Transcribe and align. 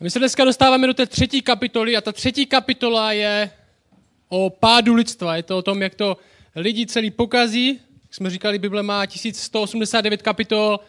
My 0.00 0.10
se 0.10 0.18
dneska 0.18 0.44
dostáváme 0.44 0.86
do 0.86 0.94
té 0.94 1.06
třetí 1.06 1.42
kapitoly 1.42 1.96
a 1.96 2.00
ta 2.00 2.12
třetí 2.12 2.46
kapitola 2.46 3.12
je 3.12 3.50
o 4.28 4.50
pádu 4.50 4.94
lidstva. 4.94 5.36
Je 5.36 5.42
to 5.42 5.58
o 5.58 5.62
tom, 5.62 5.82
jak 5.82 5.94
to 5.94 6.16
lidi 6.56 6.86
celý 6.86 7.10
pokazí. 7.10 7.80
Jak 8.02 8.14
jsme 8.14 8.30
říkali, 8.30 8.58
Bible 8.58 8.82
má 8.82 9.06
1189 9.06 10.22
kapitol 10.22 10.80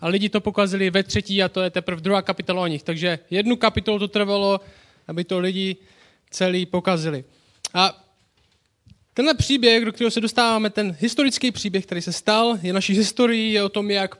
a 0.00 0.08
lidi 0.08 0.28
to 0.28 0.40
pokazili 0.40 0.90
ve 0.90 1.02
třetí 1.02 1.42
a 1.42 1.48
to 1.48 1.62
je 1.62 1.70
teprve 1.70 2.00
druhá 2.00 2.22
kapitola 2.22 2.62
o 2.62 2.66
nich. 2.66 2.82
Takže 2.82 3.18
jednu 3.30 3.56
kapitolu 3.56 3.98
to 3.98 4.08
trvalo, 4.08 4.60
aby 5.08 5.24
to 5.24 5.38
lidi 5.38 5.76
celý 6.30 6.66
pokazili. 6.66 7.24
A 7.74 8.04
tenhle 9.14 9.34
příběh, 9.34 9.84
do 9.84 9.92
kterého 9.92 10.10
se 10.10 10.20
dostáváme, 10.20 10.70
ten 10.70 10.96
historický 11.00 11.50
příběh, 11.50 11.86
který 11.86 12.02
se 12.02 12.12
stal, 12.12 12.58
je 12.62 12.72
naší 12.72 12.94
historií, 12.94 13.52
je 13.52 13.62
o 13.62 13.68
tom, 13.68 13.90
jak 13.90 14.18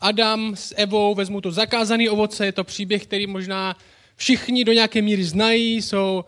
Adam 0.00 0.56
s 0.56 0.74
Evou 0.76 1.14
vezmu 1.14 1.40
to 1.40 1.52
zakázané 1.52 2.10
ovoce, 2.10 2.46
je 2.46 2.52
to 2.52 2.64
příběh, 2.64 3.02
který 3.02 3.26
možná 3.26 3.76
všichni 4.16 4.64
do 4.64 4.72
nějaké 4.72 5.02
míry 5.02 5.24
znají, 5.24 5.82
jsou, 5.82 6.24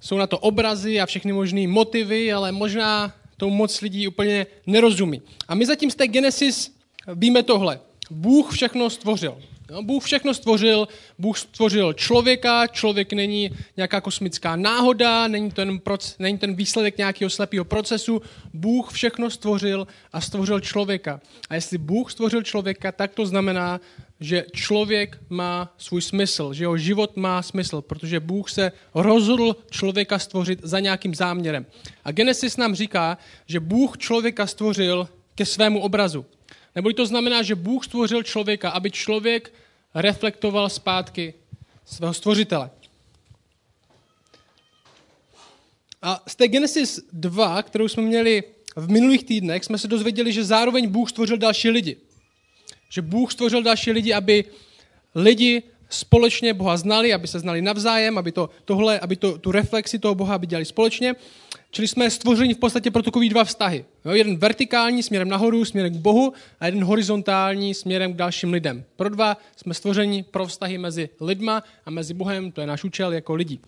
jsou 0.00 0.18
na 0.18 0.26
to 0.26 0.38
obrazy 0.38 1.00
a 1.00 1.06
všechny 1.06 1.32
možné 1.32 1.68
motivy, 1.68 2.32
ale 2.32 2.52
možná 2.52 3.14
to 3.36 3.50
moc 3.50 3.80
lidí 3.80 4.08
úplně 4.08 4.46
nerozumí. 4.66 5.22
A 5.48 5.54
my 5.54 5.66
zatím 5.66 5.90
z 5.90 5.94
té 5.94 6.06
Genesis 6.06 6.74
víme 7.14 7.42
tohle. 7.42 7.80
Bůh 8.10 8.52
všechno 8.52 8.90
stvořil. 8.90 9.42
No, 9.70 9.82
Bůh 9.82 10.04
všechno 10.04 10.34
stvořil, 10.34 10.88
Bůh 11.18 11.38
stvořil 11.38 11.92
člověka, 11.92 12.66
člověk 12.66 13.12
není 13.12 13.50
nějaká 13.76 14.00
kosmická 14.00 14.56
náhoda, 14.56 15.28
není 15.28 15.50
ten, 15.50 15.78
proc, 15.78 16.18
není 16.18 16.38
ten 16.38 16.54
výsledek 16.54 16.98
nějakého 16.98 17.30
slepého 17.30 17.64
procesu, 17.64 18.22
Bůh 18.54 18.92
všechno 18.92 19.30
stvořil 19.30 19.86
a 20.12 20.20
stvořil 20.20 20.60
člověka. 20.60 21.20
A 21.50 21.54
jestli 21.54 21.78
Bůh 21.78 22.12
stvořil 22.12 22.42
člověka, 22.42 22.92
tak 22.92 23.14
to 23.14 23.26
znamená, 23.26 23.80
že 24.20 24.44
člověk 24.52 25.18
má 25.28 25.74
svůj 25.78 26.02
smysl, 26.02 26.52
že 26.52 26.64
jeho 26.64 26.76
život 26.76 27.16
má 27.16 27.42
smysl, 27.42 27.82
protože 27.82 28.20
Bůh 28.20 28.50
se 28.50 28.72
rozhodl 28.94 29.56
člověka 29.70 30.18
stvořit 30.18 30.60
za 30.62 30.80
nějakým 30.80 31.14
záměrem. 31.14 31.66
A 32.04 32.12
Genesis 32.12 32.56
nám 32.56 32.74
říká, 32.74 33.18
že 33.46 33.60
Bůh 33.60 33.98
člověka 33.98 34.46
stvořil 34.46 35.08
ke 35.34 35.46
svému 35.46 35.80
obrazu. 35.80 36.26
Nebo 36.74 36.92
to 36.92 37.06
znamená, 37.06 37.42
že 37.42 37.54
Bůh 37.54 37.84
stvořil 37.84 38.22
člověka, 38.22 38.70
aby 38.70 38.90
člověk 38.90 39.52
reflektoval 39.94 40.70
zpátky 40.70 41.34
svého 41.84 42.14
stvořitele. 42.14 42.70
A 46.02 46.22
z 46.26 46.36
té 46.36 46.48
Genesis 46.48 47.00
2, 47.12 47.62
kterou 47.62 47.88
jsme 47.88 48.02
měli 48.02 48.42
v 48.76 48.90
minulých 48.90 49.24
týdnech, 49.24 49.64
jsme 49.64 49.78
se 49.78 49.88
dozvěděli, 49.88 50.32
že 50.32 50.44
zároveň 50.44 50.88
Bůh 50.88 51.10
stvořil 51.10 51.36
další 51.36 51.70
lidi. 51.70 51.96
Že 52.88 53.02
Bůh 53.02 53.32
stvořil 53.32 53.62
další 53.62 53.92
lidi, 53.92 54.12
aby 54.12 54.44
lidi 55.14 55.62
společně 55.88 56.54
Boha 56.54 56.76
znali, 56.76 57.14
aby 57.14 57.26
se 57.26 57.38
znali 57.38 57.62
navzájem, 57.62 58.18
aby, 58.18 58.32
to, 58.32 58.50
tohle, 58.64 59.00
aby 59.00 59.16
to, 59.16 59.38
tu 59.38 59.52
reflexi 59.52 59.98
toho 59.98 60.14
Boha 60.14 60.34
aby 60.34 60.46
dělali 60.46 60.64
společně. 60.64 61.14
Čili 61.70 61.88
jsme 61.88 62.10
stvořeni 62.10 62.54
v 62.54 62.58
podstatě 62.58 62.90
pro 62.90 63.02
takový 63.02 63.28
dva 63.28 63.44
vztahy. 63.44 63.84
Jo, 64.04 64.12
jeden 64.12 64.36
vertikální 64.36 65.02
směrem 65.02 65.28
nahoru, 65.28 65.64
směrem 65.64 65.92
k 65.92 65.96
Bohu 65.96 66.32
a 66.60 66.66
jeden 66.66 66.84
horizontální 66.84 67.74
směrem 67.74 68.12
k 68.12 68.16
dalším 68.16 68.52
lidem. 68.52 68.84
Pro 68.96 69.08
dva 69.08 69.36
jsme 69.56 69.74
stvořeni 69.74 70.22
pro 70.22 70.46
vztahy 70.46 70.78
mezi 70.78 71.08
lidma 71.20 71.62
a 71.86 71.90
mezi 71.90 72.14
Bohem, 72.14 72.52
to 72.52 72.60
je 72.60 72.66
náš 72.66 72.84
účel 72.84 73.12
jako 73.12 73.34
lidí. 73.34 73.60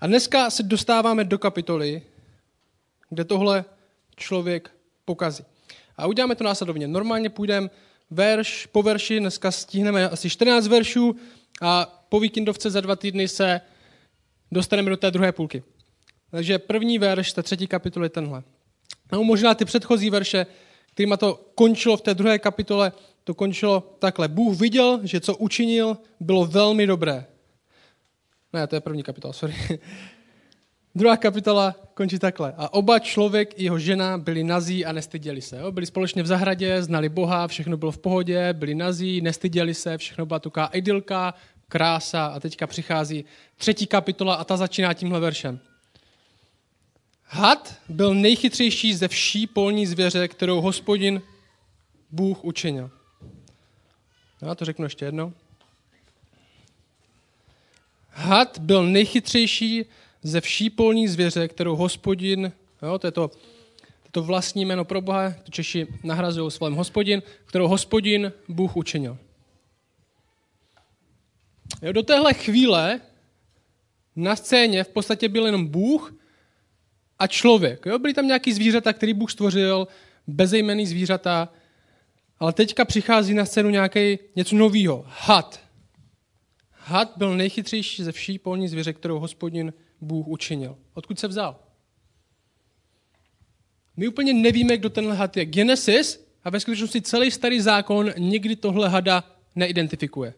A 0.00 0.06
dneska 0.06 0.50
se 0.50 0.62
dostáváme 0.62 1.24
do 1.24 1.38
kapitoly, 1.38 2.02
kde 3.10 3.24
tohle 3.24 3.64
člověk 4.16 4.70
pokazí. 5.04 5.44
A 5.96 6.06
uděláme 6.06 6.34
to 6.34 6.44
následovně. 6.44 6.88
Normálně 6.88 7.30
půjdeme 7.30 7.70
verš 8.14 8.66
po 8.66 8.82
verši, 8.82 9.20
dneska 9.20 9.50
stihneme 9.50 10.08
asi 10.08 10.30
14 10.30 10.66
veršů 10.66 11.16
a 11.62 12.04
po 12.08 12.20
víkendovce 12.20 12.70
za 12.70 12.80
dva 12.80 12.96
týdny 12.96 13.28
se 13.28 13.60
dostaneme 14.52 14.90
do 14.90 14.96
té 14.96 15.10
druhé 15.10 15.32
půlky. 15.32 15.62
Takže 16.30 16.58
první 16.58 16.98
verš 16.98 17.32
té 17.32 17.42
třetí 17.42 17.66
kapitoly 17.66 18.06
je 18.06 18.10
tenhle. 18.10 18.42
No, 19.12 19.24
možná 19.24 19.54
ty 19.54 19.64
předchozí 19.64 20.10
verše, 20.10 20.46
kterýma 20.92 21.16
to 21.16 21.50
končilo 21.54 21.96
v 21.96 22.00
té 22.00 22.14
druhé 22.14 22.38
kapitole, 22.38 22.92
to 23.24 23.34
končilo 23.34 23.96
takhle. 23.98 24.28
Bůh 24.28 24.60
viděl, 24.60 25.00
že 25.02 25.20
co 25.20 25.36
učinil, 25.36 25.98
bylo 26.20 26.46
velmi 26.46 26.86
dobré. 26.86 27.26
Ne, 28.52 28.66
to 28.66 28.74
je 28.74 28.80
první 28.80 29.02
kapitola, 29.02 29.32
sorry. 29.32 29.54
Druhá 30.94 31.16
kapitola 31.16 31.74
končí 31.94 32.18
takhle. 32.18 32.54
A 32.56 32.72
oba 32.72 32.98
člověk 32.98 33.58
i 33.58 33.64
jeho 33.64 33.78
žena 33.78 34.18
byli 34.18 34.44
nazí 34.44 34.84
a 34.84 34.92
nestyděli 34.92 35.42
se. 35.42 35.56
Jo? 35.56 35.72
Byli 35.72 35.86
společně 35.86 36.22
v 36.22 36.26
zahradě, 36.26 36.82
znali 36.82 37.08
Boha, 37.08 37.48
všechno 37.48 37.76
bylo 37.76 37.92
v 37.92 37.98
pohodě, 37.98 38.52
byli 38.52 38.74
nazí, 38.74 39.20
nestyděli 39.20 39.74
se, 39.74 39.98
všechno 39.98 40.26
byla 40.26 40.38
taková 40.38 40.66
idylka, 40.66 41.34
krása. 41.68 42.26
A 42.26 42.40
teďka 42.40 42.66
přichází 42.66 43.24
třetí 43.56 43.86
kapitola 43.86 44.34
a 44.34 44.44
ta 44.44 44.56
začíná 44.56 44.94
tímhle 44.94 45.20
veršem. 45.20 45.60
Had 47.26 47.74
byl 47.88 48.14
nejchytřejší 48.14 48.94
ze 48.94 49.08
vší 49.08 49.46
polní 49.46 49.86
zvěře, 49.86 50.28
kterou 50.28 50.60
hospodin 50.60 51.22
Bůh 52.10 52.44
učinil. 52.44 52.90
Já 54.42 54.54
to 54.54 54.64
řeknu 54.64 54.84
ještě 54.84 55.04
jednou. 55.04 55.32
Had 58.10 58.58
byl 58.58 58.86
nejchytřejší 58.86 59.84
ze 60.24 60.40
vší 60.40 60.70
polní 60.70 61.08
zvěře, 61.08 61.48
kterou 61.48 61.76
hospodin, 61.76 62.52
jo, 62.82 62.98
to 62.98 63.06
je 63.06 63.10
to, 63.10 63.30
to, 64.10 64.22
vlastní 64.22 64.64
jméno 64.64 64.84
pro 64.84 65.00
Boha, 65.00 65.30
to 65.30 65.50
Češi 65.50 65.86
nahrazují 66.04 66.50
slovem 66.50 66.74
hospodin, 66.74 67.22
kterou 67.44 67.68
hospodin 67.68 68.32
Bůh 68.48 68.76
učinil. 68.76 69.18
Jo, 71.82 71.92
do 71.92 72.02
téhle 72.02 72.34
chvíle 72.34 73.00
na 74.16 74.36
scéně 74.36 74.84
v 74.84 74.88
podstatě 74.88 75.28
byl 75.28 75.46
jenom 75.46 75.66
Bůh 75.66 76.14
a 77.18 77.26
člověk. 77.26 77.86
Jo? 77.86 77.98
Byly 77.98 78.14
tam 78.14 78.26
nějaký 78.26 78.52
zvířata, 78.52 78.92
který 78.92 79.14
Bůh 79.14 79.32
stvořil, 79.32 79.88
bezejmený 80.26 80.86
zvířata, 80.86 81.48
ale 82.38 82.52
teďka 82.52 82.84
přichází 82.84 83.34
na 83.34 83.44
scénu 83.44 83.70
nějaký 83.70 84.18
něco 84.36 84.56
nového. 84.56 85.04
Had. 85.08 85.60
Had 86.70 87.12
byl 87.16 87.36
nejchytřejší 87.36 88.02
ze 88.02 88.12
vší 88.12 88.38
polní 88.38 88.68
zvěře, 88.68 88.92
kterou 88.92 89.18
hospodin 89.18 89.72
Bůh 90.00 90.26
učinil. 90.26 90.76
Odkud 90.94 91.18
se 91.18 91.28
vzal? 91.28 91.60
My 93.96 94.08
úplně 94.08 94.32
nevíme, 94.32 94.76
kdo 94.76 94.90
tenhle 94.90 95.16
had 95.16 95.36
je. 95.36 95.44
Genesis 95.44 96.26
a 96.44 96.50
ve 96.50 96.60
skutečnosti 96.60 97.02
celý 97.02 97.30
starý 97.30 97.60
zákon 97.60 98.10
nikdy 98.18 98.56
tohle 98.56 98.88
hada 98.88 99.24
neidentifikuje. 99.56 100.34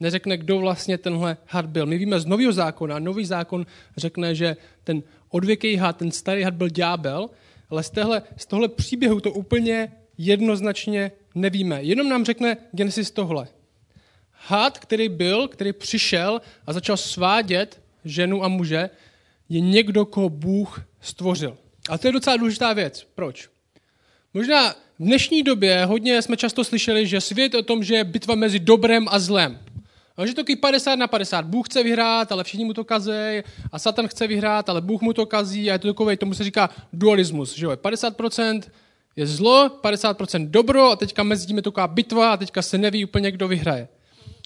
Neřekne, 0.00 0.36
kdo 0.36 0.58
vlastně 0.58 0.98
tenhle 0.98 1.36
had 1.46 1.66
byl. 1.66 1.86
My 1.86 1.98
víme 1.98 2.20
z 2.20 2.26
nového 2.26 2.52
zákona. 2.52 2.98
Nový 2.98 3.24
zákon 3.24 3.66
řekne, 3.96 4.34
že 4.34 4.56
ten 4.84 5.02
odvěký 5.28 5.76
had, 5.76 5.96
ten 5.96 6.10
starý 6.10 6.42
had 6.42 6.54
byl 6.54 6.68
ďábel, 6.68 7.30
ale 7.70 7.82
z, 7.82 7.90
téhle, 7.90 8.22
z 8.36 8.46
tohle 8.46 8.68
příběhu 8.68 9.20
to 9.20 9.32
úplně 9.32 9.92
jednoznačně 10.18 11.12
nevíme. 11.34 11.82
Jenom 11.82 12.08
nám 12.08 12.24
řekne 12.24 12.56
Genesis 12.72 13.10
tohle. 13.10 13.48
Had, 14.30 14.78
který 14.78 15.08
byl, 15.08 15.48
který 15.48 15.72
přišel 15.72 16.40
a 16.66 16.72
začal 16.72 16.96
svádět 16.96 17.82
ženu 18.04 18.44
a 18.44 18.48
muže, 18.48 18.90
je 19.48 19.60
někdo, 19.60 20.06
koho 20.06 20.28
Bůh 20.28 20.84
stvořil. 21.00 21.56
A 21.88 21.98
to 21.98 22.08
je 22.08 22.12
docela 22.12 22.36
důležitá 22.36 22.72
věc. 22.72 23.06
Proč? 23.14 23.48
Možná 24.34 24.70
v 24.72 24.76
dnešní 24.98 25.42
době 25.42 25.84
hodně 25.84 26.22
jsme 26.22 26.36
často 26.36 26.64
slyšeli, 26.64 27.06
že 27.06 27.20
svět 27.20 27.54
je 27.54 27.60
o 27.60 27.62
tom, 27.62 27.84
že 27.84 27.94
je 27.94 28.04
bitva 28.04 28.34
mezi 28.34 28.58
dobrem 28.58 29.06
a 29.10 29.18
zlem. 29.18 29.58
A 30.16 30.26
že 30.26 30.34
to 30.34 30.44
je 30.48 30.56
50 30.56 30.96
na 30.96 31.06
50. 31.06 31.44
Bůh 31.44 31.68
chce 31.68 31.82
vyhrát, 31.82 32.32
ale 32.32 32.44
všichni 32.44 32.64
mu 32.64 32.74
to 32.74 32.84
kazí. 32.84 33.42
A 33.72 33.78
Satan 33.78 34.08
chce 34.08 34.26
vyhrát, 34.26 34.68
ale 34.68 34.80
Bůh 34.80 35.00
mu 35.00 35.12
to 35.12 35.26
kazí. 35.26 35.70
A 35.70 35.72
je 35.72 35.78
to 35.78 35.88
takový, 35.88 36.16
tomu 36.16 36.34
se 36.34 36.44
říká 36.44 36.70
dualismus. 36.92 37.56
Že 37.56 37.66
jo? 37.66 37.70
50% 37.70 38.62
je 39.16 39.26
zlo, 39.26 39.68
50% 39.82 40.50
dobro 40.50 40.90
a 40.90 40.96
teďka 40.96 41.22
mezi 41.22 41.46
tím 41.46 41.56
je 41.56 41.62
taková 41.62 41.88
bitva 41.88 42.32
a 42.32 42.36
teďka 42.36 42.62
se 42.62 42.78
neví 42.78 43.04
úplně, 43.04 43.30
kdo 43.30 43.48
vyhraje. 43.48 43.88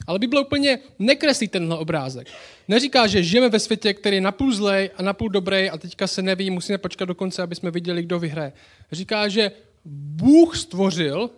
Ale 0.07 0.19
Bible 0.19 0.41
úplně 0.41 0.79
nekreslí 0.99 1.49
tenhle 1.49 1.79
obrázek. 1.79 2.29
Neříká, 2.69 3.07
že 3.07 3.23
žijeme 3.23 3.49
ve 3.49 3.59
světě, 3.59 3.95
který 3.95 4.17
je 4.17 4.21
napůl 4.21 4.55
zlej 4.55 4.91
a 4.97 5.03
napůl 5.03 5.29
dobrý 5.29 5.71
a 5.71 5.79
teďka 5.79 6.07
se 6.07 6.23
neví, 6.23 6.51
musíme 6.51 6.79
počkat 6.79 7.05
do 7.05 7.15
konce, 7.15 7.43
aby 7.43 7.55
jsme 7.55 7.71
viděli, 7.71 8.03
kdo 8.03 8.19
vyhraje. 8.19 8.53
Říká, 8.93 9.29
že 9.29 9.53
Bůh 9.85 10.57
stvořil 10.57 11.31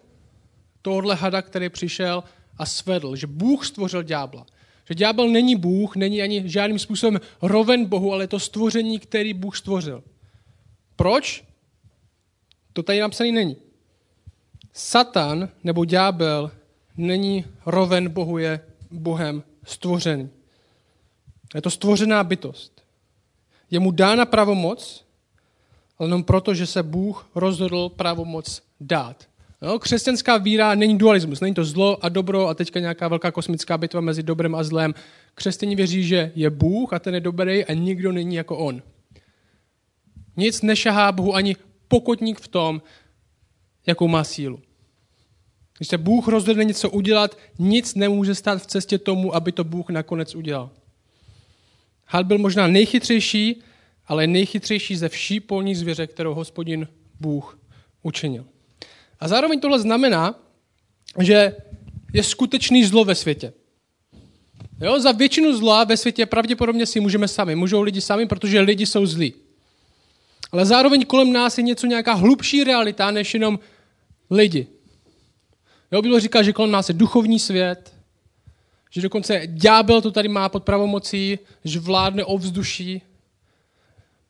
tohle 0.82 1.14
hada, 1.14 1.43
který 1.43 1.69
přišel 1.69 2.25
a 2.58 2.67
svedl, 2.67 3.17
že 3.17 3.26
Bůh 3.26 3.67
stvořil 3.67 4.03
ďábla. 4.03 4.47
Že 4.88 4.94
ďábel 4.94 5.29
není 5.29 5.56
Bůh, 5.56 5.97
není 5.97 6.23
ani 6.23 6.49
žádným 6.49 6.79
způsobem 6.79 7.20
roven 7.43 7.85
Bohu, 7.85 8.12
ale 8.12 8.25
je 8.25 8.29
to 8.29 8.41
stvoření, 8.41 8.99
který 8.99 9.35
Bůh 9.35 9.56
stvořil. 9.56 10.05
Proč? 10.97 11.44
To 12.73 12.82
tady 12.82 13.00
napsaný 13.00 13.32
není. 13.32 13.56
Satan 14.73 15.49
nebo 15.64 15.85
ďábel 15.85 16.50
není 16.96 17.44
roven 17.66 18.08
Bohu, 18.08 18.38
je 18.38 18.60
Bohem 18.90 19.43
stvořený. 19.64 20.31
Je 21.54 21.62
to 21.62 21.70
stvořená 21.70 22.25
bytost. 22.25 22.82
Je 23.70 23.81
mu 23.81 23.90
dána 23.90 24.25
pravomoc, 24.25 25.04
ale 25.98 26.06
jenom 26.06 26.25
proto, 26.25 26.54
že 26.54 26.66
se 26.66 26.82
Bůh 26.82 27.31
rozhodl 27.34 27.88
pravomoc 27.88 28.62
dát. 28.81 29.28
No, 29.62 29.78
křesťanská 29.78 30.37
víra 30.37 30.75
není 30.75 30.98
dualismus, 30.98 31.40
není 31.40 31.54
to 31.54 31.64
zlo 31.64 32.04
a 32.04 32.08
dobro 32.08 32.48
a 32.48 32.54
teďka 32.54 32.81
nějaká 32.81 33.08
velká 33.08 33.31
kosmická 33.31 33.78
bitva 33.78 34.00
mezi 34.00 34.22
dobrem 34.22 34.54
a 34.54 34.64
zlem. 34.64 34.94
Křesťaní 35.34 35.76
věří, 35.76 36.04
že 36.04 36.32
je 36.34 36.50
Bůh 36.50 36.92
a 36.92 36.99
ten 36.99 37.14
je 37.14 37.20
dobrý 37.20 37.64
a 37.64 37.72
nikdo 37.72 38.12
není 38.12 38.37
jako 38.37 38.58
on. 38.58 38.82
Nic 40.37 40.62
nešahá 40.62 41.12
Bohu 41.12 41.34
ani 41.34 41.56
pokotník 41.88 42.40
v 42.40 42.49
tom, 42.49 42.82
jakou 43.87 44.08
má 44.08 44.25
sílu. 44.25 44.60
Když 45.78 45.88
se 45.88 45.99
Bůh 45.99 46.28
rozhodne 46.28 46.64
něco 46.64 46.90
udělat, 46.90 47.38
nic 47.58 47.94
nemůže 47.94 48.34
stát 48.34 48.62
v 48.62 48.67
cestě 48.67 48.99
tomu, 48.99 49.34
aby 49.34 49.52
to 49.52 49.64
Bůh 49.64 49.90
nakonec 49.90 50.34
udělal. 50.34 50.70
Had 52.06 52.26
byl 52.26 52.38
možná 52.38 52.67
nejchytřejší, 52.67 53.62
ale 54.06 54.26
nejchytřejší 54.26 54.96
ze 54.96 55.08
vší 55.08 55.40
polní 55.40 55.75
zvěře, 55.75 56.06
kterou 56.06 56.34
hospodin 56.34 56.88
Bůh 57.20 57.58
učinil. 58.02 58.44
A 59.20 59.28
zároveň 59.28 59.61
tohle 59.61 59.81
znamená, 59.81 60.34
že 61.20 61.56
je 62.12 62.23
skutečný 62.23 62.84
zlo 62.84 63.05
ve 63.05 63.14
světě. 63.14 63.52
Jo, 64.81 65.00
za 65.00 65.12
většinu 65.12 65.56
zla 65.56 65.84
ve 65.84 65.96
světě 65.96 66.26
pravděpodobně 66.26 66.87
si 66.87 67.00
můžeme 67.00 67.28
sami. 67.28 67.56
Můžou 67.56 67.82
lidi 67.82 68.00
sami, 68.00 68.26
protože 68.26 68.61
lidi 68.61 68.87
jsou 68.87 69.06
zlí. 69.06 69.34
Ale 70.52 70.67
zároveň 70.67 71.05
kolem 71.05 71.32
nás 71.32 71.58
je 71.58 71.64
něco 71.64 71.87
nějaká 71.87 72.12
hlubší 72.12 72.64
realita, 72.64 73.11
než 73.11 73.34
jenom 73.34 73.58
lidi. 74.31 74.67
Jo, 75.93 76.03
Bible 76.03 76.21
říká, 76.21 76.43
že 76.43 76.53
kolem 76.53 76.71
nás 76.71 76.88
je 76.88 76.94
duchovní 76.94 77.38
svět, 77.38 77.94
že 78.91 79.00
dokonce 79.00 79.43
ďábel 79.47 80.03
to 80.03 80.11
tady 80.11 80.29
má 80.29 80.49
pod 80.49 80.65
pravomocí, 80.65 81.38
že 81.65 81.81
vládne 81.81 82.25
ovzduší. 82.25 83.03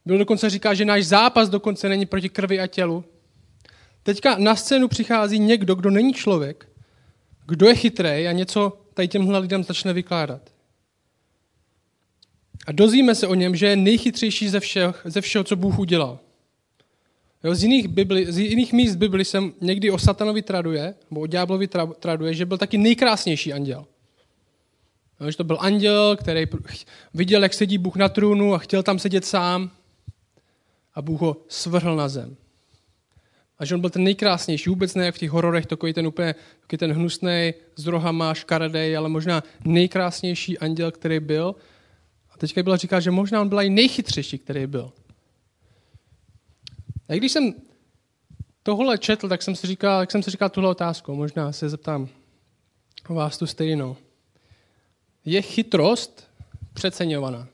Byl 0.05 0.19
dokonce 0.19 0.51
říká, 0.51 0.75
že 0.75 0.85
náš 0.85 1.07
zápas 1.07 1.49
dokonce 1.49 1.89
není 1.89 2.07
proti 2.07 2.29
krvi 2.29 2.61
a 2.61 2.67
tělu. 2.67 3.05
Teďka 4.03 4.39
na 4.39 4.57
scénu 4.57 4.89
přichází 4.89 5.39
někdo, 5.39 5.75
kdo 5.75 5.91
není 5.91 6.15
člověk, 6.15 6.69
kdo 7.47 7.69
je 7.69 7.75
chytrý 7.75 8.29
a 8.29 8.33
něco 8.33 8.79
tady 8.95 9.09
těmhle 9.09 9.39
lidem 9.39 9.65
začne 9.65 9.93
vykládat. 9.93 10.43
A 12.67 12.73
dozvíme 12.73 13.15
se 13.15 13.27
o 13.27 13.35
něm, 13.35 13.57
že 13.57 13.67
je 13.67 13.77
nejchytřejší 13.77 14.49
ze, 14.49 14.61
všech, 14.61 15.03
ze 15.05 15.21
všeho, 15.21 15.45
co 15.45 15.57
Bůh 15.57 15.79
udělal. 15.79 16.19
Jo, 17.45 17.55
z, 17.55 17.63
jiných 17.63 17.89
Bibli, 17.89 18.33
z 18.33 18.39
jiných 18.39 18.73
míst 18.73 18.97
Bibli 18.97 19.25
jsem 19.25 19.53
někdy 19.61 19.91
o 19.91 19.99
satanovi 19.99 20.43
traduje, 20.43 20.95
nebo 21.11 21.21
o 21.21 21.27
ďáblovi 21.27 21.69
traduje, 22.01 22.35
že 22.35 22.47
byl 22.47 22.59
taky 22.59 22.79
nejkrásnější 22.79 23.53
anděl. 23.53 23.87
Jo, 25.21 25.31
že 25.31 25.37
to 25.37 25.45
byl 25.45 25.59
anděl, 25.61 26.17
který 26.17 26.47
viděl, 27.15 27.43
jak 27.43 27.55
sedí 27.55 27.79
Bůh 27.79 27.97
na 27.97 28.09
trůnu 28.09 28.55
a 28.55 28.59
chtěl 28.59 28.83
tam 28.83 28.99
sedět 28.99 29.25
sám 29.25 29.71
a 30.95 31.03
Bůh 31.03 31.21
ho 31.21 31.37
svrhl 31.49 31.97
na 31.97 32.09
zem. 32.09 32.37
A 33.59 33.65
že 33.65 33.75
on 33.75 33.81
byl 33.81 33.91
ten 33.91 34.05
nejkrásnější, 34.05 34.71
vůbec 34.71 34.95
ne 34.95 35.07
jak 35.07 35.15
v 35.15 35.19
těch 35.19 35.31
hororech, 35.31 35.67
takový 35.67 35.93
ten 35.93 36.07
úplně 36.07 36.35
takový 36.61 36.79
ten 36.79 36.93
hnusný, 36.93 37.55
s 37.77 37.87
rohama, 37.87 38.35
škaredej, 38.35 38.97
ale 38.97 39.09
možná 39.09 39.43
nejkrásnější 39.65 40.59
anděl, 40.59 40.91
který 40.91 41.21
byl. 41.21 41.55
A 42.31 42.39
teďka 42.39 42.63
byla 42.63 42.77
říká, 42.77 43.01
že 43.01 43.11
možná 43.11 43.41
on 43.41 43.49
byl 43.49 43.61
i 43.61 43.71
nejchytřejší, 43.71 44.39
který 44.39 44.67
byl. 44.67 44.93
A 47.09 47.15
když 47.15 47.33
jsem 47.33 47.55
tohle 48.63 48.99
četl, 48.99 49.29
tak 49.29 49.43
jsem 49.43 49.57
si 49.57 49.67
říkal, 49.67 50.01
jak 50.01 50.11
jsem 50.11 50.23
si 50.23 50.31
říkal 50.31 50.51
tuhle 50.51 50.71
otázku, 50.71 51.15
možná 51.15 51.53
se 51.53 51.69
zeptám 51.69 52.09
vás 53.09 53.39
tu 53.39 53.47
stejnou. 53.47 53.97
Je 55.25 55.43
chytrost 55.43 56.31
přeceňovaná? 56.73 57.49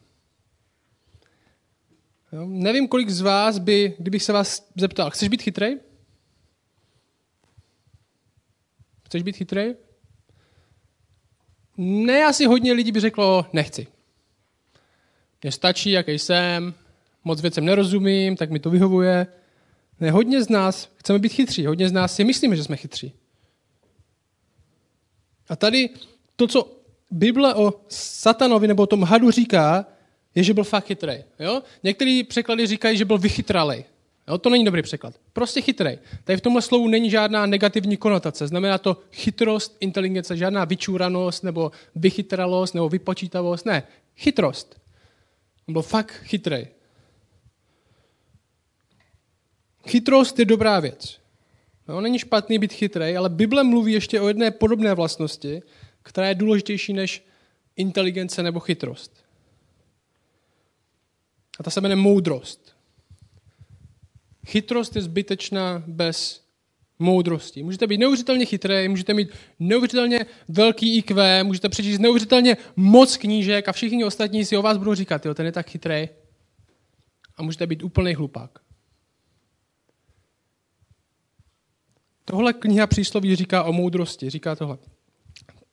Jo? 2.32 2.46
Nevím, 2.46 2.88
kolik 2.88 3.10
z 3.10 3.20
vás 3.20 3.58
by, 3.58 3.94
kdybych 3.98 4.22
se 4.22 4.32
vás 4.32 4.72
zeptal, 4.76 5.10
chceš 5.10 5.28
být 5.28 5.42
chytrej? 5.42 5.80
Chceš 9.06 9.22
být 9.22 9.36
chytrej? 9.36 9.76
Ne, 11.76 12.24
asi 12.24 12.46
hodně 12.46 12.72
lidí 12.72 12.92
by 12.92 13.00
řeklo, 13.00 13.46
nechci. 13.52 13.86
Mně 15.42 15.52
stačí, 15.52 15.90
jaký 15.90 16.18
jsem, 16.18 16.74
moc 17.24 17.40
věcem 17.40 17.64
nerozumím, 17.64 18.36
tak 18.36 18.50
mi 18.50 18.58
to 18.58 18.70
vyhovuje. 18.70 19.26
Ne, 20.00 20.10
hodně 20.10 20.42
z 20.42 20.48
nás 20.48 20.88
chceme 20.96 21.18
být 21.18 21.32
chytří, 21.32 21.66
hodně 21.66 21.88
z 21.88 21.92
nás 21.92 22.14
si 22.14 22.24
myslíme, 22.24 22.56
že 22.56 22.64
jsme 22.64 22.76
chytří. 22.76 23.12
A 25.48 25.56
tady 25.56 25.90
to, 26.36 26.46
co 26.46 26.82
Bible 27.10 27.54
o 27.54 27.74
satanovi 27.88 28.68
nebo 28.68 28.82
o 28.82 28.86
tom 28.86 29.02
hadu 29.02 29.30
říká, 29.30 29.86
je, 30.34 30.42
že 30.42 30.54
byl 30.54 30.64
fakt 30.64 30.86
chytrý. 30.86 31.24
Jo? 31.38 31.62
Některý 31.82 32.24
překlady 32.24 32.66
říkají, 32.66 32.96
že 32.96 33.04
byl 33.04 33.18
vychytralej. 33.18 33.84
Jo? 34.28 34.38
To 34.38 34.50
není 34.50 34.64
dobrý 34.64 34.82
překlad. 34.82 35.14
Prostě 35.32 35.60
chytrý. 35.60 35.98
Tady 36.24 36.36
v 36.36 36.40
tomhle 36.40 36.62
slovu 36.62 36.88
není 36.88 37.10
žádná 37.10 37.46
negativní 37.46 37.96
konotace. 37.96 38.46
Znamená 38.48 38.78
to 38.78 38.96
chytrost, 39.12 39.76
inteligence, 39.80 40.36
žádná 40.36 40.64
vyčúranost 40.64 41.44
nebo 41.44 41.72
vychytralost 41.94 42.74
nebo 42.74 42.88
vypočítavost. 42.88 43.66
Ne, 43.66 43.82
chytrost. 44.16 44.80
On 45.68 45.72
byl 45.72 45.82
fakt 45.82 46.12
chytrý. 46.12 46.66
Chytrost 49.92 50.38
je 50.38 50.44
dobrá 50.44 50.80
věc. 50.80 51.18
No, 51.88 52.00
není 52.00 52.18
špatný 52.18 52.58
být 52.58 52.72
chytrý, 52.72 53.16
ale 53.16 53.28
Bible 53.28 53.64
mluví 53.64 53.92
ještě 53.92 54.20
o 54.20 54.28
jedné 54.28 54.50
podobné 54.50 54.94
vlastnosti, 54.94 55.62
která 56.02 56.28
je 56.28 56.34
důležitější 56.34 56.92
než 56.92 57.24
inteligence 57.76 58.42
nebo 58.42 58.60
chytrost. 58.60 59.24
A 61.58 61.62
ta 61.62 61.70
se 61.70 61.80
jmenuje 61.80 61.96
moudrost. 61.96 62.76
Chytrost 64.46 64.96
je 64.96 65.02
zbytečná 65.02 65.82
bez 65.86 66.44
moudrosti. 66.98 67.62
Můžete 67.62 67.86
být 67.86 68.00
neuvěřitelně 68.00 68.46
chytrý, 68.46 68.88
můžete 68.88 69.14
mít 69.14 69.28
neuvěřitelně 69.58 70.26
velký 70.48 70.96
IQ, 70.96 71.44
můžete 71.44 71.68
přečíst 71.68 71.98
neuvěřitelně 71.98 72.56
moc 72.76 73.16
knížek 73.16 73.68
a 73.68 73.72
všichni 73.72 74.04
ostatní 74.04 74.44
si 74.44 74.56
o 74.56 74.62
vás 74.62 74.76
budou 74.76 74.94
říkat, 74.94 75.26
jo, 75.26 75.34
ten 75.34 75.46
je 75.46 75.52
tak 75.52 75.70
chytrý. 75.70 76.08
A 77.36 77.42
můžete 77.42 77.66
být 77.66 77.82
úplný 77.82 78.14
hlupák. 78.14 78.62
Tohle 82.24 82.52
kniha 82.52 82.86
přísloví 82.86 83.36
říká 83.36 83.62
o 83.62 83.72
moudrosti. 83.72 84.30
Říká 84.30 84.56
tohle. 84.56 84.78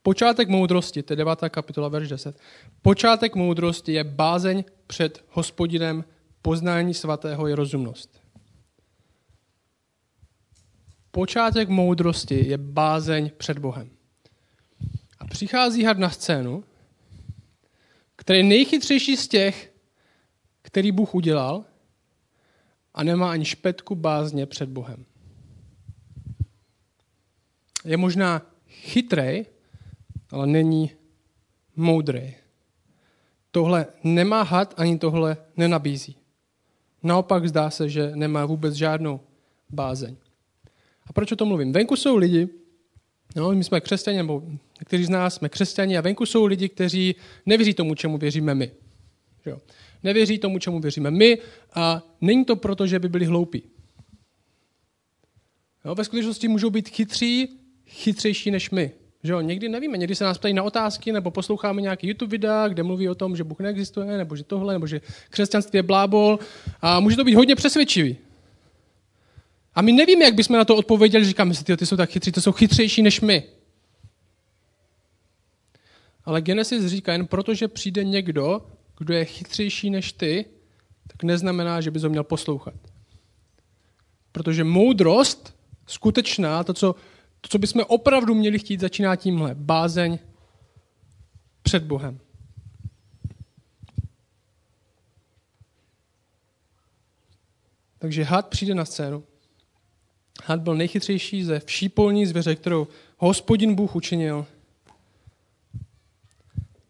Počátek 0.03 0.49
moudrosti, 0.49 1.03
to 1.03 1.13
je 1.13 1.17
9. 1.17 1.39
kapitola, 1.49 1.87
verš 1.87 2.09
10. 2.09 2.39
Počátek 2.81 3.35
moudrosti 3.35 3.93
je 3.93 4.03
bázeň 4.03 4.63
před 4.87 5.25
hospodinem, 5.29 6.05
poznání 6.41 6.93
svatého 6.93 7.47
je 7.47 7.55
rozumnost. 7.55 8.21
Počátek 11.11 11.69
moudrosti 11.69 12.47
je 12.47 12.57
bázeň 12.57 13.31
před 13.37 13.59
Bohem. 13.59 13.89
A 15.19 15.27
přichází 15.27 15.83
had 15.83 15.97
na 15.97 16.09
scénu, 16.09 16.63
který 18.15 18.39
je 18.39 18.43
nejchytřejší 18.43 19.17
z 19.17 19.27
těch, 19.27 19.73
který 20.61 20.91
Bůh 20.91 21.15
udělal 21.15 21.65
a 22.93 23.03
nemá 23.03 23.31
ani 23.31 23.45
špetku 23.45 23.95
bázně 23.95 24.45
před 24.45 24.69
Bohem. 24.69 25.05
Je 27.85 27.97
možná 27.97 28.41
chytrej, 28.67 29.45
ale 30.31 30.47
není 30.47 30.91
moudrý. 31.75 32.35
Tohle 33.51 33.85
nemá 34.03 34.41
had, 34.41 34.73
ani 34.77 34.99
tohle 34.99 35.37
nenabízí. 35.57 36.15
Naopak 37.03 37.49
zdá 37.49 37.69
se, 37.69 37.89
že 37.89 38.11
nemá 38.15 38.45
vůbec 38.45 38.73
žádnou 38.73 39.19
bázeň. 39.69 40.15
A 41.07 41.13
proč 41.13 41.31
o 41.31 41.35
tom 41.35 41.47
mluvím? 41.47 41.73
Venku 41.73 41.95
jsou 41.95 42.17
lidi, 42.17 42.49
no, 43.35 43.51
my 43.51 43.63
jsme 43.63 43.81
křesťani, 43.81 44.17
nebo 44.17 44.43
někteří 44.79 45.05
z 45.05 45.09
nás 45.09 45.35
jsme 45.35 45.49
křesťani, 45.49 45.97
a 45.97 46.01
venku 46.01 46.25
jsou 46.25 46.45
lidi, 46.45 46.69
kteří 46.69 47.15
nevěří 47.45 47.73
tomu, 47.73 47.95
čemu 47.95 48.17
věříme 48.17 48.55
my. 48.55 48.71
Jo. 49.45 49.61
Nevěří 50.03 50.39
tomu, 50.39 50.59
čemu 50.59 50.79
věříme 50.79 51.11
my 51.11 51.37
a 51.73 52.03
není 52.21 52.45
to 52.45 52.55
proto, 52.55 52.87
že 52.87 52.99
by 52.99 53.09
byli 53.09 53.25
hloupí. 53.25 53.63
Jo, 55.85 55.95
ve 55.95 56.03
skutečnosti 56.03 56.47
můžou 56.47 56.69
být 56.69 56.89
chytří, 56.89 57.59
chytřejší 57.89 58.51
než 58.51 58.69
my. 58.69 58.91
Že 59.23 59.31
jo, 59.31 59.41
někdy 59.41 59.69
nevíme, 59.69 59.97
někdy 59.97 60.15
se 60.15 60.23
nás 60.23 60.37
ptají 60.37 60.53
na 60.53 60.63
otázky, 60.63 61.11
nebo 61.11 61.31
posloucháme 61.31 61.81
nějaký 61.81 62.07
YouTube 62.07 62.31
videa, 62.31 62.67
kde 62.67 62.83
mluví 62.83 63.09
o 63.09 63.15
tom, 63.15 63.35
že 63.35 63.43
Bůh 63.43 63.59
neexistuje, 63.59 64.17
nebo 64.17 64.35
že 64.35 64.43
tohle, 64.43 64.73
nebo 64.73 64.87
že 64.87 65.01
křesťanství 65.29 65.77
je 65.77 65.83
blábol. 65.83 66.39
A 66.81 66.99
může 66.99 67.15
to 67.15 67.23
být 67.23 67.35
hodně 67.35 67.55
přesvědčivý. 67.55 68.17
A 69.75 69.81
my 69.81 69.91
nevíme, 69.91 70.25
jak 70.25 70.33
bychom 70.33 70.55
na 70.55 70.65
to 70.65 70.75
odpověděli, 70.75 71.25
říkáme 71.25 71.53
si, 71.53 71.63
ty, 71.63 71.77
ty 71.77 71.85
jsou 71.85 71.97
tak 71.97 72.09
chytří, 72.09 72.31
to 72.31 72.41
jsou 72.41 72.51
chytřejší 72.51 73.01
než 73.01 73.21
my. 73.21 73.43
Ale 76.25 76.41
Genesis 76.41 76.85
říká, 76.85 77.11
jen 77.11 77.27
protože 77.27 77.67
přijde 77.67 78.03
někdo, 78.03 78.65
kdo 78.97 79.13
je 79.13 79.25
chytřejší 79.25 79.89
než 79.89 80.13
ty, 80.13 80.45
tak 81.07 81.23
neznamená, 81.23 81.81
že 81.81 81.91
bys 81.91 82.03
ho 82.03 82.09
měl 82.09 82.23
poslouchat. 82.23 82.73
Protože 84.31 84.63
moudrost, 84.63 85.55
skutečná, 85.87 86.63
to, 86.63 86.73
co 86.73 86.95
to, 87.41 87.49
co 87.49 87.59
bychom 87.59 87.83
opravdu 87.87 88.35
měli 88.35 88.59
chtít, 88.59 88.79
začíná 88.79 89.15
tímhle. 89.15 89.55
Bázeň 89.55 90.19
před 91.61 91.83
Bohem. 91.83 92.19
Takže 97.99 98.23
had 98.23 98.47
přijde 98.47 98.75
na 98.75 98.85
scénu 98.85 99.23
Had 100.45 100.61
byl 100.61 100.75
nejchytřejší 100.75 101.43
ze 101.43 101.59
vší 101.59 101.89
polní 101.89 102.25
zvěře, 102.25 102.55
kterou 102.55 102.87
hospodin 103.17 103.75
Bůh 103.75 103.95
učinil. 103.95 104.45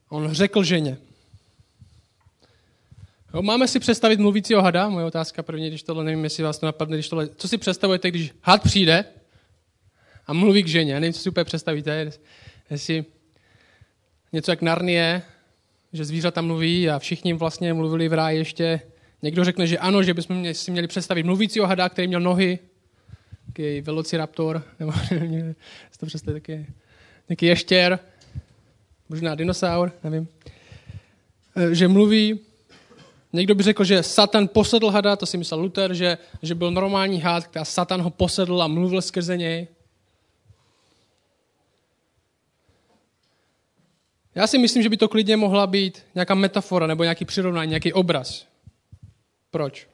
On 0.09 0.33
řekl 0.33 0.63
ženě. 0.63 0.97
Jo, 3.33 3.41
máme 3.41 3.67
si 3.67 3.79
představit 3.79 4.19
mluvícího 4.19 4.61
hada? 4.61 4.89
Moje 4.89 5.05
otázka 5.05 5.43
první, 5.43 5.67
když 5.67 5.83
tohle, 5.83 6.03
nevím, 6.03 6.23
jestli 6.23 6.43
vás 6.43 6.59
to 6.59 6.65
napadne, 6.65 6.97
když 6.97 7.09
tohle, 7.09 7.27
co 7.27 7.47
si 7.47 7.57
představujete, 7.57 8.09
když 8.09 8.33
had 8.41 8.63
přijde 8.63 9.05
a 10.29 10.33
mluví 10.33 10.63
k 10.63 10.67
ženě? 10.67 10.93
Já 10.93 10.99
nevím, 10.99 11.13
co 11.13 11.19
si 11.19 11.29
úplně 11.29 11.43
představíte, 11.43 12.11
jestli 12.69 13.05
něco 14.33 14.51
jak 14.51 14.61
Narnie, 14.61 15.21
že 15.93 16.05
zvířata 16.05 16.41
mluví 16.41 16.89
a 16.89 16.99
všichni 16.99 17.33
vlastně 17.33 17.73
mluvili 17.73 18.09
v 18.09 18.13
ráji 18.13 18.37
ještě. 18.37 18.81
Někdo 19.21 19.43
řekne, 19.43 19.67
že 19.67 19.77
ano, 19.77 20.03
že 20.03 20.13
bychom 20.13 20.53
si 20.53 20.71
měli 20.71 20.87
představit 20.87 21.23
mluvícího 21.23 21.67
hada, 21.67 21.89
který 21.89 22.07
měl 22.07 22.19
nohy, 22.19 22.59
takový 23.45 23.81
velociraptor, 23.81 24.63
nebo 24.79 24.91
to 25.99 26.05
představit, 26.05 26.41
taky, 26.41 26.65
taky 27.27 27.45
ještěr, 27.45 27.99
možná 29.09 29.35
dinosaur, 29.35 29.91
nevím, 30.03 30.27
e, 31.55 31.75
že 31.75 31.87
mluví. 31.87 32.39
Někdo 33.33 33.55
by 33.55 33.63
řekl, 33.63 33.83
že 33.83 34.03
Satan 34.03 34.47
posedl 34.47 34.89
hada, 34.89 35.15
to 35.15 35.25
si 35.25 35.37
myslel 35.37 35.59
Luther, 35.59 35.93
že, 35.93 36.17
že 36.41 36.55
byl 36.55 36.71
normální 36.71 37.21
had, 37.21 37.57
a 37.57 37.65
Satan 37.65 38.01
ho 38.01 38.09
posedl 38.09 38.61
a 38.61 38.67
mluvil 38.67 39.01
skrze 39.01 39.37
něj. 39.37 39.67
Já 44.39 44.47
si 44.47 44.57
myslím, 44.57 44.83
že 44.83 44.89
by 44.89 44.97
to 44.97 45.07
klidně 45.07 45.37
mohla 45.37 45.67
být 45.67 46.05
nějaká 46.15 46.35
metafora 46.35 46.87
nebo 46.87 47.03
nějaký 47.03 47.25
přirovnání, 47.25 47.69
nějaký 47.69 47.93
obraz. 47.93 48.47
Proč? 49.51 49.87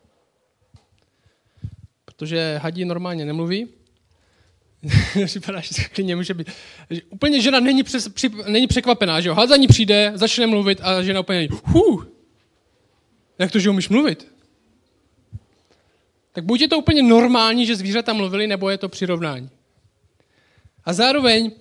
Protože 2.06 2.60
hadí 2.64 2.86
normálně 2.86 3.25
nemluví. 3.25 3.68
Připadá, 5.25 5.60
že 5.60 5.84
klidně 5.84 6.16
může 6.16 6.34
být. 6.34 6.50
Úplně 7.10 7.42
žena 7.42 7.60
není, 7.60 7.84
přes, 7.84 8.08
při, 8.10 8.30
není 8.48 8.68
překvapená, 8.68 9.22
že 9.22 9.30
jo? 9.30 9.36
Had 9.36 9.50
za 9.50 9.58
ní 9.58 9.68
přijde, 9.68 10.12
začne 10.16 10.48
mluvit 10.48 10.82
a 10.82 11.04
žena 11.04 11.20
úplně 11.20 11.48
hu, 11.64 12.04
jak 13.40 13.52
to, 13.52 13.60
že 13.60 13.70
umíš 13.70 13.90
mluvit? 13.90 14.28
Tak 16.32 16.44
buď 16.44 16.62
je 16.62 16.68
to 16.68 16.78
úplně 16.78 17.04
normální, 17.04 17.66
že 17.66 17.75
zvířata 17.75 18.14
mluvili, 18.14 18.48
nebo 18.48 18.70
je 18.70 18.78
to 18.78 18.90
přirovnání. 18.90 19.50
A 20.84 20.94
zároveň 20.94 21.52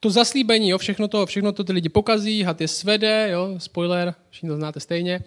to 0.00 0.10
zaslíbení, 0.10 0.68
jo, 0.68 0.78
všechno, 0.78 1.08
to, 1.08 1.26
všechno 1.26 1.52
to 1.52 1.64
ty 1.64 1.72
lidi 1.72 1.88
pokazí, 1.88 2.42
had 2.42 2.60
je 2.60 2.68
svede, 2.68 3.28
jo, 3.30 3.54
spoiler, 3.58 4.14
všichni 4.30 4.48
to 4.48 4.56
znáte 4.56 4.80
stejně. 4.80 5.20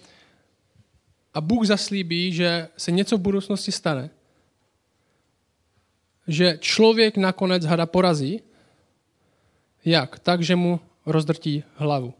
A 1.34 1.42
Bůh 1.42 1.66
zaslíbí, 1.66 2.34
že 2.34 2.68
se 2.78 2.92
něco 2.92 3.18
v 3.18 3.22
budoucnosti 3.22 3.72
stane. 3.72 4.10
Že 6.28 6.58
člověk 6.62 7.18
nakonec 7.18 7.66
hada 7.66 7.86
porazí. 7.86 8.42
Jak? 9.86 10.20
Tak, 10.20 10.42
že 10.42 10.56
mu 10.56 10.80
rozdrtí 11.06 11.64
hlavu. 11.76 12.14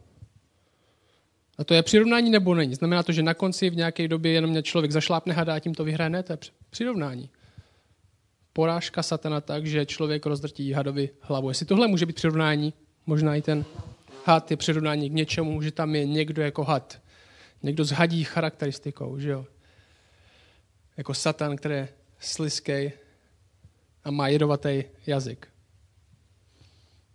A 1.58 1.64
to 1.64 1.74
je 1.74 1.84
přirovnání 1.84 2.30
nebo 2.30 2.56
není? 2.56 2.76
Znamená 2.76 3.04
to, 3.04 3.12
že 3.12 3.24
na 3.24 3.34
konci 3.34 3.70
v 3.70 3.76
nějaké 3.76 4.08
době 4.08 4.32
jenom 4.32 4.50
mě 4.50 4.64
člověk 4.64 4.92
zašlápne 4.92 5.34
hada 5.34 5.56
a 5.56 5.60
tím 5.60 5.76
to 5.76 5.84
vyhraje? 5.84 6.10
Ne, 6.10 6.24
to 6.24 6.34
je 6.34 6.38
přirovnání 6.70 7.30
porážka 8.54 9.04
satana 9.04 9.42
tak, 9.42 9.66
že 9.66 9.86
člověk 9.86 10.26
rozdrtí 10.26 10.72
hadovi 10.72 11.10
hlavu. 11.20 11.50
Jestli 11.50 11.66
tohle 11.66 11.88
může 11.88 12.06
být 12.06 12.16
přirovnání, 12.16 12.74
možná 13.06 13.36
i 13.36 13.42
ten 13.42 13.66
had 14.26 14.52
je 14.52 14.58
přirovnání 14.58 15.10
k 15.10 15.14
něčemu, 15.14 15.62
že 15.62 15.72
tam 15.72 15.96
je 15.96 16.06
někdo 16.06 16.42
jako 16.42 16.64
had. 16.64 17.02
Někdo 17.64 17.86
s 17.86 17.92
hadí 17.92 18.24
charakteristikou, 18.24 19.20
že 19.20 19.30
jo? 19.30 19.46
Jako 20.98 21.14
satan, 21.14 21.56
který 21.56 21.76
je 21.76 21.90
sliskej 22.20 22.92
a 24.04 24.12
má 24.12 24.28
jedovatý 24.28 24.84
jazyk. 25.08 25.48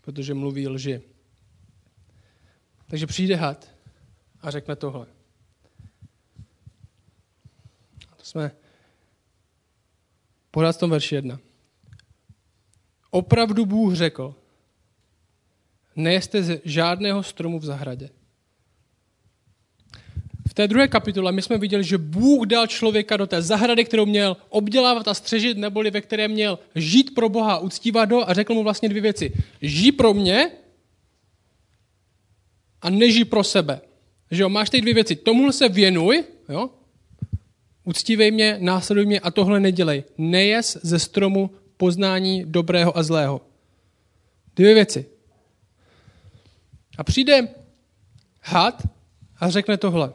Protože 0.04 0.34
mluví 0.34 0.68
lži. 0.68 1.02
Takže 2.86 3.06
přijde 3.06 3.36
had 3.36 3.70
a 4.40 4.50
řekne 4.50 4.76
tohle. 4.76 5.06
To 8.16 8.24
jsme 8.24 8.50
Pořád 10.50 10.76
v 10.76 10.80
tom 10.80 10.90
verši 10.90 11.14
jedna. 11.14 11.40
Opravdu 13.10 13.66
Bůh 13.66 13.94
řekl, 13.94 14.34
nejeste 15.96 16.42
z 16.42 16.60
žádného 16.64 17.22
stromu 17.22 17.58
v 17.58 17.64
zahradě. 17.64 18.10
V 20.48 20.54
té 20.54 20.68
druhé 20.68 20.88
kapitole 20.88 21.32
my 21.32 21.42
jsme 21.42 21.58
viděli, 21.58 21.84
že 21.84 21.98
Bůh 21.98 22.46
dal 22.46 22.66
člověka 22.66 23.16
do 23.16 23.26
té 23.26 23.42
zahrady, 23.42 23.84
kterou 23.84 24.06
měl 24.06 24.36
obdělávat 24.48 25.08
a 25.08 25.14
střežit, 25.14 25.58
neboli 25.58 25.90
ve 25.90 26.00
které 26.00 26.28
měl 26.28 26.58
žít 26.74 27.14
pro 27.14 27.28
Boha, 27.28 27.58
uctívat 27.58 28.12
ho 28.12 28.30
a 28.30 28.34
řekl 28.34 28.54
mu 28.54 28.62
vlastně 28.62 28.88
dvě 28.88 29.02
věci. 29.02 29.32
Žij 29.62 29.92
pro 29.92 30.14
mě 30.14 30.50
a 32.82 32.90
nežij 32.90 33.24
pro 33.24 33.44
sebe. 33.44 33.80
Že 34.30 34.42
jo, 34.42 34.48
máš 34.48 34.70
ty 34.70 34.80
dvě 34.80 34.94
věci. 34.94 35.16
Tomu 35.16 35.52
se 35.52 35.68
věnuj, 35.68 36.24
jo, 36.48 36.70
Uctívej 37.88 38.30
mě, 38.30 38.56
následuj 38.60 39.06
mě 39.06 39.20
a 39.20 39.30
tohle 39.30 39.60
nedělej. 39.60 40.04
Nejes 40.18 40.78
ze 40.82 40.98
stromu 40.98 41.50
poznání 41.76 42.44
dobrého 42.44 42.98
a 42.98 43.02
zlého. 43.02 43.40
Dvě 44.56 44.74
věci. 44.74 45.06
A 46.98 47.04
přijde 47.04 47.48
had 48.42 48.82
a 49.40 49.50
řekne 49.50 49.76
tohle. 49.76 50.12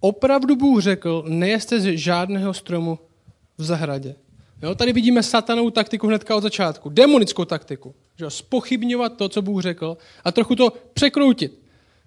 Opravdu 0.00 0.56
Bůh 0.56 0.82
řekl, 0.82 1.24
nejeste 1.28 1.80
z 1.80 1.98
žádného 1.98 2.54
stromu 2.54 2.98
v 3.58 3.64
zahradě. 3.64 4.14
Jo, 4.62 4.74
tady 4.74 4.92
vidíme 4.92 5.22
satanovou 5.22 5.70
taktiku 5.70 6.06
hnedka 6.06 6.36
od 6.36 6.40
začátku. 6.40 6.88
Demonickou 6.88 7.44
taktiku. 7.44 7.94
Že 8.16 8.30
spochybňovat 8.30 9.16
to, 9.16 9.28
co 9.28 9.42
Bůh 9.42 9.62
řekl 9.62 9.96
a 10.24 10.32
trochu 10.32 10.56
to 10.56 10.72
překroutit. 10.92 11.63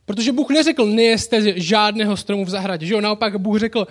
Protože 0.08 0.32
Bůh 0.32 0.50
neřekl, 0.50 0.86
nejeste 0.86 1.42
z 1.42 1.56
žádného 1.56 2.18
stromu 2.18 2.46
v 2.46 2.50
zahradě. 2.50 2.86
Že 2.86 2.94
jo? 2.94 3.02
Naopak 3.02 3.38
Bůh 3.38 3.60
řekl, 3.60 3.88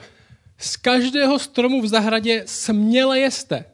z 0.59 0.77
každého 0.77 1.39
stromu 1.39 1.83
v 1.83 1.89
zahradě 1.89 2.43
směle 2.47 3.19
jeste. 3.19 3.65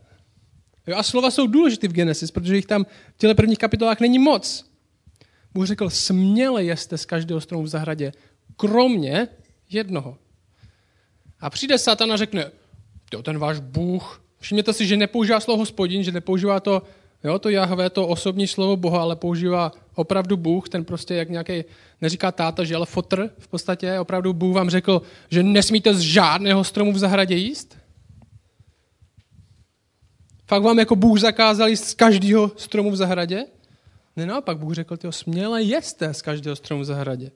Jo? 0.86 0.96
A 0.96 1.02
slova 1.02 1.30
jsou 1.30 1.46
důležité 1.46 1.88
v 1.88 1.92
Genesis, 1.92 2.30
protože 2.30 2.56
jich 2.56 2.66
tam 2.66 2.84
v 3.14 3.18
těle 3.18 3.34
prvních 3.34 3.58
kapitolách 3.58 4.00
není 4.00 4.18
moc. 4.18 4.66
Bůh 5.54 5.66
řekl, 5.66 5.90
směle 5.90 6.64
jeste 6.64 6.98
z 6.98 7.06
každého 7.06 7.40
stromu 7.40 7.64
v 7.64 7.68
zahradě, 7.68 8.12
kromě 8.56 9.28
jednoho. 9.70 10.18
A 11.40 11.50
přijde 11.50 11.78
Satan 11.78 12.12
a 12.12 12.16
řekne, 12.16 12.50
to 13.10 13.22
ten 13.22 13.38
váš 13.38 13.60
Bůh, 13.60 14.24
všimněte 14.40 14.72
si, 14.72 14.86
že 14.86 14.96
nepoužívá 14.96 15.40
slovo 15.40 15.58
hospodin, 15.58 16.02
že 16.02 16.12
nepoužívá 16.12 16.60
to 16.60 16.82
Jo, 17.24 17.38
to 17.38 17.48
Jahve, 17.48 17.90
to 17.90 18.08
osobní 18.08 18.46
slovo 18.46 18.76
Boha, 18.76 19.02
ale 19.02 19.16
používá 19.16 19.72
opravdu 19.94 20.36
Bůh, 20.36 20.68
ten 20.68 20.84
prostě 20.84 21.14
jak 21.14 21.28
nějaký, 21.28 21.64
neříká 22.00 22.32
táta, 22.32 22.64
že 22.64 22.76
ale 22.76 22.86
fotr 22.86 23.30
v 23.38 23.48
podstatě, 23.48 23.98
opravdu 23.98 24.32
Bůh 24.32 24.54
vám 24.54 24.70
řekl, 24.70 25.02
že 25.30 25.42
nesmíte 25.42 25.94
z 25.94 26.00
žádného 26.00 26.64
stromu 26.64 26.92
v 26.92 26.98
zahradě 26.98 27.34
jíst? 27.34 27.78
Fakt 30.46 30.62
vám 30.62 30.78
jako 30.78 30.96
Bůh 30.96 31.20
zakázal 31.20 31.68
jíst 31.68 31.84
z 31.84 31.94
každého 31.94 32.52
stromu 32.56 32.90
v 32.90 32.96
zahradě? 32.96 33.46
Ne, 34.16 34.26
naopak 34.26 34.58
Bůh 34.58 34.74
řekl, 34.74 34.96
tyho 34.96 35.12
směle 35.12 35.62
jeste 35.62 36.14
z 36.14 36.22
každého 36.22 36.56
stromu 36.56 36.82
v 36.82 36.84
zahradě. 36.84 37.30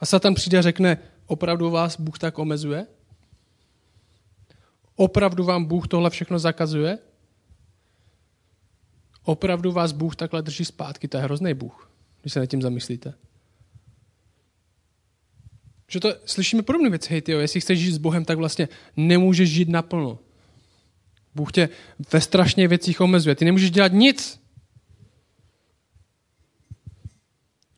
A 0.00 0.06
Satan 0.06 0.34
přijde 0.34 0.58
a 0.58 0.62
řekne, 0.62 0.98
opravdu 1.26 1.70
vás 1.70 2.00
Bůh 2.00 2.18
tak 2.18 2.38
omezuje? 2.38 2.86
Opravdu 4.96 5.44
vám 5.44 5.64
Bůh 5.64 5.88
tohle 5.88 6.10
všechno 6.10 6.38
zakazuje? 6.38 6.98
Opravdu 9.28 9.72
vás 9.72 9.92
Bůh 9.92 10.16
takhle 10.16 10.42
drží 10.42 10.64
zpátky, 10.64 11.08
to 11.08 11.16
je 11.16 11.22
hrozný 11.22 11.54
Bůh, 11.54 11.90
když 12.20 12.32
se 12.32 12.40
nad 12.40 12.46
tím 12.46 12.62
zamyslíte. 12.62 13.14
Že 15.88 16.00
to 16.00 16.14
slyšíme 16.24 16.62
podobné 16.62 16.90
věci, 16.90 17.10
hej, 17.10 17.22
tyjo, 17.22 17.38
jestli 17.38 17.60
chceš 17.60 17.78
žít 17.78 17.92
s 17.92 17.98
Bohem, 17.98 18.24
tak 18.24 18.38
vlastně 18.38 18.68
nemůžeš 18.96 19.50
žít 19.50 19.68
naplno. 19.68 20.18
Bůh 21.34 21.52
tě 21.52 21.68
ve 22.12 22.20
strašně 22.20 22.68
věcích 22.68 23.00
omezuje. 23.00 23.34
Ty 23.34 23.44
nemůžeš 23.44 23.70
dělat 23.70 23.92
nic. 23.92 24.40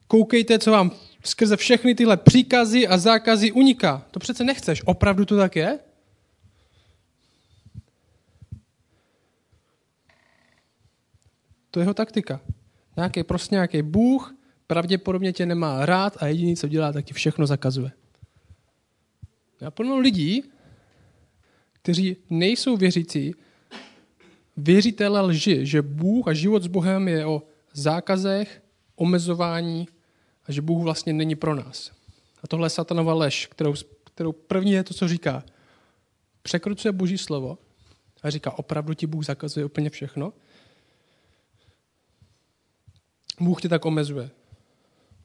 Koukejte, 0.06 0.58
co 0.58 0.70
vám 0.70 0.90
skrze 1.24 1.56
všechny 1.56 1.94
tyhle 1.94 2.16
příkazy 2.16 2.88
a 2.88 2.98
zákazy 2.98 3.52
uniká. 3.52 4.06
To 4.10 4.20
přece 4.20 4.44
nechceš. 4.44 4.82
Opravdu 4.84 5.24
to 5.24 5.36
tak 5.36 5.56
je? 5.56 5.78
To 11.70 11.80
je 11.80 11.82
jeho 11.82 11.94
taktika. 11.94 12.40
Nějaký, 12.96 13.22
prostě 13.24 13.54
nějaký 13.54 13.82
Bůh 13.82 14.34
pravděpodobně 14.66 15.32
tě 15.32 15.46
nemá 15.46 15.86
rád 15.86 16.16
a 16.22 16.26
jediný, 16.26 16.56
co 16.56 16.68
dělá, 16.68 16.92
tak 16.92 17.04
ti 17.04 17.14
všechno 17.14 17.46
zakazuje. 17.46 17.92
A 19.66 19.70
plno 19.70 19.98
lidí, 19.98 20.42
kteří 21.72 22.16
nejsou 22.30 22.76
věřící, 22.76 23.34
věřitele 24.56 25.20
lži, 25.20 25.66
že 25.66 25.82
Bůh 25.82 26.28
a 26.28 26.32
život 26.32 26.62
s 26.62 26.66
Bohem 26.66 27.08
je 27.08 27.26
o 27.26 27.42
zákazech, 27.72 28.62
omezování 28.96 29.88
a 30.46 30.52
že 30.52 30.62
Bůh 30.62 30.82
vlastně 30.82 31.12
není 31.12 31.34
pro 31.34 31.54
nás. 31.54 31.90
A 32.42 32.46
tohle 32.48 32.66
je 32.66 32.70
satanova 32.70 33.14
lež, 33.14 33.46
kterou, 33.46 33.74
kterou 34.04 34.32
první 34.32 34.72
je 34.72 34.84
to, 34.84 34.94
co 34.94 35.08
říká. 35.08 35.44
Překrucuje 36.42 36.92
Boží 36.92 37.18
slovo 37.18 37.58
A 38.22 38.30
říká, 38.30 38.58
opravdu 38.58 38.94
ti 38.94 39.06
Bůh 39.06 39.24
zakazuje 39.24 39.66
úplně 39.66 39.90
všechno? 39.90 40.32
Bůh 43.40 43.62
tě 43.62 43.68
tak 43.68 43.84
omezuje. 43.84 44.30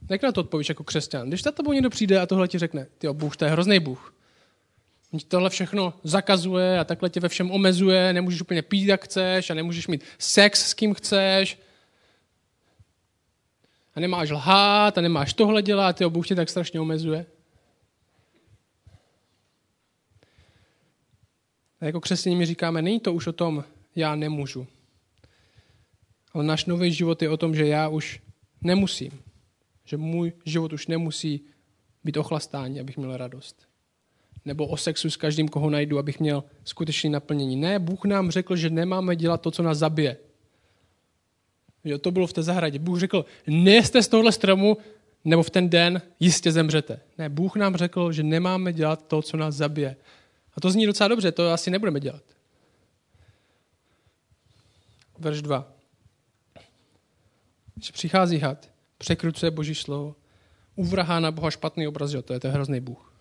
Jak 0.10 0.24
na 0.24 0.32
to 0.32 0.42
odpovíš 0.42 0.70
jako 0.70 0.84
křesťan? 0.84 1.28
Když 1.28 1.44
za 1.44 1.52
tebou 1.52 1.74
někdo 1.74 1.90
přijde 1.90 2.20
a 2.20 2.26
tohle 2.26 2.48
ti 2.48 2.58
řekne, 2.58 2.88
ty 2.98 3.08
Bůh, 3.08 3.38
to 3.38 3.46
je 3.46 3.52
hrozný 3.52 3.80
Bůh. 3.80 4.16
Tohle 5.28 5.50
všechno 5.50 5.94
zakazuje 6.04 6.80
a 6.80 6.84
takhle 6.84 7.10
tě 7.10 7.20
ve 7.20 7.30
všem 7.30 7.52
omezuje, 7.52 8.14
nemůžeš 8.14 8.42
úplně 8.42 8.62
pít, 8.62 8.88
jak 8.88 9.06
chceš 9.06 9.50
a 9.50 9.54
nemůžeš 9.54 9.88
mít 9.88 10.04
sex 10.20 10.70
s 10.70 10.74
kým 10.74 10.94
chceš. 10.94 11.60
A 13.96 14.00
nemáš 14.00 14.30
lhát 14.30 14.98
a 14.98 15.02
nemáš 15.02 15.34
tohle 15.34 15.62
dělat, 15.62 15.96
ty 15.96 16.06
Bůh 16.06 16.28
tě 16.28 16.36
tak 16.36 16.50
strašně 16.50 16.80
omezuje. 16.80 17.26
A 21.82 21.86
jako 21.86 22.02
křesťané 22.02 22.36
mi 22.36 22.46
říkáme, 22.46 22.82
není 22.82 23.00
to 23.00 23.14
už 23.14 23.28
o 23.28 23.34
tom, 23.34 23.64
já 23.96 24.16
nemůžu. 24.16 24.68
Ale 26.36 26.44
náš 26.44 26.66
nový 26.66 26.92
život 26.92 27.22
je 27.22 27.30
o 27.30 27.38
tom, 27.38 27.56
že 27.56 27.68
já 27.68 27.88
už 27.88 28.20
nemusím. 28.62 29.12
Že 29.86 29.98
můj 29.98 30.34
život 30.46 30.74
už 30.74 30.88
nemusí 30.88 31.42
být 32.04 32.18
ochlastání, 32.18 32.80
abych 32.80 32.98
měl 32.98 33.18
radost. 33.18 33.68
Nebo 34.46 34.68
o 34.68 34.78
sexu 34.78 35.10
s 35.10 35.18
každým, 35.18 35.48
koho 35.48 35.70
najdu, 35.70 36.00
abych 36.00 36.20
měl 36.20 36.44
skutečné 36.64 37.10
naplnění. 37.10 37.56
Ne, 37.56 37.80
Bůh 37.80 38.06
nám 38.06 38.32
řekl, 38.32 38.56
že 38.56 38.70
nemáme 38.70 39.16
dělat 39.16 39.42
to, 39.42 39.52
co 39.52 39.64
nás 39.64 39.78
zabije. 39.78 40.18
Jo, 41.84 41.98
to 41.98 42.12
bylo 42.12 42.28
v 42.28 42.34
té 42.34 42.44
zahradě. 42.44 42.80
Bůh 42.80 43.00
řekl, 43.00 43.26
nejste 43.48 44.04
z 44.04 44.08
tohle 44.08 44.32
stromu, 44.32 44.78
nebo 45.26 45.44
v 45.44 45.50
ten 45.50 45.70
den 45.70 46.02
jistě 46.20 46.52
zemřete. 46.52 47.00
Ne, 47.18 47.30
Bůh 47.30 47.56
nám 47.56 47.76
řekl, 47.76 48.12
že 48.12 48.24
nemáme 48.24 48.74
dělat 48.74 49.08
to, 49.08 49.22
co 49.22 49.38
nás 49.38 49.56
zabije. 49.56 49.96
A 50.54 50.62
to 50.62 50.72
zní 50.72 50.86
docela 50.86 51.08
dobře, 51.08 51.32
to 51.32 51.52
asi 51.52 51.72
nebudeme 51.72 52.00
dělat. 52.00 52.24
Verš 55.20 55.42
2. 55.42 55.75
Když 57.76 57.92
přichází 57.92 58.40
had, 58.40 58.72
překrucuje 58.98 59.52
Boží 59.52 59.76
slovo, 59.76 60.16
uvrhá 60.76 61.20
na 61.20 61.32
Boha 61.32 61.52
špatný 61.52 61.88
obraz, 61.88 62.12
že 62.12 62.22
to 62.22 62.34
je 62.34 62.40
to 62.40 62.52
hrozný 62.52 62.80
Bůh. 62.80 63.16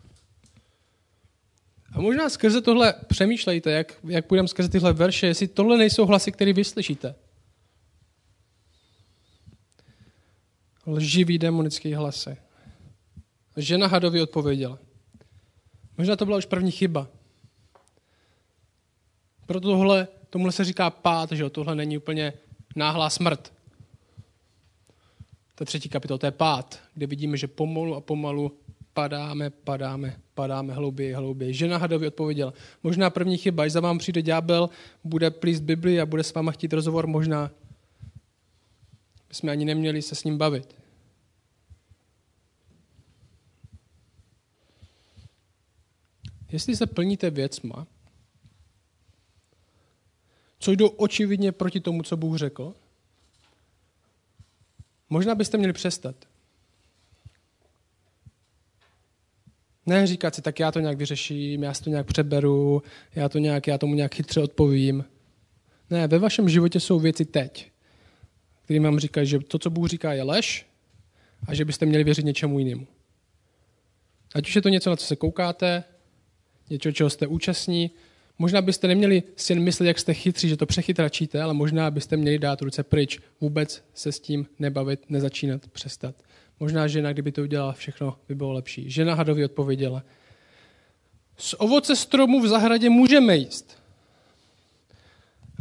A 1.92 2.00
možná 2.00 2.28
skrze 2.28 2.60
tohle 2.60 2.94
přemýšlejte, 3.06 3.70
jak, 3.70 3.98
jak 4.04 4.26
půjdeme 4.26 4.48
skrze 4.48 4.68
tyhle 4.68 4.92
verše, 4.92 5.26
jestli 5.26 5.48
tohle 5.48 5.78
nejsou 5.78 6.06
hlasy, 6.06 6.32
které 6.32 6.52
vyslyšíte. 6.52 7.14
Lživý 10.86 11.38
demonický 11.38 11.94
hlasy. 11.94 12.36
Žena 13.56 13.86
hadovi 13.86 14.22
odpověděla. 14.22 14.78
Možná 15.98 16.16
to 16.16 16.24
byla 16.24 16.38
už 16.38 16.46
první 16.46 16.70
chyba. 16.70 17.08
Proto 19.46 19.68
tohle, 19.68 20.08
tomuhle 20.30 20.52
se 20.52 20.64
říká 20.64 20.90
pát, 20.90 21.32
že 21.32 21.42
jo? 21.42 21.50
tohle 21.50 21.74
není 21.74 21.98
úplně 21.98 22.32
náhlá 22.76 23.10
smrt. 23.10 23.53
To 25.54 25.64
třetí 25.64 25.88
kapitol, 25.88 26.18
to 26.18 26.26
je 26.26 26.32
pád, 26.32 26.82
kde 26.94 27.06
vidíme, 27.06 27.36
že 27.36 27.46
pomalu 27.46 27.94
a 27.94 28.00
pomalu 28.00 28.58
padáme, 28.92 29.50
padáme, 29.50 30.20
padáme 30.34 30.74
hlouběji, 30.74 31.12
hlouběji. 31.12 31.54
Žena 31.54 31.76
hadovi 31.78 32.06
odpověděla, 32.06 32.54
možná 32.82 33.10
první 33.10 33.38
chyba, 33.38 33.62
až 33.62 33.72
za 33.72 33.80
vám 33.80 33.98
přijde 33.98 34.22
ďábel, 34.22 34.70
bude 35.04 35.30
plíst 35.30 35.62
Bibli 35.62 36.00
a 36.00 36.06
bude 36.06 36.24
s 36.24 36.34
váma 36.34 36.52
chtít 36.52 36.72
rozhovor, 36.72 37.06
možná 37.06 37.50
bychom 39.28 39.50
ani 39.50 39.64
neměli 39.64 40.02
se 40.02 40.14
s 40.14 40.24
ním 40.24 40.38
bavit. 40.38 40.76
Jestli 46.52 46.76
se 46.76 46.86
plníte 46.86 47.30
věcma, 47.30 47.86
co 50.58 50.72
jdou 50.72 50.86
očividně 50.86 51.52
proti 51.52 51.80
tomu, 51.80 52.02
co 52.02 52.16
Bůh 52.16 52.36
řekl, 52.36 52.74
možná 55.14 55.34
byste 55.34 55.58
měli 55.58 55.72
přestat. 55.72 56.16
Ne 59.86 60.06
říkat 60.06 60.34
si, 60.34 60.42
tak 60.42 60.60
já 60.60 60.72
to 60.72 60.80
nějak 60.80 60.98
vyřeším, 60.98 61.62
já 61.62 61.74
si 61.74 61.84
to 61.84 61.90
nějak 61.90 62.06
přeberu, 62.06 62.82
já, 63.14 63.28
to 63.28 63.38
nějak, 63.38 63.66
já 63.66 63.78
tomu 63.78 63.94
nějak 63.94 64.14
chytře 64.14 64.40
odpovím. 64.40 65.04
Ne, 65.90 66.06
ve 66.08 66.18
vašem 66.18 66.48
životě 66.48 66.80
jsou 66.80 66.98
věci 66.98 67.24
teď, 67.24 67.70
které 68.64 68.80
vám 68.80 68.98
říkají, 68.98 69.26
že 69.26 69.38
to, 69.38 69.58
co 69.58 69.70
Bůh 69.70 69.88
říká, 69.88 70.12
je 70.12 70.22
lež 70.22 70.66
a 71.46 71.54
že 71.54 71.64
byste 71.64 71.86
měli 71.86 72.04
věřit 72.04 72.24
něčemu 72.24 72.58
jinému. 72.58 72.86
Ať 74.34 74.48
už 74.48 74.56
je 74.56 74.62
to 74.62 74.68
něco, 74.68 74.90
na 74.90 74.96
co 74.96 75.06
se 75.06 75.16
koukáte, 75.16 75.84
něco, 76.70 76.92
čeho 76.92 77.10
jste 77.10 77.26
účastní, 77.26 77.90
Možná 78.38 78.62
byste 78.62 78.88
neměli 78.88 79.22
si 79.36 79.54
myslet, 79.54 79.86
jak 79.86 79.98
jste 79.98 80.14
chytří, 80.14 80.48
že 80.48 80.56
to 80.56 80.66
přechytračíte, 80.66 81.42
ale 81.42 81.54
možná 81.54 81.90
byste 81.90 82.16
měli 82.16 82.38
dát 82.38 82.62
ruce 82.62 82.82
pryč, 82.82 83.20
vůbec 83.40 83.84
se 83.94 84.12
s 84.12 84.20
tím 84.20 84.46
nebavit, 84.58 85.00
nezačínat, 85.08 85.68
přestat. 85.68 86.14
Možná 86.60 86.86
žena, 86.86 87.12
kdyby 87.12 87.32
to 87.32 87.42
udělala, 87.42 87.72
všechno 87.72 88.16
by 88.28 88.34
bylo 88.34 88.52
lepší. 88.52 88.90
Žena 88.90 89.14
hadovi 89.14 89.44
odpověděla, 89.44 90.02
z 91.36 91.54
ovoce 91.58 91.96
stromu 91.96 92.40
v 92.40 92.48
zahradě 92.48 92.90
můžeme 92.90 93.36
jíst. 93.36 93.78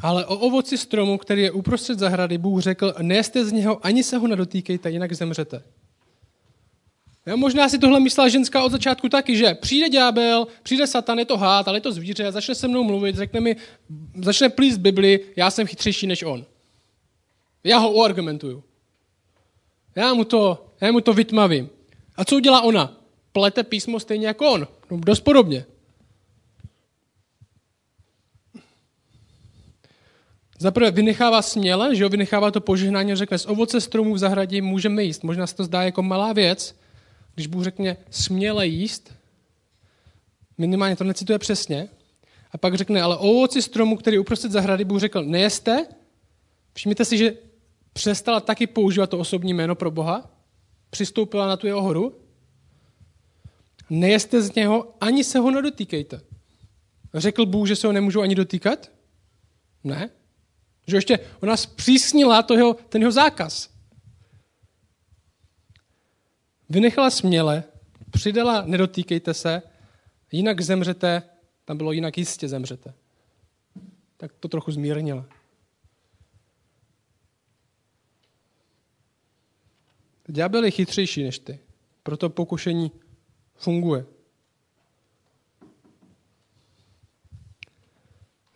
Ale 0.01 0.25
o 0.25 0.37
ovoci 0.37 0.77
stromu, 0.77 1.17
který 1.17 1.41
je 1.41 1.51
uprostřed 1.51 1.99
zahrady, 1.99 2.37
Bůh 2.37 2.61
řekl, 2.61 2.93
nejste 3.01 3.45
z 3.45 3.51
něho, 3.51 3.85
ani 3.85 4.03
se 4.03 4.17
ho 4.17 4.27
nedotýkejte, 4.27 4.91
jinak 4.91 5.13
zemřete. 5.13 5.63
Jo, 7.25 7.37
možná 7.37 7.69
si 7.69 7.79
tohle 7.79 7.99
myslela 7.99 8.29
ženská 8.29 8.63
od 8.63 8.71
začátku 8.71 9.09
taky, 9.09 9.37
že 9.37 9.53
přijde 9.53 9.89
ďábel, 9.89 10.47
přijde 10.63 10.87
satan, 10.87 11.19
je 11.19 11.25
to 11.25 11.37
hád, 11.37 11.67
ale 11.67 11.77
je 11.77 11.81
to 11.81 11.91
zvíře, 11.91 12.31
začne 12.31 12.55
se 12.55 12.67
mnou 12.67 12.83
mluvit, 12.83 13.15
řekne 13.15 13.39
mi, 13.39 13.55
začne 14.21 14.49
plíst 14.49 14.79
Bibli, 14.79 15.19
já 15.35 15.51
jsem 15.51 15.67
chytřejší 15.67 16.07
než 16.07 16.23
on. 16.23 16.45
Já 17.63 17.77
ho 17.77 17.91
uargumentuju. 17.91 18.63
Já 19.95 20.13
mu 20.13 20.23
to, 20.23 20.65
já 20.81 20.91
mu 20.91 21.01
to 21.01 21.13
vytmavím. 21.13 21.69
A 22.15 22.25
co 22.25 22.35
udělá 22.35 22.61
ona? 22.61 22.97
Plete 23.31 23.63
písmo 23.63 23.99
stejně 23.99 24.27
jako 24.27 24.51
on. 24.51 24.67
No, 24.91 24.97
dost 24.97 25.19
podobně. 25.19 25.65
Zaprvé 30.59 30.91
vynechává 30.91 31.41
směle, 31.41 31.95
že 31.95 32.03
jo, 32.03 32.09
vynechává 32.09 32.51
to 32.51 32.61
požehnání, 32.61 33.15
řekne, 33.15 33.37
z 33.37 33.45
ovoce 33.45 33.81
stromů 33.81 34.13
v 34.13 34.17
zahradě 34.17 34.61
můžeme 34.61 35.03
jíst. 35.03 35.23
Možná 35.23 35.47
se 35.47 35.55
to 35.55 35.63
zdá 35.63 35.83
jako 35.83 36.03
malá 36.03 36.33
věc, 36.33 36.75
když 37.35 37.47
Bůh 37.47 37.63
řekne 37.63 37.97
směle 38.09 38.67
jíst, 38.67 39.13
minimálně 40.57 40.95
to 40.95 41.03
necituje 41.03 41.39
přesně, 41.39 41.89
a 42.51 42.57
pak 42.57 42.75
řekne, 42.75 43.01
ale 43.01 43.17
o 43.17 43.29
ovoci 43.29 43.61
stromu, 43.61 43.97
který 43.97 44.19
uprostřed 44.19 44.51
zahrady, 44.51 44.85
Bůh 44.85 44.99
řekl, 44.99 45.23
nejeste, 45.23 45.85
všimněte 46.73 47.05
si, 47.05 47.17
že 47.17 47.33
přestala 47.93 48.39
taky 48.39 48.67
používat 48.67 49.09
to 49.09 49.19
osobní 49.19 49.53
jméno 49.53 49.75
pro 49.75 49.91
Boha, 49.91 50.31
přistoupila 50.89 51.47
na 51.47 51.57
tu 51.57 51.67
jeho 51.67 51.81
horu, 51.81 52.19
nejeste 53.89 54.41
z 54.41 54.55
něho, 54.55 54.95
ani 55.01 55.23
se 55.23 55.39
ho 55.39 55.51
nedotýkejte. 55.51 56.21
Řekl 57.13 57.45
Bůh, 57.45 57.67
že 57.67 57.75
se 57.75 57.87
ho 57.87 57.93
nemůžu 57.93 58.21
ani 58.21 58.35
dotýkat? 58.35 58.91
Ne. 59.83 60.09
Že 60.87 60.97
ještě 60.97 61.19
ona 61.41 61.57
zpřísnila 61.57 62.43
to 62.43 62.53
jeho, 62.53 62.73
ten 62.89 63.01
jeho 63.01 63.11
zákaz. 63.11 63.69
Vynechala 66.73 67.09
směle, 67.09 67.63
přidala 68.11 68.61
nedotýkejte 68.65 69.33
se, 69.33 69.61
jinak 70.31 70.61
zemřete, 70.61 71.23
tam 71.65 71.77
bylo 71.77 71.91
jinak 71.91 72.17
jistě 72.17 72.47
zemřete. 72.47 72.93
Tak 74.17 74.31
to 74.39 74.47
trochu 74.47 74.71
zmírnila. 74.71 75.25
Ďábel 80.27 80.63
je 80.63 80.71
chytřejší 80.71 81.23
než 81.23 81.39
ty, 81.39 81.59
proto 82.03 82.29
pokušení 82.29 82.91
funguje. 83.55 84.05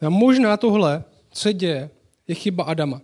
A 0.02 0.10
možná 0.10 0.58
tohle, 0.58 1.04
co 1.32 1.42
se 1.42 1.54
děje, 1.54 1.90
je 2.28 2.36
chyba 2.36 2.64
Adama. 2.64 3.02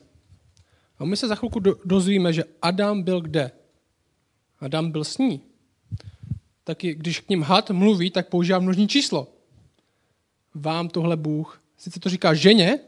A 0.99 1.05
my 1.05 1.17
se 1.17 1.27
za 1.27 1.35
chvilku 1.35 1.59
dozvíme, 1.85 2.33
že 2.33 2.43
Adam 2.61 3.03
byl 3.03 3.21
kde? 3.21 3.51
Adam 4.63 4.91
byl 4.91 5.03
s 5.03 5.17
ní. 5.17 5.41
Taky 6.63 6.95
když 6.95 7.19
k 7.19 7.29
ním 7.29 7.41
had 7.41 7.69
mluví, 7.69 8.11
tak 8.11 8.29
používá 8.29 8.59
množní 8.59 8.87
číslo. 8.87 9.27
Vám 10.55 10.89
tohle 10.89 11.17
Bůh, 11.17 11.61
sice 11.77 11.99
to 11.99 12.09
říká 12.09 12.33
ženě, 12.33 12.79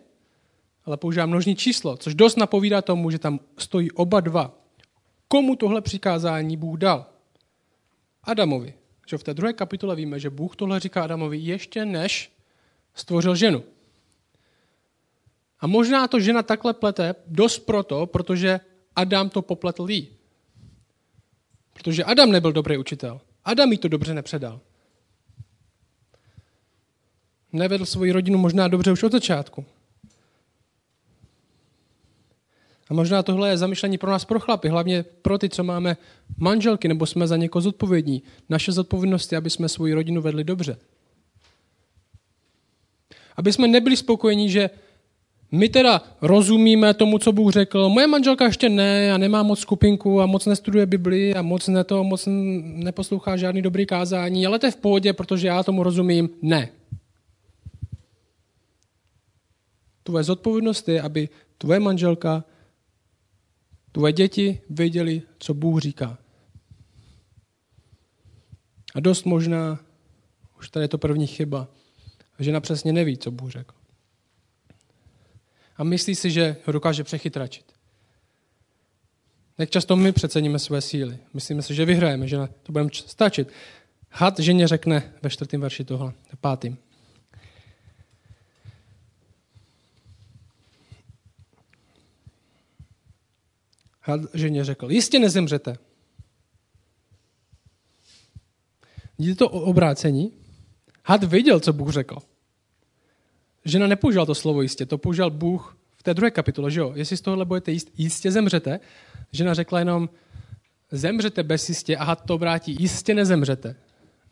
ale 0.86 0.98
používá 0.98 1.26
množní 1.26 1.56
číslo, 1.56 1.98
což 1.98 2.16
dost 2.16 2.38
napovídá 2.38 2.82
tomu, 2.82 3.12
že 3.12 3.20
tam 3.20 3.40
stojí 3.58 3.92
oba 3.92 4.20
dva. 4.20 4.58
Komu 5.28 5.56
tohle 5.56 5.82
přikázání 5.82 6.58
Bůh 6.58 6.80
dal? 6.80 7.06
Adamovi. 8.24 8.74
Že 9.08 9.18
v 9.18 9.24
té 9.24 9.34
druhé 9.34 9.54
kapitole 9.54 9.96
víme, 9.96 10.20
že 10.20 10.30
Bůh 10.30 10.56
tohle 10.56 10.80
říká 10.80 11.04
Adamovi 11.04 11.38
ještě 11.38 11.86
než 11.86 12.32
stvořil 12.94 13.36
ženu. 13.36 13.64
A 15.60 15.68
možná 15.68 16.08
to 16.08 16.20
žena 16.20 16.44
takhle 16.44 16.74
plete 16.74 17.16
dost 17.28 17.60
proto, 17.60 18.06
protože 18.06 18.60
Adam 18.96 19.30
to 19.30 19.42
popletl 19.42 19.90
jí. 19.90 20.15
Protože 21.86 22.04
Adam 22.04 22.32
nebyl 22.32 22.52
dobrý 22.52 22.78
učitel. 22.78 23.22
Adam 23.44 23.72
jí 23.72 23.78
to 23.78 23.88
dobře 23.88 24.14
nepředal. 24.14 24.62
nevedl 27.54 27.86
svoji 27.86 28.12
rodinu 28.12 28.38
možná 28.38 28.68
dobře 28.68 28.92
už 28.92 29.04
od 29.04 29.12
začátku. 29.12 29.66
A 32.90 32.94
možná 32.94 33.24
tohle 33.24 33.50
je 33.50 33.58
zamýšlení 33.58 33.98
pro 33.98 34.12
nás, 34.12 34.26
pro 34.26 34.40
chlapy, 34.40 34.70
hlavně 34.70 35.04
pro 35.04 35.38
ty, 35.38 35.50
co 35.50 35.64
máme 35.64 35.98
manželky 36.38 36.88
nebo 36.88 37.06
jsme 37.06 37.28
za 37.28 37.38
někoho 37.38 37.62
zodpovědní. 37.62 38.24
Naše 38.50 38.72
zodpovědnost 38.72 39.32
je, 39.32 39.38
aby 39.38 39.50
jsme 39.50 39.70
svoji 39.70 39.94
rodinu 39.94 40.22
vedli 40.22 40.44
dobře. 40.44 40.78
Aby 43.38 43.54
jsme 43.54 43.68
nebyli 43.68 43.98
spokojení, 43.98 44.50
že 44.50 44.70
my 45.56 45.70
teda 45.70 46.02
rozumíme 46.22 46.94
tomu, 46.94 47.18
co 47.18 47.32
Bůh 47.32 47.52
řekl. 47.52 47.90
Moje 47.90 48.08
manželka 48.08 48.46
ještě 48.46 48.70
ne 48.70 49.14
a 49.14 49.18
nemá 49.18 49.44
moc 49.44 49.60
skupinku 49.60 50.22
a 50.22 50.26
moc 50.26 50.46
nestuduje 50.46 50.86
Bibli 50.86 51.36
a 51.36 51.42
moc 51.42 51.68
ne 51.68 51.84
to, 51.84 52.04
moc 52.04 52.28
neposlouchá 52.62 53.38
žádný 53.38 53.62
dobrý 53.62 53.86
kázání, 53.86 54.46
ale 54.46 54.60
to 54.60 54.66
je 54.66 54.72
v 54.72 54.76
pohodě, 54.76 55.14
protože 55.14 55.48
já 55.48 55.64
tomu 55.64 55.84
rozumím. 55.84 56.30
Ne. 56.42 56.70
Tvoje 60.04 60.24
zodpovědnost 60.24 60.90
je, 60.90 61.02
aby 61.02 61.30
tvoje 61.58 61.80
manželka, 61.80 62.44
tvoje 63.92 64.14
děti 64.14 64.62
věděli, 64.70 65.22
co 65.40 65.54
Bůh 65.54 65.82
říká. 65.82 66.18
A 68.96 69.00
dost 69.00 69.26
možná, 69.26 69.80
už 70.60 70.70
tady 70.70 70.84
je 70.84 70.88
to 70.88 70.98
první 70.98 71.28
chyba, 71.28 71.68
žena 72.40 72.60
přesně 72.60 72.94
neví, 72.94 73.18
co 73.18 73.32
Bůh 73.32 73.52
řekl 73.52 73.75
a 75.78 75.84
myslí 75.84 76.16
si, 76.16 76.32
že 76.32 76.56
ho 76.66 76.74
dokáže 76.74 77.04
přechytračit. 77.04 77.74
Jak 79.58 79.70
často 79.70 79.96
my 79.96 80.12
přeceníme 80.12 80.60
své 80.60 80.82
síly. 80.82 81.18
Myslíme 81.34 81.62
si, 81.62 81.76
že 81.76 81.86
vyhrajeme, 81.86 82.28
že 82.28 82.38
to 82.64 82.72
budeme 82.72 82.90
stačit. 82.94 83.48
Had 84.10 84.40
ženě 84.40 84.68
řekne 84.68 85.14
ve 85.22 85.30
čtvrtém 85.30 85.62
verši 85.62 85.84
tohle, 85.84 86.14
pátým. 86.42 86.78
Had 94.02 94.22
ženě 94.34 94.64
řekl, 94.64 94.92
jistě 94.92 95.20
nezemřete. 95.20 95.78
Vidíte 99.18 99.36
to 99.36 99.50
obrácení? 99.50 100.32
Had 101.06 101.24
viděl, 101.24 101.60
co 101.60 101.74
Bůh 101.74 101.90
řekl 101.90 102.18
žena 103.66 103.88
nepoužila 103.88 104.26
to 104.26 104.36
slovo 104.36 104.62
jistě, 104.62 104.86
to 104.86 104.98
použil 104.98 105.30
Bůh 105.30 105.78
v 105.96 106.04
té 106.04 106.14
druhé 106.14 106.32
kapitole, 106.32 106.72
že 106.72 106.80
jo? 106.80 106.92
Jestli 106.96 107.18
z 107.18 107.22
tohohle 107.22 107.46
budete 107.46 107.72
jíst, 107.72 107.92
jistě 107.98 108.32
zemřete. 108.32 108.80
Žena 109.32 109.54
řekla 109.54 109.80
jenom, 109.80 110.10
zemřete 110.92 111.44
bez 111.44 111.70
jistě 111.70 111.98
a 111.98 112.16
to 112.16 112.38
vrátí, 112.38 112.76
jistě 112.80 113.14
nezemřete. 113.14 113.76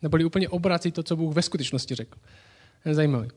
Neboli 0.02 0.26
úplně 0.26 0.50
obrací 0.50 0.92
to, 0.92 1.04
co 1.04 1.16
Bůh 1.16 1.36
ve 1.36 1.42
skutečnosti 1.42 1.96
řekl. 1.96 2.20
Zajímavý. 2.92 3.30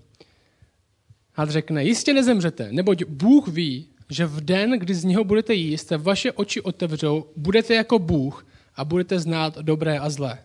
Had 1.35 1.51
řekne, 1.51 1.85
jistě 1.85 2.15
nezemřete, 2.15 2.69
neboť 2.73 3.05
Bůh 3.05 3.49
ví, 3.49 3.87
že 4.11 4.27
v 4.27 4.41
den, 4.41 4.79
kdy 4.79 4.95
z 4.95 5.05
něho 5.05 5.25
budete 5.25 5.55
jíst, 5.55 5.89
se 5.89 5.97
vaše 5.97 6.33
oči 6.33 6.61
otevřou, 6.61 7.27
budete 7.37 7.75
jako 7.75 7.99
Bůh 7.99 8.47
a 8.77 8.85
budete 8.85 9.19
znát 9.19 9.59
dobré 9.59 9.99
a 9.99 10.11
zlé. 10.11 10.39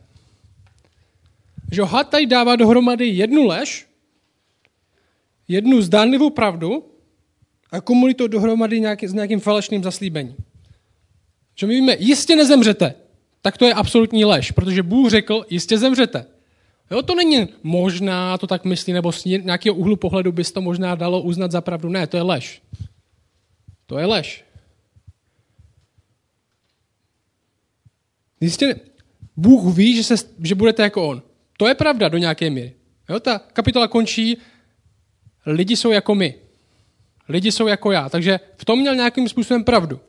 Že 1.71 1.81
had 1.81 2.09
tady 2.09 2.25
dává 2.25 2.55
dohromady 2.55 3.05
jednu 3.05 3.47
lež, 3.47 3.90
jednu 5.47 5.82
zdánlivou 5.82 6.30
pravdu 6.30 6.91
a 7.71 7.82
kumulí 7.82 8.13
to 8.13 8.27
dohromady 8.27 8.80
nějaký, 8.80 9.08
s 9.08 9.13
nějakým 9.13 9.39
falešným 9.39 9.84
zaslíbením. 9.84 10.36
Že 11.56 11.67
my 11.67 11.75
víme, 11.75 11.95
jistě 11.99 12.36
nezemřete, 12.36 12.93
tak 13.41 13.58
to 13.58 13.65
je 13.65 13.73
absolutní 13.73 14.25
lež, 14.25 14.51
protože 14.51 14.84
Bůh 14.84 15.10
řekl, 15.10 15.45
jistě 15.49 15.77
zemřete. 15.77 16.25
Jo, 16.91 17.01
to 17.01 17.15
není 17.15 17.47
možná, 17.63 18.38
to 18.38 18.47
tak 18.47 18.65
myslí, 18.65 18.93
nebo 18.93 19.12
z 19.12 19.25
nějakého 19.25 19.75
úhlu 19.75 19.95
pohledu 19.95 20.32
bys 20.32 20.51
to 20.51 20.62
možná 20.62 20.95
dalo 20.95 21.21
uznat 21.21 21.51
za 21.51 21.62
pravdu. 21.62 21.89
Ne, 21.89 22.08
to 22.08 22.17
je 22.17 22.23
lež. 22.23 22.62
To 23.86 23.97
je 23.97 24.06
lež. 24.06 24.45
Jistě, 28.41 28.75
Bůh 29.38 29.77
ví, 29.77 29.95
že, 29.95 30.04
se, 30.04 30.15
že 30.43 30.56
budete 30.56 30.84
jako 30.84 31.08
On. 31.08 31.21
To 31.58 31.67
je 31.67 31.75
pravda 31.75 32.10
do 32.10 32.17
nějaké 32.17 32.49
míry. 32.49 32.73
Jo, 33.10 33.19
ta 33.19 33.39
kapitola 33.39 33.88
končí 33.88 34.38
lidi 35.45 35.77
jsou 35.77 35.91
jako 35.91 36.15
my. 36.15 36.36
Lidi 37.30 37.51
jsou 37.51 37.67
jako 37.67 37.91
já. 37.91 38.10
Takže 38.10 38.39
v 38.58 38.65
tom 38.65 38.80
měl 38.80 38.95
nějakým 38.95 39.30
způsobem 39.30 39.63
pravdu. 39.63 39.99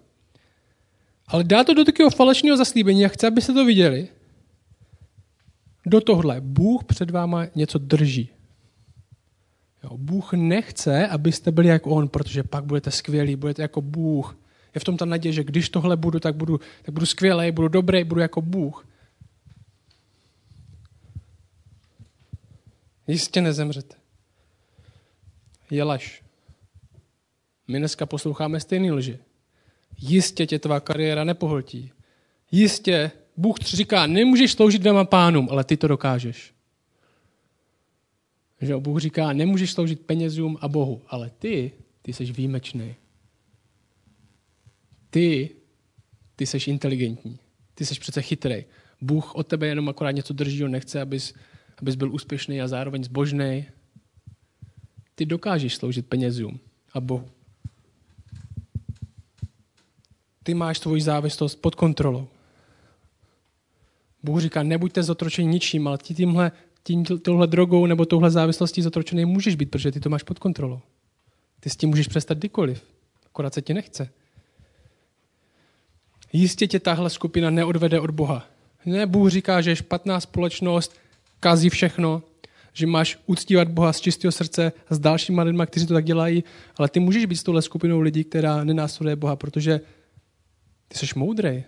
Ale 1.26 1.44
dá 1.44 1.64
to 1.64 1.74
do 1.74 1.84
takového 1.84 2.10
falešného 2.10 2.56
zaslíbení 2.56 3.04
a 3.04 3.08
chce, 3.08 3.26
abyste 3.26 3.52
to 3.52 3.64
viděli. 3.64 4.08
Do 5.86 6.00
tohle. 6.00 6.40
Bůh 6.40 6.84
před 6.84 7.10
váma 7.10 7.46
něco 7.54 7.78
drží. 7.78 8.28
Jo, 9.84 9.98
Bůh 9.98 10.32
nechce, 10.32 11.08
abyste 11.08 11.52
byli 11.52 11.68
jako 11.68 11.90
On, 11.90 12.08
protože 12.08 12.42
pak 12.42 12.64
budete 12.64 12.90
skvělí, 12.90 13.36
budete 13.36 13.62
jako 13.62 13.80
Bůh. 13.80 14.38
Je 14.74 14.80
v 14.80 14.84
tom 14.84 14.96
ta 14.96 15.04
naděje, 15.04 15.32
že 15.32 15.44
když 15.44 15.68
tohle 15.68 15.96
budu, 15.96 16.20
tak 16.20 16.36
budu, 16.36 16.60
tak 16.82 16.94
budu 16.94 17.06
skvělý, 17.06 17.52
budu 17.52 17.68
dobrý, 17.68 18.04
budu 18.04 18.20
jako 18.20 18.42
Bůh. 18.42 18.86
Jistě 23.06 23.40
nezemřete 23.40 24.01
je 25.72 25.84
lež. 25.84 26.22
My 27.68 27.78
dneska 27.78 28.06
posloucháme 28.06 28.60
stejný 28.60 28.92
lži. 28.92 29.18
Jistě 29.98 30.46
tě 30.46 30.58
tvá 30.58 30.80
kariéra 30.80 31.24
nepohltí. 31.24 31.92
Jistě 32.50 33.10
Bůh 33.36 33.58
říká, 33.58 34.06
nemůžeš 34.06 34.52
sloužit 34.52 34.78
dvěma 34.78 35.04
pánům, 35.04 35.48
ale 35.50 35.64
ty 35.64 35.76
to 35.76 35.88
dokážeš. 35.88 36.54
Že 38.60 38.76
Bůh 38.76 39.00
říká, 39.00 39.32
nemůžeš 39.32 39.72
sloužit 39.72 40.00
penězům 40.00 40.58
a 40.60 40.68
Bohu, 40.68 41.02
ale 41.08 41.30
ty, 41.30 41.72
ty 42.02 42.12
jsi 42.12 42.24
výjimečný. 42.24 42.94
Ty, 45.10 45.50
ty 46.36 46.46
jsi 46.46 46.70
inteligentní. 46.70 47.38
Ty 47.74 47.86
jsi 47.86 47.94
přece 47.94 48.22
chytrý. 48.22 48.64
Bůh 49.00 49.34
od 49.34 49.46
tebe 49.46 49.66
jenom 49.66 49.88
akorát 49.88 50.10
něco 50.10 50.34
drží, 50.34 50.64
on 50.64 50.70
nechce, 50.70 51.00
abys, 51.00 51.34
abys 51.78 51.94
byl 51.94 52.14
úspěšný 52.14 52.62
a 52.62 52.68
zároveň 52.68 53.04
zbožný 53.04 53.66
ty 55.14 55.26
dokážeš 55.26 55.74
sloužit 55.74 56.06
penězům 56.06 56.60
a 56.92 57.00
Bohu. 57.00 57.28
Ty 60.42 60.54
máš 60.54 60.78
svoji 60.78 61.02
závislost 61.02 61.54
pod 61.54 61.74
kontrolou. 61.74 62.28
Bůh 64.22 64.40
říká, 64.40 64.62
nebuďte 64.62 65.02
zotročeni 65.02 65.48
ničím, 65.48 65.88
ale 65.88 65.98
ty 65.98 66.14
tímhle, 66.14 66.52
tím, 66.82 67.04
touhle 67.04 67.46
drogou 67.46 67.86
nebo 67.86 68.06
touhle 68.06 68.30
závislostí 68.30 68.82
zotročený 68.82 69.24
můžeš 69.24 69.54
být, 69.54 69.70
protože 69.70 69.92
ty 69.92 70.00
to 70.00 70.10
máš 70.10 70.22
pod 70.22 70.38
kontrolou. 70.38 70.80
Ty 71.60 71.70
s 71.70 71.76
tím 71.76 71.88
můžeš 71.88 72.08
přestat 72.08 72.38
kdykoliv. 72.38 72.84
Akorát 73.26 73.54
se 73.54 73.62
ti 73.62 73.74
nechce. 73.74 74.10
Jistě 76.32 76.66
tě 76.66 76.80
tahle 76.80 77.10
skupina 77.10 77.50
neodvede 77.50 78.00
od 78.00 78.10
Boha. 78.10 78.46
Ne, 78.84 79.06
Bůh 79.06 79.30
říká, 79.30 79.60
že 79.60 79.76
špatná 79.76 80.20
společnost, 80.20 80.96
kazí 81.40 81.70
všechno, 81.70 82.22
že 82.72 82.86
máš 82.86 83.18
uctívat 83.26 83.68
Boha 83.68 83.92
z 83.92 84.00
čistého 84.00 84.32
srdce 84.32 84.72
s 84.90 84.98
dalšíma 84.98 85.42
lidmi, 85.42 85.62
kteří 85.66 85.86
to 85.86 85.94
tak 85.94 86.04
dělají, 86.04 86.44
ale 86.76 86.88
ty 86.88 87.00
můžeš 87.00 87.26
být 87.26 87.36
s 87.36 87.42
touhle 87.42 87.62
skupinou 87.62 88.00
lidí, 88.00 88.24
která 88.24 88.64
nenásleduje 88.64 89.16
Boha, 89.16 89.36
protože 89.36 89.80
ty 90.88 90.98
jsi 90.98 91.06
moudrý. 91.16 91.64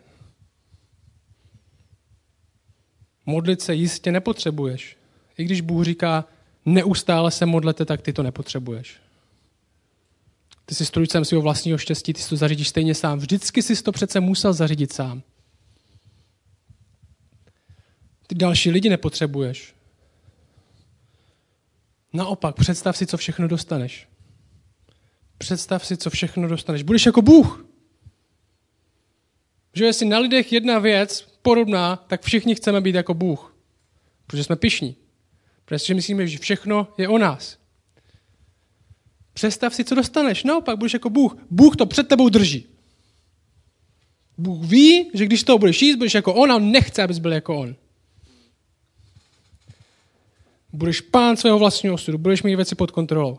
Modlit 3.26 3.62
se 3.62 3.74
jistě 3.74 4.12
nepotřebuješ. 4.12 4.96
I 5.38 5.44
když 5.44 5.60
Bůh 5.60 5.84
říká, 5.84 6.24
neustále 6.66 7.30
se 7.30 7.46
modlete, 7.46 7.84
tak 7.84 8.02
ty 8.02 8.12
to 8.12 8.22
nepotřebuješ. 8.22 8.96
Ty 10.66 10.74
jsi 10.74 10.86
strujcem 10.86 11.24
svého 11.24 11.42
vlastního 11.42 11.78
štěstí, 11.78 12.12
ty 12.12 12.22
si 12.22 12.28
to 12.28 12.36
zařídíš 12.36 12.68
stejně 12.68 12.94
sám. 12.94 13.18
Vždycky 13.18 13.62
jsi 13.62 13.82
to 13.82 13.92
přece 13.92 14.20
musel 14.20 14.52
zařídit 14.52 14.92
sám. 14.92 15.22
Ty 18.26 18.34
další 18.34 18.70
lidi 18.70 18.88
nepotřebuješ. 18.88 19.74
Naopak, 22.14 22.56
představ 22.56 22.96
si, 22.96 23.06
co 23.06 23.16
všechno 23.16 23.48
dostaneš. 23.48 24.08
Představ 25.38 25.86
si, 25.86 25.96
co 25.96 26.10
všechno 26.10 26.48
dostaneš. 26.48 26.82
Budeš 26.82 27.06
jako 27.06 27.22
Bůh. 27.22 27.66
Že 29.74 29.84
jestli 29.84 30.06
na 30.06 30.18
lidech 30.18 30.52
jedna 30.52 30.78
věc 30.78 31.22
podobná, 31.42 31.96
tak 31.96 32.22
všichni 32.22 32.54
chceme 32.54 32.80
být 32.80 32.94
jako 32.94 33.14
Bůh. 33.14 33.56
Protože 34.26 34.44
jsme 34.44 34.56
pišní. 34.56 34.96
Protože 35.64 35.94
myslíme, 35.94 36.26
že 36.26 36.38
všechno 36.38 36.88
je 36.98 37.08
o 37.08 37.18
nás. 37.18 37.58
Představ 39.32 39.74
si, 39.74 39.84
co 39.84 39.94
dostaneš. 39.94 40.44
Naopak, 40.44 40.78
budeš 40.78 40.92
jako 40.92 41.10
Bůh. 41.10 41.36
Bůh 41.50 41.76
to 41.76 41.86
před 41.86 42.08
tebou 42.08 42.28
drží. 42.28 42.66
Bůh 44.38 44.64
ví, 44.66 45.10
že 45.14 45.26
když 45.26 45.42
toho 45.42 45.58
budeš 45.58 45.82
jíst, 45.82 45.96
budeš 45.96 46.14
jako 46.14 46.34
on 46.34 46.52
a 46.52 46.56
on 46.56 46.70
nechce, 46.70 47.02
abys 47.02 47.18
byl 47.18 47.32
jako 47.32 47.58
on. 47.58 47.76
Budeš 50.74 51.00
pán 51.00 51.36
svého 51.36 51.58
vlastního 51.58 51.94
osudu, 51.94 52.18
budeš 52.18 52.42
mít 52.42 52.56
věci 52.56 52.74
pod 52.74 52.90
kontrolou. 52.90 53.38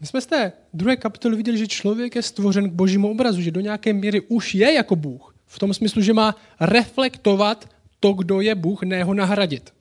My 0.00 0.06
jsme 0.06 0.20
z 0.20 0.26
té 0.26 0.52
druhé 0.72 0.96
kapitoly 0.96 1.36
viděli, 1.36 1.58
že 1.58 1.66
člověk 1.66 2.14
je 2.14 2.22
stvořen 2.22 2.70
k 2.70 2.72
božímu 2.72 3.10
obrazu, 3.10 3.42
že 3.42 3.50
do 3.50 3.60
nějaké 3.60 3.92
míry 3.92 4.20
už 4.20 4.54
je 4.54 4.72
jako 4.72 4.96
Bůh. 4.96 5.34
V 5.46 5.58
tom 5.58 5.74
smyslu, 5.74 6.02
že 6.02 6.12
má 6.12 6.36
reflektovat 6.60 7.70
to, 8.00 8.12
kdo 8.12 8.40
je 8.40 8.54
Bůh, 8.54 8.82
ne 8.82 9.04
ho 9.04 9.14
nahradit. 9.14 9.74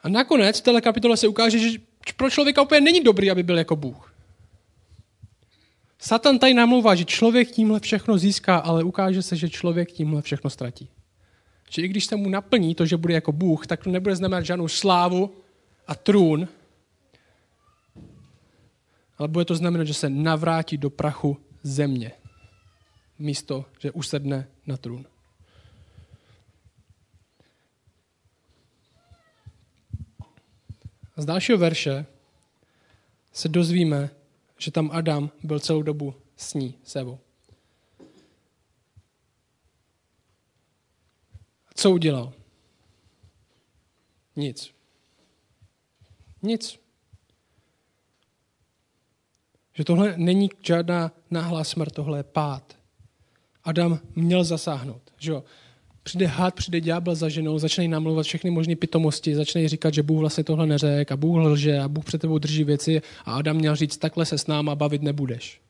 A 0.00 0.08
nakonec 0.08 0.60
v 0.60 0.64
této 0.64 0.80
kapitole 0.80 1.16
se 1.16 1.28
ukáže, 1.28 1.58
že 1.58 1.78
pro 2.16 2.30
člověka 2.30 2.62
úplně 2.62 2.80
není 2.80 3.00
dobrý, 3.00 3.30
aby 3.30 3.42
byl 3.42 3.58
jako 3.58 3.76
Bůh. 3.76 4.14
Satan 5.98 6.38
tady 6.38 6.54
namlouvá, 6.54 6.94
že 6.94 7.04
člověk 7.04 7.50
tímhle 7.50 7.80
všechno 7.80 8.18
získá, 8.18 8.56
ale 8.56 8.84
ukáže 8.84 9.22
se, 9.22 9.36
že 9.36 9.50
člověk 9.50 9.92
tímhle 9.92 10.22
všechno 10.22 10.50
ztratí. 10.50 10.88
Že 11.70 11.82
i 11.82 11.88
když 11.88 12.04
se 12.04 12.16
mu 12.16 12.28
naplní 12.28 12.74
to, 12.74 12.86
že 12.86 12.96
bude 12.96 13.14
jako 13.14 13.32
Bůh, 13.32 13.66
tak 13.66 13.84
to 13.84 13.90
nebude 13.90 14.16
znamenat 14.16 14.42
žádnou 14.42 14.68
slávu 14.68 15.34
a 15.86 15.94
trůn, 15.94 16.48
ale 19.18 19.28
bude 19.28 19.44
to 19.44 19.54
znamenat, 19.54 19.84
že 19.84 19.94
se 19.94 20.10
navrátí 20.10 20.78
do 20.78 20.90
prachu 20.90 21.36
země, 21.62 22.12
místo, 23.18 23.64
že 23.78 23.90
usedne 23.90 24.48
na 24.66 24.76
trůn. 24.76 25.06
Z 31.16 31.24
dalšího 31.24 31.58
verše 31.58 32.06
se 33.32 33.48
dozvíme, 33.48 34.10
že 34.58 34.70
tam 34.70 34.90
Adam 34.92 35.30
byl 35.42 35.60
celou 35.60 35.82
dobu 35.82 36.14
s 36.36 36.54
ní, 36.54 36.74
sebou. 36.84 37.18
Co 41.78 41.90
udělal? 41.90 42.32
Nic. 44.36 44.70
Nic. 46.42 46.78
Že 49.74 49.84
tohle 49.84 50.14
není 50.16 50.50
žádná 50.62 51.12
náhlá 51.30 51.64
smrt, 51.64 51.94
tohle 51.94 52.18
je 52.18 52.22
pád. 52.22 52.76
Adam 53.64 53.98
měl 54.14 54.44
zasáhnout. 54.44 55.02
Že 55.18 55.30
jo? 55.32 55.44
Přijde 56.02 56.26
had, 56.26 56.54
přijde 56.54 56.80
ďábel 56.80 57.14
za 57.14 57.28
ženou, 57.28 57.58
začne 57.58 57.88
namluvat 57.88 58.26
všechny 58.26 58.50
možné 58.50 58.76
pitomosti, 58.76 59.34
začne 59.34 59.68
říkat, 59.68 59.94
že 59.94 60.02
Bůh 60.02 60.20
vlastně 60.20 60.44
tohle 60.44 60.66
neřekl 60.66 61.12
a 61.12 61.16
Bůh 61.16 61.36
lže 61.36 61.78
a 61.78 61.88
Bůh 61.88 62.04
před 62.04 62.20
tebou 62.20 62.38
drží 62.38 62.64
věci 62.64 63.02
a 63.24 63.34
Adam 63.34 63.56
měl 63.56 63.76
říct, 63.76 63.96
takhle 63.96 64.26
se 64.26 64.38
s 64.38 64.46
náma 64.46 64.74
bavit 64.74 65.02
nebudeš. 65.02 65.60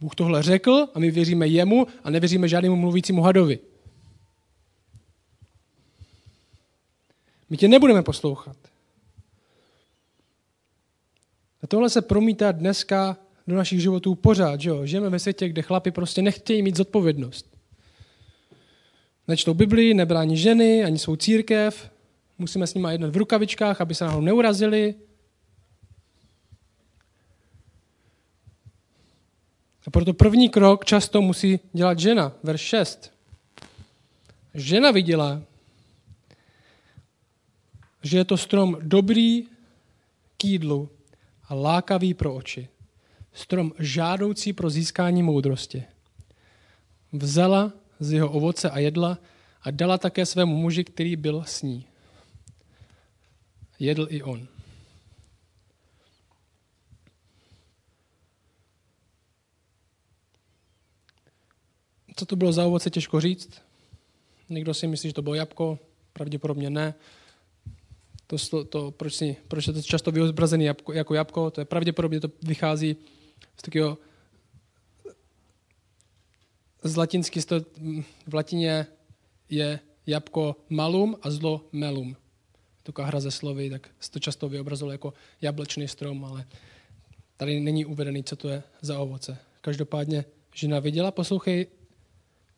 Bůh 0.00 0.14
tohle 0.14 0.42
řekl 0.42 0.86
a 0.94 0.98
my 0.98 1.10
věříme 1.10 1.46
jemu 1.46 1.86
a 2.04 2.10
nevěříme 2.10 2.48
žádnému 2.48 2.76
mluvícímu 2.76 3.22
hadovi. 3.22 3.58
My 7.52 7.58
tě 7.58 7.68
nebudeme 7.68 8.02
poslouchat. 8.02 8.56
A 11.62 11.66
tohle 11.66 11.90
se 11.90 12.02
promítá 12.02 12.52
dneska 12.52 13.16
do 13.46 13.56
našich 13.56 13.80
životů 13.80 14.14
pořád. 14.14 14.60
Že 14.60 14.70
jo? 14.70 14.86
Žijeme 14.86 15.10
ve 15.10 15.18
světě, 15.18 15.48
kde 15.48 15.62
chlapi 15.62 15.90
prostě 15.90 16.22
nechtějí 16.22 16.62
mít 16.62 16.76
zodpovědnost. 16.76 17.46
Nečtou 19.28 19.54
Biblii, 19.54 19.94
nebrání 19.94 20.36
ženy, 20.36 20.84
ani 20.84 20.98
svou 20.98 21.16
církev. 21.16 21.90
Musíme 22.38 22.66
s 22.66 22.74
nimi 22.74 22.88
jednat 22.90 23.10
v 23.10 23.16
rukavičkách, 23.16 23.80
aby 23.80 23.94
se 23.94 24.04
náhodou 24.04 24.24
neurazili. 24.24 24.94
A 29.86 29.90
proto 29.90 30.14
první 30.14 30.48
krok 30.48 30.84
často 30.84 31.22
musí 31.22 31.60
dělat 31.72 31.98
žena. 31.98 32.32
Verš 32.42 32.60
6. 32.60 33.12
Žena 34.54 34.90
viděla, 34.90 35.42
že 38.02 38.18
je 38.18 38.24
to 38.24 38.36
strom 38.36 38.76
dobrý 38.80 39.46
k 40.36 40.44
jídlu 40.44 40.88
a 41.48 41.54
lákavý 41.54 42.14
pro 42.14 42.34
oči. 42.34 42.68
Strom 43.32 43.72
žádoucí 43.78 44.52
pro 44.52 44.70
získání 44.70 45.22
moudrosti. 45.22 45.84
Vzala 47.12 47.72
z 48.00 48.12
jeho 48.12 48.30
ovoce 48.30 48.70
a 48.70 48.78
jedla 48.78 49.18
a 49.62 49.70
dala 49.70 49.98
také 49.98 50.26
svému 50.26 50.56
muži, 50.56 50.84
který 50.84 51.16
byl 51.16 51.44
s 51.46 51.62
ní. 51.62 51.86
Jedl 53.78 54.06
i 54.10 54.22
on. 54.22 54.48
Co 62.16 62.26
to 62.26 62.36
bylo 62.36 62.52
za 62.52 62.66
ovoce, 62.66 62.90
těžko 62.90 63.20
říct. 63.20 63.62
Někdo 64.48 64.74
si 64.74 64.86
myslí, 64.86 65.08
že 65.08 65.14
to 65.14 65.22
bylo 65.22 65.34
jabko, 65.34 65.78
pravděpodobně 66.12 66.70
ne. 66.70 66.94
To, 68.32 68.64
to, 68.64 68.90
proč, 68.90 69.14
si, 69.14 69.36
proč 69.48 69.66
je 69.66 69.72
to 69.72 69.82
často 69.82 70.10
vyobrazené 70.10 70.64
jabko, 70.64 70.92
jako 70.92 71.14
jabko, 71.14 71.50
to 71.50 71.60
je 71.60 71.64
pravděpodobně 71.64 72.20
to 72.20 72.28
vychází 72.42 72.96
z 73.56 73.62
takového 73.62 73.98
z 76.82 76.96
latinsky 76.96 77.40
v 78.26 78.34
latině 78.34 78.86
je 79.50 79.80
jabko 80.06 80.56
malum 80.68 81.16
a 81.22 81.30
zlo 81.30 81.64
melum. 81.72 82.16
To 82.82 83.02
hra 83.02 83.20
ze 83.20 83.30
slovy, 83.30 83.70
tak 83.70 83.90
se 84.00 84.10
to 84.10 84.18
často 84.18 84.48
vyobrazilo 84.48 84.92
jako 84.92 85.14
jablečný 85.40 85.88
strom, 85.88 86.24
ale 86.24 86.46
tady 87.36 87.60
není 87.60 87.84
uvedený, 87.84 88.24
co 88.24 88.36
to 88.36 88.48
je 88.48 88.62
za 88.80 88.98
ovoce. 88.98 89.38
Každopádně 89.60 90.24
žena 90.54 90.80
viděla, 90.80 91.10
poslouchej, 91.10 91.66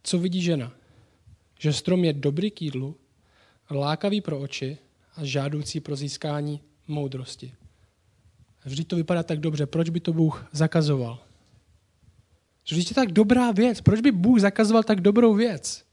co 0.03 0.19
vidí 0.19 0.43
žena. 0.43 0.73
Že 1.59 1.73
strom 1.73 2.05
je 2.05 2.13
dobrý 2.13 2.51
k 2.51 2.63
jídlu, 2.63 2.97
lákavý 3.71 4.21
pro 4.21 4.41
oči 4.41 4.79
a 5.17 5.25
žádoucí 5.25 5.81
pro 5.81 5.97
získání 5.97 6.61
moudrosti. 6.89 7.55
Vždyť 8.65 8.89
to 8.89 8.97
vypadá 8.97 9.23
tak 9.23 9.41
dobře, 9.41 9.67
proč 9.67 9.89
by 9.89 10.01
to 10.01 10.13
Bůh 10.13 10.47
zakazoval? 10.53 11.19
Že 12.65 12.77
je 12.77 12.85
tak 12.95 13.13
dobrá 13.13 13.53
věc. 13.53 13.81
Proč 13.81 14.01
by 14.01 14.13
Bůh 14.13 14.41
zakazoval 14.41 14.83
tak 14.83 15.01
dobrou 15.01 15.35
věc? 15.35 15.85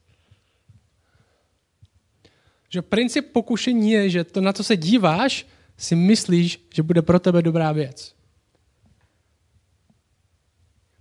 Že 2.69 2.81
princip 2.81 3.31
pokušení 3.31 3.91
je, 3.91 4.10
že 4.10 4.23
to, 4.23 4.41
na 4.41 4.53
co 4.53 4.63
se 4.63 4.77
díváš, 4.77 5.47
si 5.77 5.95
myslíš, 5.95 6.67
že 6.73 6.84
bude 6.84 7.01
pro 7.01 7.19
tebe 7.19 7.41
dobrá 7.41 7.71
věc. 7.71 8.15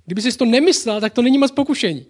Kdyby 0.04 0.22
jsi 0.22 0.38
to 0.38 0.44
nemyslel, 0.44 1.00
tak 1.00 1.12
to 1.12 1.22
není 1.22 1.38
moc 1.38 1.52
pokušení. 1.52 2.06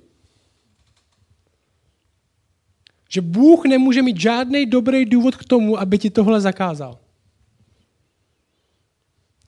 Že 3.12 3.20
Bůh 3.20 3.64
nemůže 3.64 4.02
mít 4.02 4.20
žádný 4.20 4.66
dobrý 4.66 5.04
důvod 5.04 5.36
k 5.36 5.44
tomu, 5.44 5.78
aby 5.78 5.98
ti 5.98 6.10
tohle 6.10 6.40
zakázal. 6.40 6.98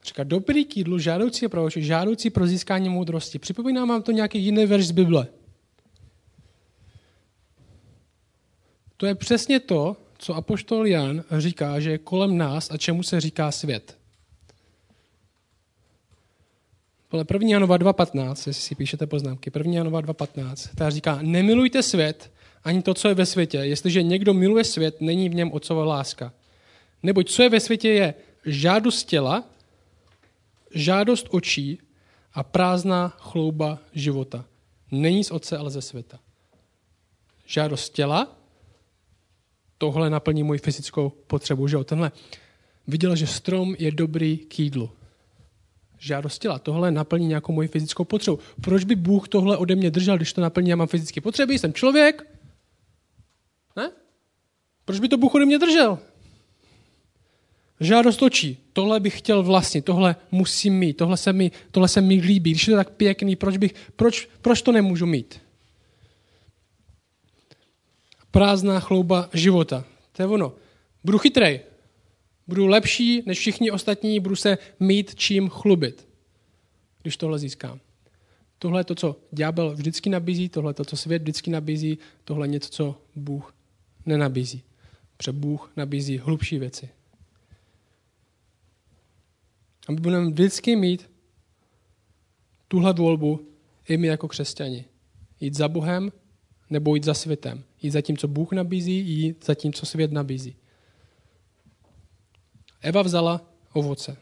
Říká, 0.05 0.25
dobrý 0.25 0.65
k 0.65 0.77
jídlu, 0.77 0.99
žádoucí 0.99 1.49
pro 1.49 1.65
oči, 1.65 1.83
žádoucí 1.83 2.31
pro 2.31 2.47
získání 2.47 2.89
moudrosti. 2.89 3.39
Připomínám 3.39 3.89
vám 3.89 4.03
to 4.03 4.13
nějaký 4.13 4.39
jiný 4.45 4.67
verš 4.67 4.87
z 4.87 4.91
Bible. 4.91 5.27
To 8.97 9.07
je 9.07 9.15
přesně 9.15 9.61
to, 9.61 9.97
co 10.19 10.35
apoštol 10.35 10.87
Jan 10.87 11.25
říká, 11.39 11.81
že 11.81 11.91
je 11.91 11.99
kolem 11.99 12.39
nás 12.39 12.71
a 12.71 12.77
čemu 12.77 13.03
se 13.03 13.21
říká 13.21 13.53
svět. 13.53 13.99
Podle 17.09 17.27
1. 17.33 17.49
Janova 17.49 17.79
2.15, 17.79 18.29
jestli 18.31 18.55
si 18.55 18.75
píšete 18.75 19.07
poznámky, 19.07 19.51
1. 19.55 19.73
Janova 19.73 20.01
2.15, 20.03 20.71
ta 20.75 20.91
říká, 20.91 21.19
nemilujte 21.23 21.83
svět, 21.83 22.31
ani 22.65 22.83
to, 22.83 22.95
co 22.95 23.09
je 23.09 23.15
ve 23.15 23.27
světě. 23.27 23.59
Jestliže 23.59 24.03
někdo 24.03 24.35
miluje 24.35 24.65
svět, 24.65 25.01
není 25.01 25.29
v 25.29 25.35
něm 25.35 25.53
otcova 25.53 25.85
láska. 25.85 26.33
Neboť 27.03 27.31
co 27.31 27.43
je 27.43 27.49
ve 27.49 27.61
světě 27.61 27.89
je 27.89 28.15
žádost 28.47 29.05
těla, 29.05 29.45
žádost 30.75 31.27
očí 31.31 31.79
a 32.33 32.43
prázdná 32.43 33.09
chlouba 33.09 33.79
života. 33.93 34.45
Není 34.91 35.25
z 35.25 35.31
otce, 35.31 35.57
ale 35.57 35.71
ze 35.71 35.83
světa. 35.83 36.19
Žádost 37.47 37.91
těla, 37.91 38.37
tohle 39.79 40.11
naplní 40.11 40.43
moji 40.43 40.59
fyzickou 40.59 41.13
potřebu. 41.27 41.69
Že 41.69 41.77
jo? 41.77 41.85
Tenhle 41.85 42.13
viděl, 42.87 43.17
že 43.17 43.27
strom 43.27 43.75
je 43.79 43.91
dobrý 43.91 44.39
k 44.39 44.59
jídlu. 44.59 44.91
Žádost 45.99 46.39
těla, 46.39 46.59
tohle 46.59 46.91
naplní 46.91 47.27
nějakou 47.27 47.53
moji 47.53 47.69
fyzickou 47.69 48.05
potřebu. 48.05 48.39
Proč 48.61 48.85
by 48.85 48.97
Bůh 48.97 49.29
tohle 49.29 49.57
ode 49.57 49.75
mě 49.75 49.91
držel, 49.91 50.17
když 50.17 50.33
to 50.33 50.41
naplní, 50.41 50.71
já 50.71 50.77
mám 50.77 50.87
fyzické 50.87 51.21
potřeby, 51.21 51.59
jsem 51.59 51.73
člověk? 51.73 52.32
Proč 54.85 55.01
by 55.01 55.09
to 55.09 55.17
Bůh 55.17 55.35
ode 55.35 55.47
mě 55.47 55.59
držel? 55.59 55.99
Žádost 57.81 58.23
očí. 58.23 58.59
Tohle 58.73 59.01
bych 59.01 59.19
chtěl 59.19 59.43
vlastně, 59.43 59.83
tohle 59.83 60.17
musím 60.31 60.79
mít, 60.79 60.97
tohle 60.97 61.17
se 61.17 61.33
mi, 61.33 61.51
tohle 61.71 61.89
se 61.89 62.01
mi 62.01 62.15
líbí. 62.15 62.51
Když 62.51 62.69
je 62.69 62.73
to 62.73 62.77
tak 62.77 62.91
pěkný, 62.91 63.37
proč, 63.37 63.57
bych, 63.57 63.75
proč, 63.97 64.29
proč 64.41 64.63
to 64.63 64.73
nemůžu 64.73 65.07
mít? 65.07 65.41
Prázdná 68.31 68.81
chlouba 68.81 69.31
života. 69.33 69.85
To 70.13 70.23
je 70.23 70.27
ono. 70.27 70.53
Budu 71.05 71.19
chytrej. 71.19 71.61
Budu 72.49 72.67
lepší 72.67 73.23
než 73.27 73.39
všichni 73.39 73.71
ostatní, 73.71 74.21
budu 74.21 74.37
se 74.37 74.59
mít 74.81 75.15
čím 75.15 75.49
chlubit, 75.49 76.09
když 77.03 77.17
tohle 77.17 77.39
získám. 77.39 77.81
Tohle 78.59 78.81
je 78.81 78.85
to, 78.85 78.95
co 78.95 79.17
ďábel 79.33 79.75
vždycky 79.75 80.11
nabízí, 80.11 80.49
tohle 80.49 80.71
je 80.71 80.75
to, 80.75 80.85
co 80.85 80.97
svět 80.97 81.23
vždycky 81.23 81.51
nabízí, 81.51 81.99
tohle 82.25 82.47
je 82.47 82.51
něco, 82.51 82.71
co 82.71 83.01
Bůh 83.15 83.55
nenabízí. 84.07 84.63
Protože 85.23 85.33
Bůh 85.33 85.73
nabízí 85.77 86.19
hlubší 86.19 86.59
věci. 86.59 86.89
A 89.89 89.93
my 89.93 90.01
budeme 90.01 90.31
vždycky 90.31 90.77
mít 90.77 91.11
tuhle 92.69 92.93
volbu 92.93 93.49
i 93.89 93.97
my 93.97 94.07
jako 94.07 94.29
křesťani. 94.29 94.85
Jít 95.41 95.55
za 95.55 95.69
Bohem 95.69 96.13
nebo 96.71 96.95
jít 96.95 97.05
za 97.05 97.15
světem. 97.15 97.65
Jít 97.83 97.91
za 97.91 98.01
tím, 98.01 98.17
co 98.17 98.29
Bůh 98.29 98.53
nabízí, 98.53 98.99
jít 98.99 99.47
za 99.47 99.55
tím, 99.55 99.73
co 99.73 99.87
svět 99.87 100.13
nabízí. 100.13 100.57
Eva 102.81 103.03
vzala 103.03 103.41
ovoce 103.73 104.17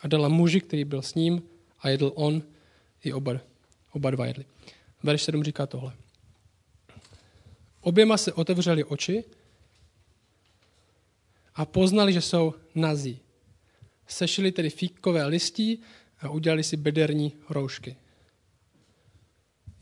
a 0.00 0.08
dala 0.08 0.28
muži, 0.28 0.60
který 0.60 0.84
byl 0.84 1.02
s 1.02 1.14
ním 1.14 1.42
a 1.80 1.88
jedl 1.88 2.12
on 2.14 2.42
i 3.04 3.12
oba, 3.12 3.32
oba 3.92 4.10
dva 4.10 4.26
jedli. 4.26 4.44
Verš 5.02 5.22
7 5.22 5.44
říká 5.44 5.66
tohle. 5.66 5.92
Oběma 7.80 8.16
se 8.16 8.32
otevřeli 8.32 8.84
oči 8.84 9.24
a 11.56 11.64
poznali, 11.64 12.12
že 12.12 12.20
jsou 12.20 12.54
nazí. 12.74 13.18
Sešili 14.06 14.52
tedy 14.52 14.70
fíkové 14.70 15.26
listí 15.26 15.80
a 16.20 16.28
udělali 16.30 16.64
si 16.64 16.76
bederní 16.76 17.32
roušky. 17.50 17.96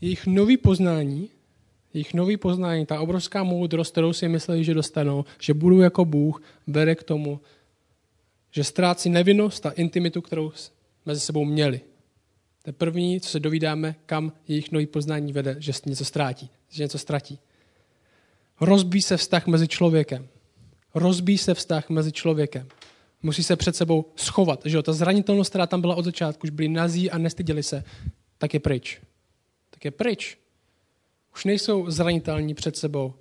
Jejich 0.01 0.27
nový 0.27 0.57
poznání, 0.57 1.31
jejich 1.95 2.15
nový 2.15 2.37
poznání, 2.37 2.87
ta 2.87 3.01
obrovská 3.01 3.43
moudrost, 3.43 3.93
kterou 3.93 4.13
si 4.13 4.29
mysleli, 4.29 4.65
že 4.65 4.75
dostanou, 4.75 5.25
že 5.41 5.55
budou 5.55 5.81
jako 5.81 6.05
Bůh, 6.05 6.43
vede 6.67 6.95
k 6.95 7.03
tomu, 7.03 7.41
že 8.51 8.65
ztrácí 8.65 9.11
nevinnost 9.11 9.67
a 9.67 9.71
intimitu, 9.71 10.23
kterou 10.23 10.53
mezi 11.07 11.21
sebou 11.21 11.45
měli. 11.45 11.81
To 12.63 12.69
je 12.69 12.73
první, 12.73 13.21
co 13.21 13.29
se 13.29 13.41
dovídáme, 13.41 13.95
kam 14.07 14.33
jejich 14.49 14.73
nový 14.73 14.87
poznání 14.87 15.33
vede, 15.33 15.57
že 15.59 15.73
něco 15.87 16.05
ztrátí, 16.05 16.51
že 16.69 16.83
něco 16.83 16.99
ztratí. 16.99 17.39
Rozbíjí 18.61 19.03
se 19.03 19.17
vztah 19.17 19.47
mezi 19.47 19.69
člověkem. 19.69 20.29
Rozbíjí 20.95 21.39
se 21.39 21.55
vztah 21.55 21.91
mezi 21.91 22.13
člověkem. 22.13 22.69
Musí 23.23 23.43
se 23.43 23.57
před 23.57 23.77
sebou 23.77 24.13
schovat. 24.17 24.61
Že 24.65 24.77
jo? 24.77 24.83
Ta 24.83 24.93
zranitelnost, 24.93 25.51
která 25.51 25.67
tam 25.67 25.81
byla 25.81 25.95
od 25.95 26.05
začátku, 26.05 26.45
už 26.45 26.51
byli 26.51 26.69
nazí 26.69 27.11
a 27.11 27.19
nestyděli 27.19 27.63
se, 27.63 27.85
tak 28.39 28.55
je 28.55 28.61
pryč. 28.61 29.01
Tak 29.71 29.85
je 29.85 29.91
pryč. 29.91 30.39
Už 31.35 31.45
nejsou 31.45 31.91
zranitelní 31.91 32.55
před 32.55 32.77
sebou. 32.77 33.15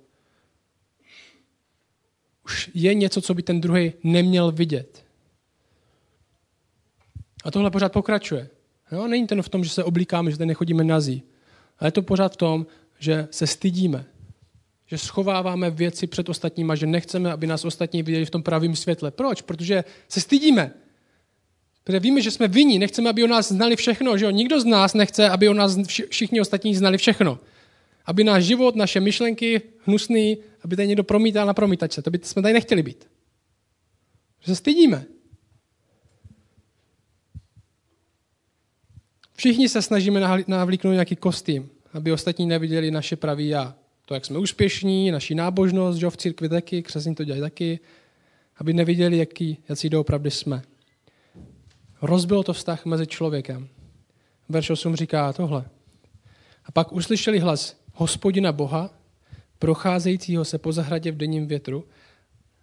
Už 2.44 2.70
je 2.74 2.94
něco, 2.94 3.20
co 3.20 3.34
by 3.34 3.42
ten 3.42 3.60
druhý 3.60 3.92
neměl 4.02 4.52
vidět. 4.52 5.04
A 7.44 7.50
tohle 7.50 7.70
pořád 7.70 7.92
pokračuje. 7.92 8.48
Jo? 8.92 9.06
Není 9.06 9.26
to 9.26 9.42
v 9.42 9.48
tom, 9.48 9.64
že 9.64 9.70
se 9.70 9.84
oblíkáme, 9.84 10.30
že 10.30 10.36
tady 10.36 10.48
nechodíme 10.48 10.84
nazí. 10.84 11.22
Ale 11.78 11.88
je 11.88 11.92
to 11.92 12.02
pořád 12.02 12.32
v 12.32 12.36
tom, 12.36 12.66
že 12.98 13.28
se 13.30 13.46
stydíme. 13.46 14.04
Že 14.86 14.98
schováváme 14.98 15.70
věci 15.70 16.06
před 16.06 16.28
ostatníma, 16.28 16.74
že 16.74 16.86
nechceme, 16.86 17.32
aby 17.32 17.46
nás 17.46 17.64
ostatní 17.64 18.02
viděli 18.02 18.24
v 18.24 18.30
tom 18.30 18.42
pravém 18.42 18.76
světle. 18.76 19.10
Proč? 19.10 19.42
Protože 19.42 19.84
se 20.08 20.20
stydíme. 20.20 20.74
Protože 21.84 22.00
víme, 22.00 22.20
že 22.20 22.30
jsme 22.30 22.48
vinní, 22.48 22.78
nechceme, 22.78 23.10
aby 23.10 23.24
o 23.24 23.26
nás 23.26 23.48
znali 23.48 23.76
všechno. 23.76 24.18
Že 24.18 24.24
jo? 24.24 24.30
Nikdo 24.30 24.60
z 24.60 24.64
nás 24.64 24.94
nechce, 24.94 25.28
aby 25.28 25.48
o 25.48 25.54
nás 25.54 25.76
všichni 26.10 26.40
ostatní 26.40 26.74
znali 26.74 26.98
všechno. 26.98 27.38
Aby 28.06 28.24
náš 28.24 28.44
život, 28.44 28.76
naše 28.76 29.00
myšlenky, 29.00 29.62
hnusný, 29.86 30.38
aby 30.64 30.76
tady 30.76 30.88
někdo 30.88 31.04
promítal 31.04 31.46
na 31.46 31.54
promítačce. 31.54 32.02
To 32.02 32.10
by 32.10 32.18
jsme 32.22 32.42
tady 32.42 32.54
nechtěli 32.54 32.82
být. 32.82 33.08
Že 34.40 34.46
se 34.46 34.56
stydíme. 34.56 35.04
Všichni 39.36 39.68
se 39.68 39.82
snažíme 39.82 40.44
navlíknout 40.46 40.92
nějaký 40.92 41.16
kostým, 41.16 41.70
aby 41.92 42.12
ostatní 42.12 42.46
neviděli 42.46 42.90
naše 42.90 43.16
pravý 43.16 43.48
já. 43.48 43.76
To, 44.04 44.14
jak 44.14 44.24
jsme 44.24 44.38
úspěšní, 44.38 45.10
naši 45.10 45.34
nábožnost, 45.34 45.98
že 45.98 46.10
v 46.10 46.16
církvi 46.16 46.48
taky, 46.48 46.82
křesní 46.82 47.14
to 47.14 47.24
dělají 47.24 47.42
taky, 47.42 47.80
aby 48.56 48.72
neviděli, 48.72 49.18
jaký, 49.18 49.58
jaký 49.68 49.88
doopravdy 49.88 50.30
jsme. 50.30 50.62
Rozbil 52.02 52.42
to 52.42 52.52
vztah 52.52 52.84
mezi 52.84 53.06
člověkem. 53.06 53.68
Verš 54.48 54.70
8 54.70 54.96
říká 54.96 55.32
tohle. 55.32 55.64
A 56.64 56.72
pak 56.72 56.92
uslyšeli 56.92 57.38
hlas 57.38 57.76
hospodina 57.92 58.52
Boha, 58.52 58.90
procházejícího 59.58 60.44
se 60.44 60.58
po 60.58 60.72
zahradě 60.72 61.12
v 61.12 61.16
denním 61.16 61.46
větru 61.46 61.84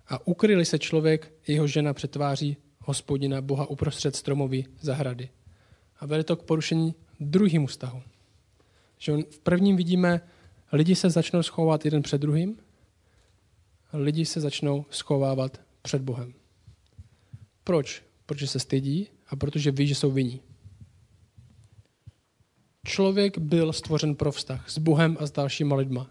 a 0.08 0.27
ukryli 0.27 0.65
se 0.65 0.80
člověk 0.80 1.34
jeho 1.47 1.67
žena 1.67 1.93
přetváří 1.93 2.58
hospodina 2.80 3.41
Boha 3.41 3.69
uprostřed 3.69 4.15
stromový 4.15 4.67
zahrady 4.80 5.30
a 5.99 6.06
vede 6.06 6.23
to 6.23 6.36
k 6.36 6.43
porušení 6.43 6.95
druhému 7.19 7.67
vztahu. 7.67 8.01
Že 8.97 9.13
v 9.13 9.39
prvním 9.39 9.75
vidíme, 9.75 10.21
lidi 10.71 10.95
se 10.95 11.10
začnou 11.10 11.43
schovávat 11.43 11.86
jeden 11.86 12.01
před 12.01 12.21
druhým, 12.21 12.57
lidi 13.93 14.25
se 14.25 14.41
začnou 14.41 14.86
schovávat 14.89 15.62
před 15.81 16.01
Bohem. 16.01 16.34
Proč? 17.63 18.03
Protože 18.25 18.47
se 18.47 18.60
stydí 18.60 19.07
a 19.27 19.36
protože 19.36 19.71
ví, 19.71 19.88
že 19.88 19.95
jsou 19.95 20.12
vinní. 20.12 20.41
Člověk 22.86 23.38
byl 23.38 23.73
stvořen 23.73 24.15
pro 24.15 24.31
vztah 24.31 24.69
s 24.69 24.77
Bohem 24.77 25.17
a 25.19 25.25
s 25.25 25.31
dalšíma 25.31 25.75
lidma. 25.75 26.10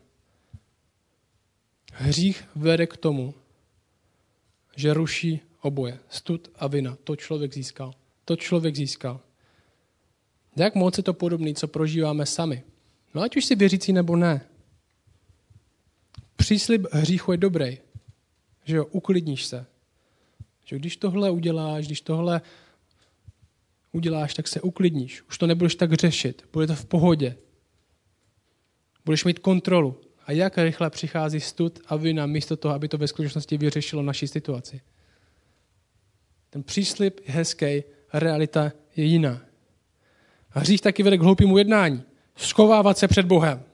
Hřích 1.93 2.45
vede 2.55 2.87
k 2.87 2.97
tomu, 2.97 3.35
že 4.77 4.95
ruší 4.95 5.41
oboje. 5.63 5.99
Stud 6.09 6.51
a 6.55 6.67
vina. 6.67 6.97
To 7.05 7.17
člověk 7.17 7.55
získal. 7.55 7.95
To 8.25 8.37
člověk 8.37 8.77
získal. 8.77 9.21
Jak 10.57 10.75
moc 10.75 10.97
je 10.97 11.03
to 11.03 11.15
podobné, 11.15 11.55
co 11.55 11.69
prožíváme 11.69 12.27
sami. 12.27 12.63
No 13.15 13.23
ať 13.23 13.37
už 13.37 13.45
si 13.45 13.55
věřící 13.55 13.93
nebo 13.93 14.17
ne. 14.17 14.50
Příslib 16.41 16.87
hříchu 16.93 17.33
je 17.33 17.39
dobrý. 17.39 17.79
Že 18.65 18.77
jo, 18.77 18.85
uklidníš 18.85 19.45
se. 19.45 19.67
Že 20.65 20.77
když 20.77 20.97
tohle 20.97 21.31
uděláš, 21.31 21.87
když 21.87 22.01
tohle 22.01 22.41
uděláš, 23.93 24.35
tak 24.35 24.49
se 24.49 24.61
uklidníš. 24.61 25.23
Už 25.23 25.39
to 25.39 25.47
nebudeš 25.47 25.75
tak 25.75 25.93
řešit. 25.93 26.49
Bude 26.53 26.67
to 26.67 26.75
v 26.75 26.85
pohodě. 26.85 27.37
Budeš 29.05 29.25
mít 29.25 29.39
kontrolu. 29.39 30.01
A 30.27 30.33
jak 30.33 30.59
rychle 30.59 30.91
přichází 30.91 31.41
stud 31.41 31.81
a 31.87 31.97
vina 31.97 32.27
místo 32.27 32.57
toho, 32.57 32.75
aby 32.75 32.89
to 32.89 32.99
ve 32.99 33.09
skutečnosti 33.09 33.59
vyřešilo 33.59 34.03
naší 34.03 34.29
situaci. 34.29 34.81
Ten 36.51 36.63
příslip 36.63 37.21
je 37.27 37.35
hezký, 37.35 37.83
realita 38.13 38.73
je 38.97 39.05
jiná. 39.05 39.41
A 40.53 40.61
hřích 40.61 40.81
taky 40.81 41.03
vede 41.03 41.19
k 41.19 41.23
hloupému 41.23 41.59
jednání. 41.59 42.03
Schovávat 42.37 42.99
se 42.99 43.09
před 43.09 43.27
Bohem. 43.27 43.70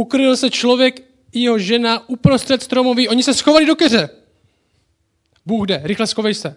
Ukryl 0.00 0.36
se 0.36 0.50
člověk 0.50 1.00
i 1.32 1.40
jeho 1.40 1.58
žena 1.58 2.08
uprostřed 2.08 2.62
stromoví. 2.62 3.08
Oni 3.08 3.22
se 3.22 3.34
schovali 3.34 3.66
do 3.66 3.76
keře. 3.76 4.08
Bůh 5.46 5.66
jde, 5.66 5.80
rychle 5.84 6.06
schovej 6.06 6.34
se. 6.34 6.56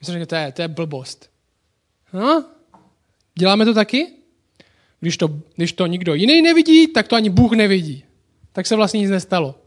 Myslím, 0.00 0.18
že 0.18 0.26
to 0.26 0.34
je, 0.34 0.52
to 0.52 0.62
je 0.62 0.68
blbost. 0.68 1.30
No? 2.12 2.44
Děláme 3.34 3.64
to 3.64 3.74
taky? 3.74 4.06
Když 5.00 5.16
to, 5.16 5.28
když 5.56 5.72
to 5.72 5.86
nikdo 5.86 6.14
jiný 6.14 6.42
nevidí, 6.42 6.86
tak 6.86 7.08
to 7.08 7.16
ani 7.16 7.30
Bůh 7.30 7.52
nevidí. 7.52 8.04
Tak 8.52 8.66
se 8.66 8.76
vlastně 8.76 9.00
nic 9.00 9.10
nestalo. 9.10 9.60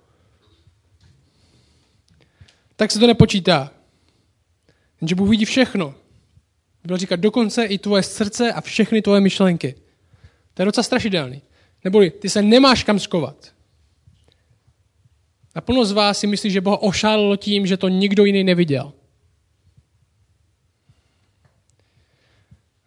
Tak 2.76 2.92
se 2.92 3.00
to 3.00 3.08
nepočítá. 3.08 3.72
Jenže 5.02 5.16
Bůh 5.16 5.30
vidí 5.30 5.46
všechno. 5.46 5.96
Byl 6.84 6.98
říkat 6.98 7.20
dokonce 7.20 7.66
i 7.66 7.78
tvoje 7.78 8.04
srdce 8.04 8.54
a 8.54 8.62
všechny 8.62 9.02
tvoje 9.02 9.22
myšlenky. 9.22 9.83
To 10.54 10.62
je 10.62 10.66
docela 10.66 10.84
strašidelný. 10.84 11.42
Neboli 11.84 12.12
ty 12.12 12.30
se 12.30 12.42
nemáš 12.42 12.84
kam 12.84 13.00
skovat. 13.00 13.54
A 15.56 15.62
plno 15.62 15.86
z 15.86 15.92
vás 15.92 16.20
si 16.20 16.28
myslí, 16.28 16.52
že 16.52 16.62
Boha 16.62 16.82
ošálilo 16.82 17.38
tím, 17.38 17.68
že 17.68 17.78
to 17.78 17.90
nikdo 17.90 18.26
jiný 18.26 18.44
neviděl. 18.44 18.94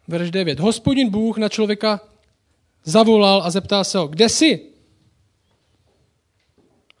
Verš 0.07 0.31
9. 0.31 0.59
Hospodin 0.59 1.09
Bůh 1.09 1.37
na 1.37 1.49
člověka 1.49 2.01
zavolal 2.83 3.43
a 3.43 3.49
zeptal 3.49 3.83
se 3.83 3.97
ho, 3.97 4.07
kde 4.07 4.29
jsi? 4.29 4.71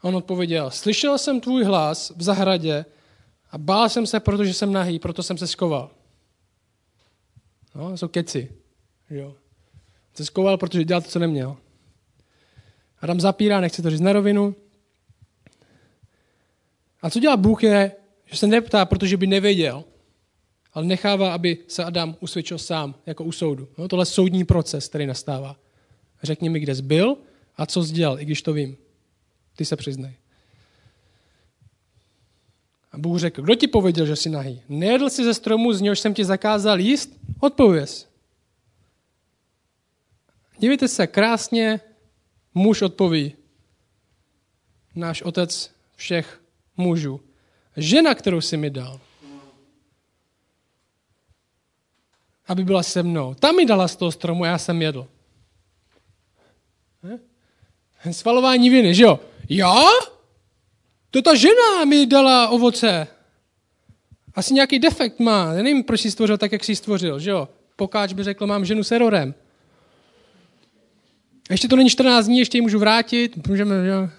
On 0.01 0.15
odpověděl, 0.15 0.71
slyšel 0.71 1.17
jsem 1.17 1.41
tvůj 1.41 1.63
hlas 1.63 2.13
v 2.15 2.23
zahradě 2.23 2.85
a 3.51 3.57
bál 3.57 3.89
jsem 3.89 4.07
se, 4.07 4.19
protože 4.19 4.53
jsem 4.53 4.71
nahý, 4.73 4.99
proto 4.99 5.23
jsem 5.23 5.37
se 5.37 5.47
skoval. 5.47 5.91
No, 7.75 7.97
jsou 7.97 8.07
keci. 8.07 8.51
Jo. 9.09 9.35
Se 10.17 10.25
skoval, 10.25 10.57
protože 10.57 10.83
dělal 10.83 11.01
to, 11.01 11.09
co 11.09 11.19
neměl. 11.19 11.57
Adam 12.99 13.19
zapírá, 13.19 13.61
nechce 13.61 13.81
to 13.81 13.89
říct 13.89 14.01
na 14.01 14.13
rovinu. 14.13 14.55
A 17.01 17.09
co 17.09 17.19
dělá 17.19 17.37
Bůh 17.37 17.63
je, 17.63 17.91
že 18.25 18.37
se 18.37 18.47
neptá, 18.47 18.85
protože 18.85 19.17
by 19.17 19.27
nevěděl, 19.27 19.83
ale 20.73 20.85
nechává, 20.85 21.33
aby 21.33 21.57
se 21.67 21.83
Adam 21.83 22.15
usvědčil 22.19 22.57
sám, 22.57 22.95
jako 23.05 23.23
u 23.23 23.31
soudu. 23.31 23.67
No, 23.77 23.87
tohle 23.87 24.01
je 24.01 24.05
soudní 24.05 24.45
proces, 24.45 24.87
který 24.87 25.05
nastává. 25.05 25.55
Řekni 26.23 26.49
mi, 26.49 26.59
kde 26.59 26.75
jsi 26.75 26.81
byl 26.81 27.17
a 27.57 27.65
co 27.65 27.83
jsi 27.83 27.93
dělal, 27.93 28.19
i 28.19 28.25
když 28.25 28.41
to 28.41 28.53
vím. 28.53 28.77
Ty 29.55 29.65
se 29.65 29.75
přiznej. 29.75 30.13
A 32.91 32.97
Bůh 32.97 33.19
řekl, 33.19 33.41
kdo 33.41 33.55
ti 33.55 33.67
pověděl, 33.67 34.05
že 34.05 34.15
jsi 34.15 34.29
nahý? 34.29 34.61
Nejedl 34.69 35.09
jsi 35.09 35.23
ze 35.23 35.33
stromu, 35.33 35.73
z 35.73 35.81
něhož 35.81 35.99
jsem 35.99 36.13
ti 36.13 36.25
zakázal 36.25 36.79
jíst? 36.79 37.17
Odpověz. 37.39 38.06
Dívejte 40.59 40.87
se, 40.87 41.07
krásně 41.07 41.79
muž 42.53 42.81
odpoví. 42.81 43.35
Náš 44.95 45.21
otec 45.21 45.71
všech 45.95 46.41
mužů. 46.77 47.21
Žena, 47.77 48.15
kterou 48.15 48.41
jsi 48.41 48.57
mi 48.57 48.69
dal, 48.69 48.99
aby 52.47 52.63
byla 52.63 52.83
se 52.83 53.03
mnou. 53.03 53.33
Ta 53.33 53.51
mi 53.51 53.65
dala 53.65 53.87
z 53.87 53.95
toho 53.95 54.11
stromu 54.11 54.43
a 54.43 54.47
já 54.47 54.57
jsem 54.57 54.81
jedl. 54.81 55.07
Svalování 58.11 58.69
viny, 58.69 58.95
že 58.95 59.03
jo? 59.03 59.19
Já? 59.49 59.83
to 61.11 61.21
ta 61.21 61.35
žena 61.35 61.85
mi 61.85 62.05
dala 62.05 62.49
ovoce. 62.49 63.07
Asi 64.35 64.53
nějaký 64.53 64.79
defekt 64.79 65.19
má. 65.19 65.53
Já 65.53 65.63
nevím, 65.63 65.83
proč 65.83 66.01
jsi 66.01 66.11
stvořil 66.11 66.37
tak, 66.37 66.51
jak 66.51 66.63
jsi 66.63 66.75
stvořil, 66.75 67.19
že 67.19 67.29
jo? 67.29 67.49
Pokáč 67.75 68.13
by 68.13 68.23
řekl, 68.23 68.47
mám 68.47 68.65
ženu 68.65 68.83
s 68.83 68.91
errorem. 68.91 69.33
Ještě 71.49 71.67
to 71.67 71.75
není 71.75 71.89
14 71.89 72.25
dní, 72.25 72.39
ještě 72.39 72.57
ji 72.57 72.61
můžu 72.61 72.79
vrátit. 72.79 73.47
Můžeme, 73.47 73.83
že 73.83 73.89
jo? 73.89 74.09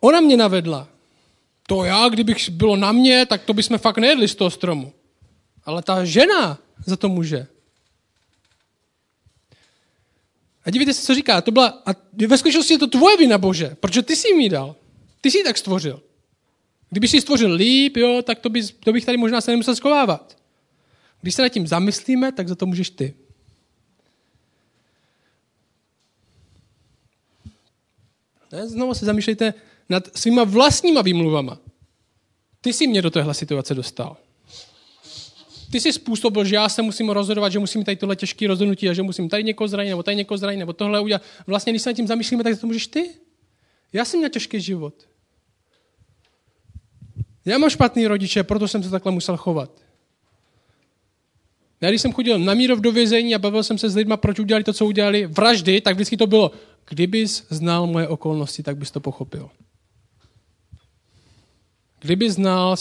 Ona 0.00 0.20
mě 0.20 0.36
navedla. 0.36 0.88
To 1.66 1.84
já, 1.84 2.08
kdybych 2.08 2.50
bylo 2.50 2.76
na 2.76 2.92
mě, 2.92 3.26
tak 3.26 3.44
to 3.44 3.52
bychom 3.52 3.78
fakt 3.78 3.98
nejedli 3.98 4.28
z 4.28 4.34
toho 4.34 4.50
stromu. 4.50 4.92
Ale 5.64 5.82
ta 5.82 6.04
žena 6.04 6.58
za 6.86 6.96
to 6.96 7.08
může. 7.08 7.46
A 10.64 10.70
dívejte 10.70 10.94
se, 10.94 11.02
co 11.02 11.14
říká. 11.14 11.40
To 11.40 11.50
byla, 11.50 11.82
a 11.86 11.90
ve 12.26 12.38
skutečnosti 12.38 12.74
je 12.74 12.78
to 12.78 12.86
tvoje 12.86 13.16
vina, 13.16 13.38
Bože, 13.38 13.76
protože 13.80 14.02
ty 14.02 14.16
jsi 14.16 14.34
mi 14.34 14.48
dal. 14.48 14.76
Ty 15.20 15.30
jsi 15.30 15.38
ji 15.38 15.44
tak 15.44 15.58
stvořil. 15.58 16.02
Kdyby 16.90 17.08
jsi 17.08 17.20
stvořil 17.20 17.52
líp, 17.52 17.96
jo, 17.96 18.22
tak 18.22 18.38
to, 18.38 18.50
bys, 18.50 18.74
to 18.80 18.92
bych 18.92 19.04
tady 19.04 19.18
možná 19.18 19.40
se 19.40 19.50
nemusel 19.50 19.76
schovávat. 19.76 20.38
Když 21.20 21.34
se 21.34 21.42
nad 21.42 21.48
tím 21.48 21.66
zamyslíme, 21.66 22.32
tak 22.32 22.48
za 22.48 22.54
to 22.54 22.66
můžeš 22.66 22.90
ty. 22.90 23.14
Ne? 28.52 28.68
Znovu 28.68 28.94
se 28.94 29.06
zamýšlejte 29.06 29.54
nad 29.88 30.16
svýma 30.16 30.44
vlastníma 30.44 31.02
výmluvama. 31.02 31.58
Ty 32.60 32.72
jsi 32.72 32.86
mě 32.86 33.02
do 33.02 33.10
téhle 33.10 33.34
situace 33.34 33.74
dostal. 33.74 34.16
Ty 35.72 35.80
jsi 35.80 35.92
způsobil, 35.92 36.44
že 36.44 36.54
já 36.54 36.68
se 36.68 36.82
musím 36.82 37.10
rozhodovat, 37.10 37.52
že 37.52 37.58
musím 37.58 37.84
tady 37.84 37.96
tohle 37.96 38.16
těžké 38.16 38.46
rozhodnutí 38.46 38.88
a 38.88 38.92
že 38.92 39.02
musím 39.02 39.28
tady 39.28 39.44
někoho 39.44 39.68
zranit, 39.68 39.90
nebo 39.90 40.02
tady 40.02 40.16
někoho 40.16 40.38
zranit, 40.38 40.58
nebo 40.58 40.72
tohle 40.72 41.00
udělat. 41.00 41.22
Vlastně, 41.46 41.72
když 41.72 41.82
se 41.82 41.90
nad 41.90 41.96
tím 41.96 42.06
zamýšlíme, 42.06 42.44
tak 42.44 42.60
to 42.60 42.66
můžeš 42.66 42.86
ty. 42.86 43.10
Já 43.92 44.04
jsem 44.04 44.20
měl 44.20 44.30
těžký 44.30 44.60
život. 44.60 44.94
Já 47.44 47.58
mám 47.58 47.70
špatný 47.70 48.06
rodiče, 48.06 48.42
proto 48.42 48.68
jsem 48.68 48.82
se 48.82 48.90
takhle 48.90 49.12
musel 49.12 49.36
chovat. 49.36 49.70
Já 51.80 51.88
když 51.88 52.02
jsem 52.02 52.12
chodil 52.12 52.38
na 52.38 52.54
Mírov 52.54 52.80
do 52.80 52.92
vězení 52.92 53.34
a 53.34 53.38
bavil 53.38 53.62
jsem 53.62 53.78
se 53.78 53.90
s 53.90 53.96
lidmi, 53.96 54.14
proč 54.16 54.38
udělali 54.38 54.64
to, 54.64 54.72
co 54.72 54.86
udělali, 54.86 55.26
vraždy, 55.26 55.80
tak 55.80 55.94
vždycky 55.94 56.16
to 56.16 56.26
bylo, 56.26 56.50
kdybys 56.88 57.46
znal 57.50 57.86
moje 57.86 58.08
okolnosti, 58.08 58.62
tak 58.62 58.76
bys 58.76 58.90
to 58.90 59.00
pochopil. 59.00 59.50
Kdyby 62.00 62.30
znal, 62.30 62.76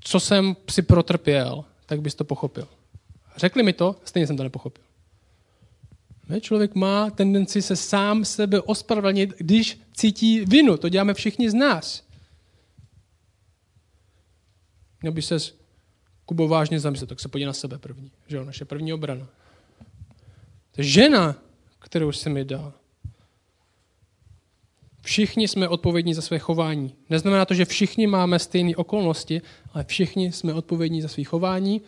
co 0.00 0.20
jsem 0.20 0.56
si 0.70 0.82
protrpěl, 0.82 1.64
tak 1.86 2.00
bys 2.00 2.14
to 2.14 2.24
pochopil. 2.24 2.68
Řekli 3.36 3.62
mi 3.62 3.72
to, 3.72 3.96
stejně 4.04 4.26
jsem 4.26 4.36
to 4.36 4.42
nepochopil. 4.42 4.84
Ne, 6.28 6.40
člověk 6.40 6.74
má 6.74 7.10
tendenci 7.10 7.62
se 7.62 7.76
sám 7.76 8.24
sebe 8.24 8.60
ospravedlnit, 8.60 9.34
když 9.38 9.80
cítí 9.92 10.40
vinu. 10.40 10.76
To 10.76 10.88
děláme 10.88 11.14
všichni 11.14 11.50
z 11.50 11.54
nás. 11.54 12.04
Měl 15.02 15.12
by 15.12 15.22
se 15.22 15.38
Kubo 16.24 16.48
vážně 16.48 16.80
zamyslet, 16.80 17.06
tak 17.06 17.20
se 17.20 17.28
podívej 17.28 17.46
na 17.46 17.52
sebe 17.52 17.78
první. 17.78 18.10
Že 18.26 18.36
jo, 18.36 18.44
naše 18.44 18.64
první 18.64 18.92
obrana. 18.92 19.28
Je 20.76 20.84
žena, 20.84 21.36
kterou 21.78 22.12
jsem 22.12 22.32
mi 22.32 22.44
dal. 22.44 22.72
Všichni 25.08 25.48
jsme 25.48 25.68
odpovědní 25.68 26.14
za 26.14 26.22
své 26.22 26.38
chování. 26.38 26.94
Neznamená 27.10 27.44
to, 27.44 27.54
že 27.54 27.64
všichni 27.64 28.06
máme 28.06 28.38
stejné 28.38 28.76
okolnosti, 28.76 29.42
ale 29.72 29.84
všichni 29.84 30.32
jsme 30.32 30.54
odpovědní 30.54 31.02
za 31.02 31.08
své 31.08 31.24
chování. 31.24 31.82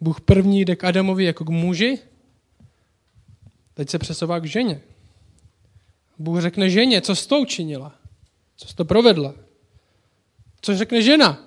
Bůh 0.00 0.20
první 0.20 0.60
jde 0.60 0.76
k 0.76 0.84
Adamovi 0.84 1.24
jako 1.24 1.44
k 1.44 1.48
muži, 1.48 1.98
teď 3.74 3.90
se 3.90 3.98
přesouvá 3.98 4.40
k 4.40 4.44
ženě. 4.44 4.80
Bůh 6.18 6.40
řekne 6.40 6.70
ženě, 6.70 7.00
co 7.00 7.14
s 7.14 7.26
tou 7.26 7.44
činila, 7.44 7.94
co 8.56 8.68
s 8.68 8.74
to 8.74 8.84
provedla. 8.84 9.34
Co 10.60 10.76
řekne 10.76 11.02
žena? 11.02 11.46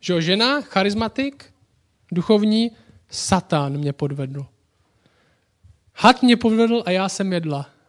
Že 0.00 0.22
žena, 0.22 0.60
charismatik, 0.60 1.44
duchovní, 2.12 2.70
Satan 3.10 3.78
mě 3.78 3.92
podvedl. 3.92 4.46
Had 5.94 6.22
mě 6.22 6.36
podvedl 6.36 6.82
a 6.86 6.90
já 6.90 7.08
jsem 7.08 7.32
jedla. 7.32 7.79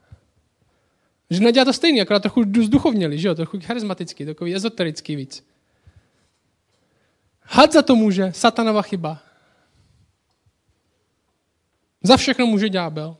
Žena 1.31 1.51
dělá 1.51 1.65
to 1.65 1.73
stejný, 1.73 2.01
akorát 2.01 2.19
trochu 2.19 2.43
zduchovněli, 2.63 3.19
že 3.19 3.27
jo? 3.27 3.35
trochu 3.35 3.59
charismatický, 3.59 4.25
takový 4.25 4.55
ezoterický 4.55 5.15
víc. 5.15 5.47
Had 7.41 7.73
za 7.73 7.81
to 7.81 7.95
může, 7.95 8.31
satanova 8.35 8.81
chyba. 8.81 9.19
Za 12.03 12.17
všechno 12.17 12.45
může 12.45 12.69
ďábel. 12.69 13.17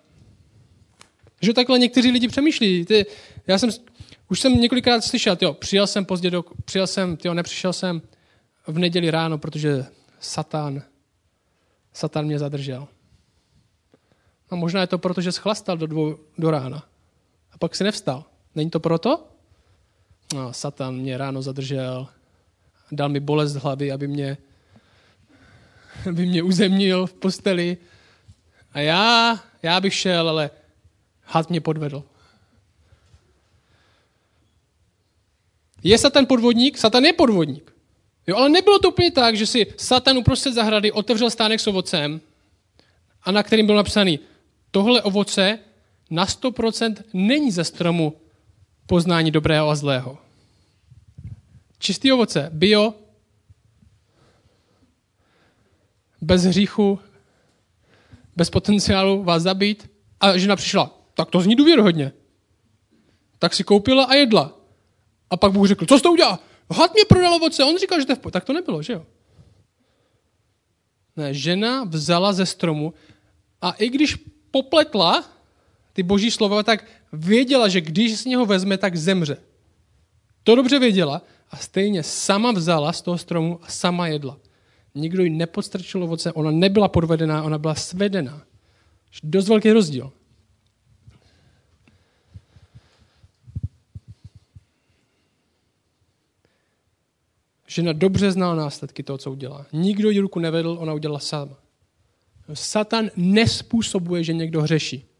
Že 1.41 1.53
takhle 1.53 1.80
někteří 1.80 2.12
lidi 2.12 2.28
přemýšlí. 2.28 2.86
Ty, 2.86 3.05
já 3.47 3.57
jsem, 3.57 3.70
už 4.30 4.39
jsem 4.39 4.62
několikrát 4.62 5.01
slyšel, 5.01 5.38
jo, 5.41 5.53
přijel 5.53 5.88
jsem 5.88 6.05
pozdě, 6.05 6.30
do, 6.30 6.43
přijel 6.66 6.88
jsem, 6.88 7.18
jo, 7.24 7.34
nepřišel 7.34 7.74
jsem 7.74 8.01
v 8.68 8.80
neděli 8.80 9.12
ráno, 9.12 9.38
protože 9.38 9.86
Satan, 10.20 10.82
Satan 11.93 12.26
mě 12.26 12.39
zadržel. 12.39 12.88
A 14.49 14.55
možná 14.55 14.82
je 14.82 14.88
to 14.88 14.97
proto, 14.97 15.22
že 15.22 15.32
schlastal 15.32 15.78
do 15.78 15.88
dvou 15.88 16.18
do 16.38 16.51
rána 16.51 16.91
pak 17.58 17.76
si 17.76 17.84
nevstal. 17.84 18.24
Není 18.56 18.70
to 18.70 18.80
proto? 18.80 19.28
No, 20.34 20.54
Satan 20.54 20.95
mě 20.95 21.18
ráno 21.18 21.41
zadržel, 21.41 22.08
dal 22.91 23.10
mi 23.10 23.20
bolest 23.20 23.56
hlavy, 23.56 23.91
aby 23.91 24.08
mě, 24.08 24.38
aby 26.10 26.26
mě 26.26 26.43
uzemnil 26.43 27.08
v 27.08 27.14
posteli. 27.14 27.78
A 28.74 28.80
já, 28.80 29.39
já 29.64 29.80
bych 29.80 29.93
šel, 29.93 30.30
ale 30.30 30.49
had 31.24 31.49
mě 31.49 31.62
podvedl. 31.62 32.04
Je 35.84 35.97
Satan 35.97 36.26
podvodník? 36.26 36.78
Satan 36.78 37.06
je 37.06 37.14
podvodník. 37.14 37.74
Jo, 38.28 38.36
ale 38.36 38.49
nebylo 38.49 38.80
to 38.80 38.89
úplně 38.89 39.12
tak, 39.12 39.38
že 39.38 39.47
si 39.47 39.74
Satan 39.78 40.18
uprostřed 40.18 40.54
zahrady 40.54 40.91
otevřel 40.91 41.30
stánek 41.30 41.60
s 41.60 41.68
ovocem 41.68 42.22
a 43.24 43.32
na 43.32 43.43
kterým 43.43 43.66
byl 43.66 43.76
napsaný 43.76 44.20
tohle 44.72 45.02
ovoce 45.02 45.60
na 46.12 46.26
100% 46.26 46.95
není 47.14 47.51
ze 47.51 47.64
stromu 47.64 48.22
poznání 48.86 49.32
dobrého 49.32 49.70
a 49.70 49.76
zlého. 49.76 50.18
Čistý 51.80 52.12
ovoce, 52.12 52.49
bio, 52.53 52.93
bez 56.22 56.43
hříchu, 56.43 56.99
bez 58.36 58.49
potenciálu 58.49 59.24
vás 59.24 59.43
zabít. 59.43 59.91
A 60.20 60.38
žena 60.38 60.55
přišla, 60.55 60.99
tak 61.14 61.30
to 61.30 61.41
zní 61.41 61.55
důvěrhodně. 61.55 62.12
Tak 63.39 63.53
si 63.53 63.64
koupila 63.64 64.03
a 64.03 64.14
jedla. 64.14 64.57
A 65.30 65.38
pak 65.38 65.51
Bůh 65.51 65.68
řekl, 65.68 65.86
co 65.86 65.97
jsi 65.97 66.03
to 66.03 66.12
udělal? 66.12 66.39
Had 66.72 66.93
mě 66.93 67.05
prodal 67.09 67.34
ovoce. 67.34 67.64
On 67.64 67.78
říkal, 67.78 67.99
že 67.99 68.05
to 68.05 68.12
je 68.12 68.16
v 68.16 68.32
Tak 68.32 68.45
to 68.45 68.53
nebylo, 68.53 68.82
že 68.82 68.93
jo? 68.93 69.05
Ne, 71.16 71.34
žena 71.34 71.84
vzala 71.84 72.34
ze 72.34 72.45
stromu 72.45 72.93
a 73.62 73.72
i 73.72 73.89
když 73.89 74.18
popletla, 74.51 75.26
ty 75.94 76.04
boží 76.04 76.32
slova, 76.32 76.64
tak 76.64 76.86
věděla, 77.14 77.68
že 77.68 77.82
když 77.82 78.20
z 78.20 78.26
něho 78.26 78.46
vezme, 78.46 78.78
tak 78.78 78.96
zemře. 78.96 79.38
To 80.44 80.56
dobře 80.56 80.80
věděla 80.80 81.22
a 81.52 81.58
stejně 81.58 82.04
sama 82.04 82.52
vzala 82.52 82.94
z 82.94 83.02
toho 83.02 83.18
stromu 83.18 83.60
a 83.64 83.68
sama 83.68 84.08
jedla. 84.08 84.38
Nikdo 84.96 85.24
ji 85.24 85.30
nepodstrčil 85.30 86.04
ovoce, 86.04 86.32
ona 86.32 86.52
nebyla 86.52 86.88
podvedená, 86.88 87.44
ona 87.44 87.58
byla 87.58 87.76
svedená. 87.76 88.42
Dost 89.24 89.48
velký 89.48 89.72
rozdíl. 89.72 90.12
Žena 97.68 97.94
dobře 97.94 98.32
znala 98.32 98.56
následky 98.56 99.04
toho, 99.04 99.18
co 99.18 99.32
udělá. 99.32 99.66
Nikdo 99.74 100.10
ji 100.10 100.20
ruku 100.20 100.39
nevedl, 100.39 100.78
ona 100.80 100.94
udělala 100.94 101.20
sama. 101.20 101.58
Satan 102.54 103.10
nespůsobuje, 103.16 104.24
že 104.24 104.34
někdo 104.34 104.62
hřeší. 104.62 105.11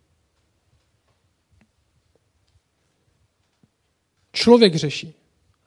Člověk 4.34 4.76
řeší. 4.76 5.14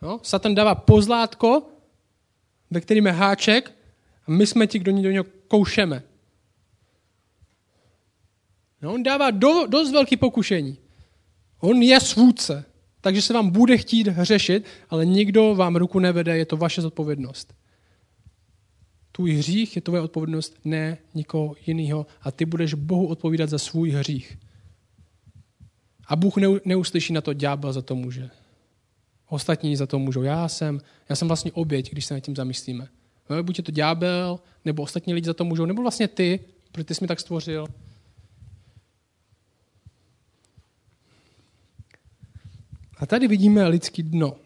No? 0.02 0.20
Satan 0.22 0.54
dává 0.54 0.74
pozlátko, 0.74 1.62
ve 2.70 2.80
kterým 2.80 3.06
je 3.06 3.12
háček 3.12 3.72
a 4.26 4.30
my 4.30 4.46
jsme 4.46 4.66
ti, 4.66 4.78
kdo 4.78 4.92
do 4.92 5.10
něho 5.10 5.24
koušeme. 5.48 6.02
No, 8.82 8.94
on 8.94 9.02
dává 9.02 9.30
do, 9.30 9.66
dost 9.66 9.92
velký 9.92 10.16
pokušení. 10.16 10.78
On 11.60 11.82
je 11.82 12.00
svůdce, 12.00 12.64
takže 13.00 13.22
se 13.22 13.32
vám 13.32 13.50
bude 13.50 13.78
chtít 13.78 14.08
řešit, 14.22 14.64
ale 14.90 15.06
nikdo 15.06 15.54
vám 15.54 15.76
ruku 15.76 15.98
nevede, 15.98 16.38
je 16.38 16.46
to 16.46 16.56
vaše 16.56 16.82
zodpovědnost. 16.82 17.54
Tvůj 19.12 19.32
hřích 19.32 19.76
je 19.76 19.82
tvoje 19.82 20.02
odpovědnost, 20.02 20.56
ne 20.64 20.98
nikoho 21.14 21.54
jiného. 21.66 22.06
A 22.22 22.30
ty 22.30 22.44
budeš 22.44 22.74
Bohu 22.74 23.06
odpovídat 23.06 23.50
za 23.50 23.58
svůj 23.58 23.90
hřích. 23.90 24.38
A 26.06 26.16
Bůh 26.16 26.34
neuslyší 26.64 27.12
na 27.12 27.20
to, 27.20 27.32
ďábel 27.32 27.72
za 27.72 27.82
to 27.82 27.94
může. 27.94 28.30
Ostatní 29.28 29.76
za 29.76 29.86
to 29.86 29.98
můžou. 29.98 30.22
Já 30.22 30.48
jsem, 30.48 30.80
já 31.08 31.16
jsem 31.16 31.28
vlastně 31.28 31.52
oběť, 31.52 31.90
když 31.90 32.06
se 32.06 32.14
nad 32.14 32.20
tím 32.20 32.36
zamyslíme. 32.36 32.88
No, 33.30 33.42
buď 33.42 33.58
je 33.58 33.64
to 33.64 33.72
ďábel, 33.72 34.40
nebo 34.64 34.82
ostatní 34.82 35.14
lidi 35.14 35.26
za 35.26 35.34
to 35.34 35.44
můžou, 35.44 35.64
nebo 35.64 35.82
vlastně 35.82 36.08
ty, 36.08 36.40
protože 36.72 36.84
ty 36.84 36.94
jsi 36.94 37.04
mi 37.04 37.08
tak 37.08 37.20
stvořil. 37.20 37.66
A 42.98 43.06
tady 43.06 43.28
vidíme 43.28 43.68
lidský 43.68 44.02
dno. 44.02 44.36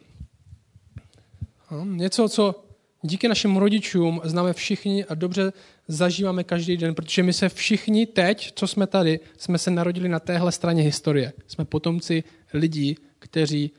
Něco, 1.84 2.28
co 2.28 2.64
díky 3.02 3.28
našim 3.28 3.56
rodičům 3.56 4.20
známe 4.24 4.52
všichni 4.52 5.04
a 5.04 5.14
dobře 5.14 5.52
zažíváme 5.88 6.44
každý 6.44 6.76
den, 6.76 6.94
protože 6.94 7.22
my 7.22 7.32
se 7.32 7.48
všichni 7.48 8.06
teď, 8.06 8.52
co 8.54 8.66
jsme 8.66 8.86
tady, 8.86 9.20
jsme 9.38 9.58
se 9.58 9.70
narodili 9.70 10.08
na 10.08 10.20
téhle 10.20 10.52
straně 10.52 10.82
historie. 10.82 11.32
Jsme 11.46 11.64
potomci 11.64 12.24
lidí, 12.52 12.96
kteří 13.18 13.70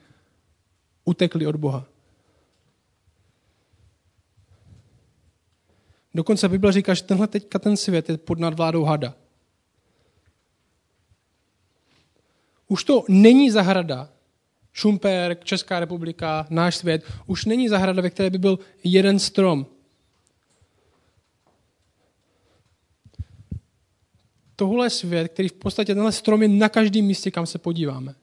utekli 1.10 1.48
od 1.48 1.56
Boha. 1.56 1.86
Dokonce 6.14 6.50
Bible 6.50 6.72
říká, 6.72 6.94
že 6.94 7.04
tenhle 7.04 7.28
teďka 7.28 7.60
ten 7.60 7.78
svět 7.78 8.10
je 8.10 8.18
pod 8.18 8.40
nadvládou 8.40 8.84
hada. 8.84 9.16
Už 12.68 12.84
to 12.84 13.04
není 13.10 13.52
zahrada, 13.52 14.10
Šumperk, 14.74 15.44
Česká 15.44 15.80
republika, 15.80 16.48
náš 16.50 16.76
svět, 16.76 17.04
už 17.26 17.46
není 17.46 17.70
zahrada, 17.70 18.02
ve 18.02 18.10
které 18.10 18.30
by 18.30 18.38
byl 18.38 18.60
jeden 18.84 19.20
strom. 19.20 19.66
Tohle 24.56 24.90
svět, 24.90 25.28
který 25.28 25.50
v 25.50 25.54
podstatě 25.54 25.94
tenhle 25.94 26.12
strom 26.12 26.42
je 26.42 26.48
na 26.48 26.70
každém 26.70 27.06
místě, 27.06 27.32
kam 27.32 27.46
se 27.46 27.58
podíváme. 27.58 28.16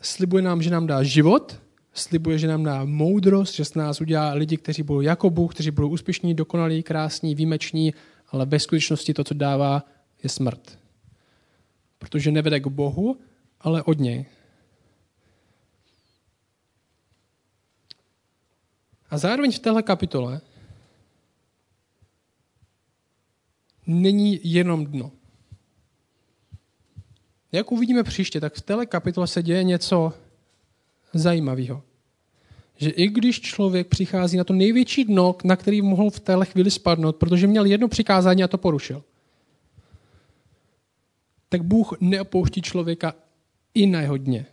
Slibuje 0.00 0.42
nám, 0.42 0.62
že 0.62 0.70
nám 0.70 0.86
dá 0.86 1.02
život, 1.02 1.60
slibuje, 1.92 2.38
že 2.38 2.48
nám 2.48 2.64
dá 2.64 2.84
moudrost, 2.84 3.54
že 3.54 3.64
z 3.64 3.74
nás 3.74 4.00
udělá 4.00 4.32
lidi, 4.32 4.56
kteří 4.56 4.82
budou 4.82 5.00
jako 5.00 5.30
Bůh, 5.30 5.54
kteří 5.54 5.70
budou 5.70 5.88
úspěšní, 5.88 6.34
dokonalí, 6.34 6.82
krásní, 6.82 7.34
výjimeční, 7.34 7.94
ale 8.28 8.46
ve 8.46 8.58
skutečnosti 8.58 9.14
to, 9.14 9.24
co 9.24 9.34
dává, 9.34 9.84
je 10.22 10.28
smrt 10.28 10.78
protože 11.98 12.32
nevede 12.32 12.60
k 12.60 12.66
Bohu, 12.66 13.20
ale 13.60 13.82
od 13.82 13.98
něj. 13.98 14.26
A 19.10 19.18
zároveň 19.18 19.52
v 19.52 19.58
téhle 19.58 19.82
kapitole 19.82 20.40
není 23.86 24.40
jenom 24.42 24.86
dno. 24.86 25.12
Jak 27.52 27.72
uvidíme 27.72 28.02
příště, 28.02 28.40
tak 28.40 28.54
v 28.54 28.62
téhle 28.62 28.86
kapitole 28.86 29.26
se 29.26 29.42
děje 29.42 29.62
něco 29.64 30.12
zajímavého. 31.14 31.82
Že 32.76 32.90
i 32.90 33.08
když 33.08 33.40
člověk 33.40 33.86
přichází 33.86 34.36
na 34.36 34.44
to 34.44 34.52
největší 34.52 35.04
dno, 35.04 35.36
na 35.44 35.56
který 35.56 35.82
mohl 35.82 36.10
v 36.10 36.20
téhle 36.20 36.46
chvíli 36.46 36.70
spadnout, 36.70 37.16
protože 37.16 37.46
měl 37.46 37.64
jedno 37.64 37.88
přikázání 37.88 38.44
a 38.44 38.48
to 38.48 38.58
porušil– 38.58 39.04
tak 41.48 41.62
Bůh 41.62 42.00
neopouští 42.00 42.62
člověka 42.62 43.14
i 43.74 43.86
na 43.86 44.00
jeho 44.00 44.16
dně. 44.16 44.46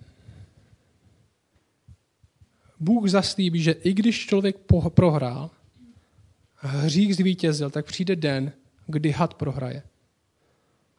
Bůh 2.79 3.09
zaslíbí, 3.09 3.61
že 3.61 3.71
i 3.71 3.93
když 3.93 4.25
člověk 4.25 4.55
prohrál, 4.89 5.49
hřích 6.55 7.15
zvítězil, 7.15 7.69
tak 7.69 7.85
přijde 7.85 8.15
den, 8.15 8.51
kdy 8.87 9.11
had 9.11 9.33
prohraje. 9.33 9.83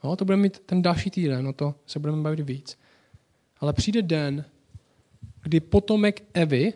No, 0.07 0.17
to 0.17 0.25
budeme 0.25 0.43
mít 0.43 0.59
ten 0.59 0.83
další 0.83 1.11
týden, 1.11 1.45
no 1.45 1.53
to 1.53 1.75
se 1.87 1.99
budeme 1.99 2.23
bavit 2.23 2.41
víc. 2.41 2.79
Ale 3.61 3.73
přijde 3.73 4.03
den, 4.03 4.45
kdy 5.43 5.61
potomek 5.61 6.23
Evy 6.35 6.73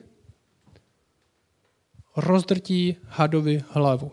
rozdrtí 2.17 2.97
hadovi 3.05 3.63
hlavu. 3.69 4.13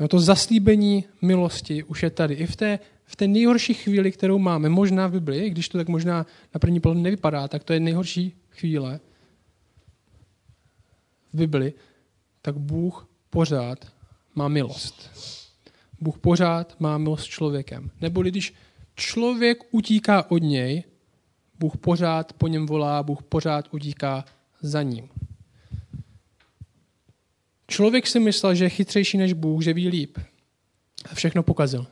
No 0.00 0.08
to 0.08 0.20
zaslíbení 0.20 1.04
milosti 1.22 1.84
už 1.84 2.02
je 2.02 2.10
tady. 2.10 2.34
I 2.34 2.46
v 2.46 2.56
té 2.56 2.78
v 3.04 3.16
té 3.16 3.26
nejhorší 3.26 3.74
chvíli, 3.74 4.12
kterou 4.12 4.38
máme, 4.38 4.68
možná 4.68 5.06
v 5.06 5.12
Biblii, 5.12 5.50
když 5.50 5.68
to 5.68 5.78
tak 5.78 5.88
možná 5.88 6.26
na 6.54 6.58
první 6.58 6.80
pohled 6.80 7.02
nevypadá, 7.02 7.48
tak 7.48 7.64
to 7.64 7.72
je 7.72 7.80
nejhorší 7.80 8.36
chvíle 8.50 9.00
v 11.32 11.36
Bibli, 11.36 11.72
tak 12.42 12.56
Bůh 12.56 13.08
pořád 13.30 13.92
má 14.34 14.48
milost. 14.48 15.10
Bůh 16.04 16.18
pořád 16.18 16.80
má 16.80 16.98
milost 16.98 17.24
s 17.24 17.26
člověkem. 17.26 17.90
Nebo 18.00 18.22
když 18.22 18.54
člověk 18.94 19.58
utíká 19.70 20.30
od 20.30 20.38
něj, 20.38 20.84
Bůh 21.58 21.76
pořád 21.76 22.32
po 22.32 22.48
něm 22.48 22.66
volá, 22.66 23.02
Bůh 23.02 23.22
pořád 23.22 23.68
utíká 23.74 24.24
za 24.60 24.82
ním. 24.82 25.08
Člověk 27.68 28.06
si 28.06 28.20
myslel, 28.20 28.54
že 28.54 28.64
je 28.64 28.68
chytřejší 28.68 29.18
než 29.18 29.32
Bůh, 29.32 29.62
že 29.62 29.72
ví 29.72 29.88
líp. 29.88 30.18
A 31.10 31.14
všechno 31.14 31.42
pokazil. 31.42 31.86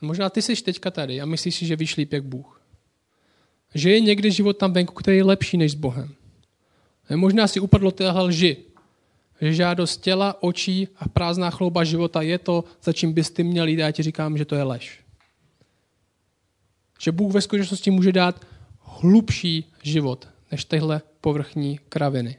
Možná 0.00 0.30
ty 0.30 0.42
jsi 0.42 0.62
teďka 0.62 0.90
tady 0.90 1.20
a 1.20 1.26
myslíš 1.26 1.54
si, 1.54 1.66
že 1.66 1.76
víš 1.76 1.96
líp 1.96 2.12
jak 2.12 2.24
Bůh. 2.24 2.62
Že 3.74 3.90
je 3.90 4.00
někdy 4.00 4.30
život 4.30 4.52
tam 4.52 4.72
venku, 4.72 4.94
který 4.94 5.16
je 5.16 5.24
lepší 5.24 5.56
než 5.56 5.72
s 5.72 5.74
Bohem. 5.74 6.14
Možná 7.14 7.46
si 7.46 7.60
upadlo 7.60 7.90
téhle 7.90 8.22
lži. 8.22 8.56
Že 9.40 9.54
žádost 9.54 9.96
těla, 9.96 10.42
očí 10.42 10.88
a 10.96 11.08
prázdná 11.08 11.50
chlouba 11.50 11.84
života 11.84 12.22
je 12.22 12.38
to, 12.38 12.64
za 12.82 12.92
čím 12.92 13.12
bys 13.12 13.30
ty 13.30 13.44
měl 13.44 13.68
jít 13.68 13.78
já 13.78 13.90
ti 13.90 14.02
říkám, 14.02 14.38
že 14.38 14.44
to 14.44 14.54
je 14.54 14.62
lež. 14.62 15.00
Že 17.00 17.12
Bůh 17.12 17.32
ve 17.32 17.40
skutečnosti 17.40 17.90
může 17.90 18.12
dát 18.12 18.46
hlubší 18.80 19.72
život 19.82 20.28
než 20.50 20.64
tyhle 20.64 21.02
povrchní 21.20 21.78
kraviny. 21.88 22.36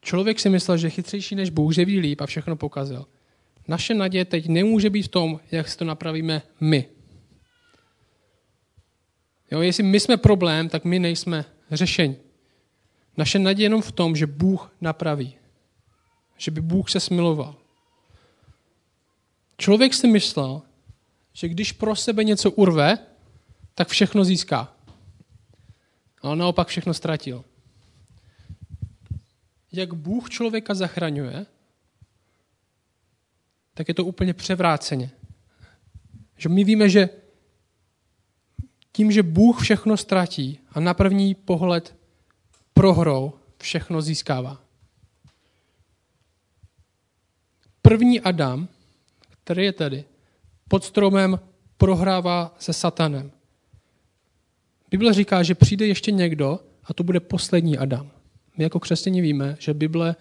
Člověk 0.00 0.40
si 0.40 0.48
myslel, 0.48 0.76
že 0.76 0.86
je 0.86 0.90
chytřejší 0.90 1.34
než 1.34 1.50
Bůh, 1.50 1.74
že 1.74 1.84
ví 1.84 2.00
líp 2.00 2.20
a 2.20 2.26
všechno 2.26 2.56
pokazil. 2.56 3.06
Naše 3.68 3.94
naděje 3.94 4.24
teď 4.24 4.48
nemůže 4.48 4.90
být 4.90 5.02
v 5.02 5.08
tom, 5.08 5.40
jak 5.50 5.68
si 5.68 5.78
to 5.78 5.84
napravíme 5.84 6.42
my. 6.60 6.88
Jo, 9.50 9.60
jestli 9.60 9.82
my 9.82 10.00
jsme 10.00 10.16
problém, 10.16 10.68
tak 10.68 10.84
my 10.84 10.98
nejsme 10.98 11.44
řešení. 11.70 12.16
Naše 13.18 13.38
naděje 13.38 13.64
jenom 13.64 13.82
v 13.82 13.92
tom, 13.92 14.16
že 14.16 14.26
Bůh 14.26 14.72
napraví. 14.80 15.34
Že 16.36 16.50
by 16.50 16.60
Bůh 16.60 16.90
se 16.90 17.00
smiloval. 17.00 17.56
Člověk 19.56 19.94
si 19.94 20.06
myslel, 20.06 20.62
že 21.32 21.48
když 21.48 21.72
pro 21.72 21.96
sebe 21.96 22.24
něco 22.24 22.50
urve, 22.50 22.98
tak 23.74 23.88
všechno 23.88 24.24
získá. 24.24 24.72
Ale 26.22 26.36
naopak 26.36 26.68
všechno 26.68 26.94
ztratil. 26.94 27.44
Jak 29.72 29.94
Bůh 29.94 30.30
člověka 30.30 30.74
zachraňuje, 30.74 31.46
tak 33.74 33.88
je 33.88 33.94
to 33.94 34.04
úplně 34.04 34.34
převráceně. 34.34 35.10
Že 36.36 36.48
my 36.48 36.64
víme, 36.64 36.88
že 36.88 37.08
tím, 38.92 39.12
že 39.12 39.22
Bůh 39.22 39.62
všechno 39.62 39.96
ztratí 39.96 40.60
a 40.72 40.80
na 40.80 40.94
první 40.94 41.34
pohled 41.34 41.97
prohrou 42.78 43.32
všechno 43.58 44.02
získává. 44.02 44.60
První 47.82 48.20
Adam, 48.20 48.68
který 49.44 49.64
je 49.64 49.72
tady, 49.72 50.04
pod 50.68 50.84
stromem 50.84 51.40
prohrává 51.76 52.54
se 52.58 52.72
satanem. 52.72 53.30
Bible 54.90 55.14
říká, 55.14 55.42
že 55.42 55.54
přijde 55.54 55.86
ještě 55.86 56.10
někdo 56.10 56.60
a 56.84 56.94
to 56.94 57.02
bude 57.02 57.20
poslední 57.20 57.78
Adam. 57.78 58.10
My 58.56 58.64
jako 58.64 58.80
křesťani 58.80 59.20
víme, 59.20 59.56
že 59.58 59.74
Bible 59.74 60.16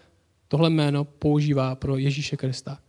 tohle 0.48 0.70
jméno 0.70 1.04
používá 1.06 1.76
pro 1.76 1.98
Ježíše 1.98 2.38
Krista 2.38 2.80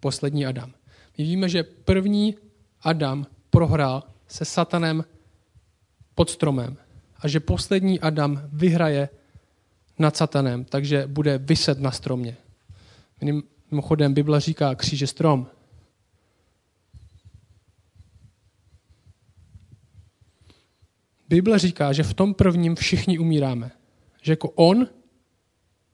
poslední 0.00 0.46
Adam. 0.46 0.72
My 1.18 1.24
víme, 1.24 1.48
že 1.48 1.62
první 1.62 2.36
Adam 2.82 3.26
prohrál 3.50 4.02
se 4.28 4.44
satanem 4.44 5.04
pod 6.14 6.30
stromem 6.30 6.76
a 7.20 7.28
že 7.28 7.40
poslední 7.40 8.00
Adam 8.00 8.42
vyhraje 8.52 9.08
nad 9.98 10.16
satanem, 10.16 10.64
takže 10.64 11.06
bude 11.06 11.38
vyset 11.38 11.80
na 11.80 11.90
stromě. 11.90 12.36
Mimochodem, 13.70 14.14
Bible 14.14 14.40
říká 14.40 14.74
kříže 14.74 15.06
strom. 15.06 15.46
Bible 21.28 21.58
říká, 21.58 21.92
že 21.92 22.02
v 22.02 22.14
tom 22.14 22.34
prvním 22.34 22.74
všichni 22.74 23.18
umíráme. 23.18 23.70
Že 24.22 24.32
jako 24.32 24.50
on, 24.50 24.86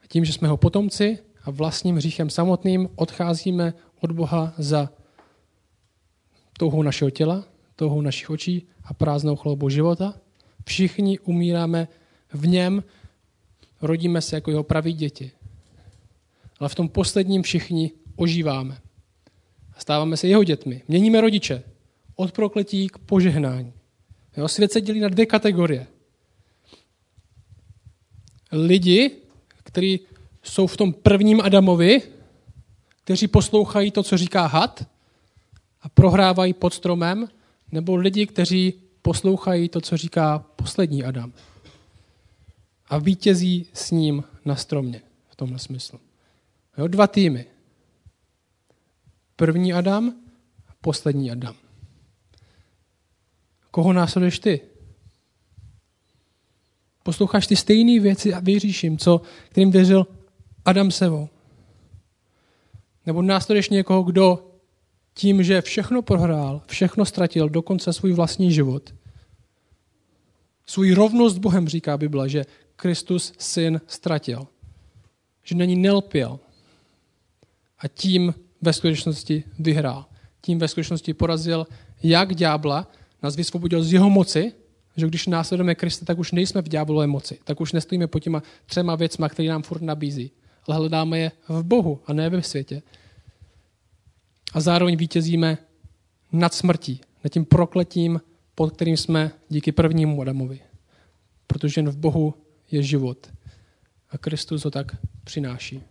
tím, 0.08 0.24
že 0.24 0.32
jsme 0.32 0.48
ho 0.48 0.56
potomci 0.56 1.18
a 1.44 1.50
vlastním 1.50 1.96
hříchem 1.96 2.30
samotným 2.30 2.88
odcházíme 2.96 3.74
od 4.00 4.12
Boha 4.12 4.52
za 4.58 4.92
touhou 6.58 6.82
našeho 6.82 7.10
těla, 7.10 7.44
touhou 7.76 8.00
našich 8.00 8.30
očí 8.30 8.68
a 8.84 8.94
prázdnou 8.94 9.36
chloubou 9.36 9.68
života. 9.68 10.14
Všichni 10.68 11.18
umíráme 11.18 11.88
v 12.32 12.46
něm, 12.46 12.84
rodíme 13.82 14.20
se 14.20 14.36
jako 14.36 14.50
jeho 14.50 14.62
praví 14.62 14.92
děti. 14.92 15.30
Ale 16.58 16.68
v 16.68 16.74
tom 16.74 16.88
posledním 16.88 17.42
všichni 17.42 17.90
ožíváme. 18.16 18.78
A 19.76 19.80
stáváme 19.80 20.16
se 20.16 20.28
jeho 20.28 20.44
dětmi. 20.44 20.82
Měníme 20.88 21.20
rodiče. 21.20 21.62
Od 22.16 22.32
prokletí 22.32 22.88
k 22.88 22.98
požehnání. 22.98 23.72
Jo, 24.36 24.48
svět 24.48 24.72
se 24.72 24.80
dělí 24.80 25.00
na 25.00 25.08
dvě 25.08 25.26
kategorie. 25.26 25.86
Lidi, 28.52 29.10
kteří 29.62 30.00
jsou 30.42 30.66
v 30.66 30.76
tom 30.76 30.92
prvním 30.92 31.40
Adamovi, 31.40 32.02
kteří 33.04 33.28
poslouchají 33.28 33.90
to, 33.90 34.02
co 34.02 34.16
říká 34.16 34.46
had 34.46 34.86
a 35.82 35.88
prohrávají 35.88 36.52
pod 36.52 36.74
stromem, 36.74 37.28
nebo 37.72 37.96
lidi, 37.96 38.26
kteří 38.26 38.74
poslouchají 39.06 39.68
to, 39.68 39.80
co 39.80 39.96
říká 39.96 40.38
poslední 40.38 41.04
Adam 41.04 41.32
a 42.86 42.98
vítězí 42.98 43.66
s 43.72 43.90
ním 43.90 44.24
na 44.44 44.56
stromě 44.56 45.02
v 45.28 45.36
tomhle 45.36 45.58
smyslu. 45.58 46.00
Jo, 46.78 46.86
dva 46.86 47.06
týmy. 47.06 47.46
První 49.36 49.72
Adam 49.72 50.14
a 50.68 50.72
poslední 50.80 51.30
Adam. 51.30 51.54
Koho 53.70 53.92
následuješ 53.92 54.38
ty? 54.38 54.60
Posloucháš 57.02 57.46
ty 57.46 57.56
stejné 57.56 58.00
věci 58.00 58.34
a 58.34 58.40
věříš 58.40 58.84
jim, 58.84 58.98
co, 58.98 59.20
kterým 59.50 59.70
věřil 59.70 60.06
Adam 60.64 60.90
Sevo. 60.90 61.28
Nebo 63.06 63.22
následuješ 63.22 63.68
někoho, 63.68 64.02
kdo 64.02 64.55
tím, 65.16 65.42
že 65.42 65.62
všechno 65.62 66.02
prohrál, 66.02 66.62
všechno 66.66 67.04
ztratil, 67.04 67.48
dokonce 67.48 67.92
svůj 67.92 68.12
vlastní 68.12 68.52
život. 68.52 68.94
Svůj 70.66 70.92
rovnost 70.92 71.34
s 71.34 71.38
Bohem, 71.38 71.68
říká 71.68 71.96
Bible, 71.96 72.28
že 72.28 72.44
Kristus 72.76 73.32
syn 73.38 73.80
ztratil. 73.86 74.46
Že 75.42 75.54
není 75.54 75.76
nelpěl. 75.76 76.38
A 77.78 77.88
tím 77.88 78.34
ve 78.60 78.72
skutečnosti 78.72 79.44
vyhrál. 79.58 80.04
Tím 80.40 80.58
ve 80.58 80.68
skutečnosti 80.68 81.14
porazil 81.14 81.66
jak 82.02 82.34
ďábla, 82.34 82.90
nás 83.22 83.36
vysvobodil 83.36 83.82
z 83.82 83.92
jeho 83.92 84.10
moci, 84.10 84.52
že 84.96 85.06
když 85.06 85.26
následujeme 85.26 85.74
Krista, 85.74 86.04
tak 86.04 86.18
už 86.18 86.32
nejsme 86.32 86.62
v 86.62 86.68
ďáblové 86.68 87.06
moci. 87.06 87.38
Tak 87.44 87.60
už 87.60 87.72
nestojíme 87.72 88.06
pod 88.06 88.18
těma 88.18 88.42
třema 88.66 88.94
věcma, 88.94 89.28
které 89.28 89.48
nám 89.48 89.62
furt 89.62 89.82
nabízí. 89.82 90.30
Ale 90.66 90.76
hledáme 90.76 91.18
je 91.18 91.32
v 91.48 91.62
Bohu 91.62 92.00
a 92.06 92.12
ne 92.12 92.30
ve 92.30 92.42
světě. 92.42 92.82
A 94.52 94.60
zároveň 94.60 94.96
vítězíme 94.96 95.58
nad 96.32 96.54
smrtí, 96.54 97.00
nad 97.24 97.32
tím 97.32 97.44
prokletím, 97.44 98.20
pod 98.54 98.72
kterým 98.72 98.96
jsme 98.96 99.30
díky 99.48 99.72
prvnímu 99.72 100.22
Adamovi. 100.22 100.60
Protože 101.46 101.78
jen 101.78 101.90
v 101.90 101.96
Bohu 101.96 102.34
je 102.70 102.82
život. 102.82 103.30
A 104.10 104.18
Kristus 104.18 104.64
ho 104.64 104.70
tak 104.70 104.96
přináší. 105.24 105.82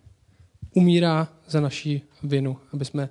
Umírá 0.73 1.33
za 1.47 1.61
naši 1.61 2.01
vinu, 2.23 2.57
aby 2.73 2.85
jsme 2.85 3.09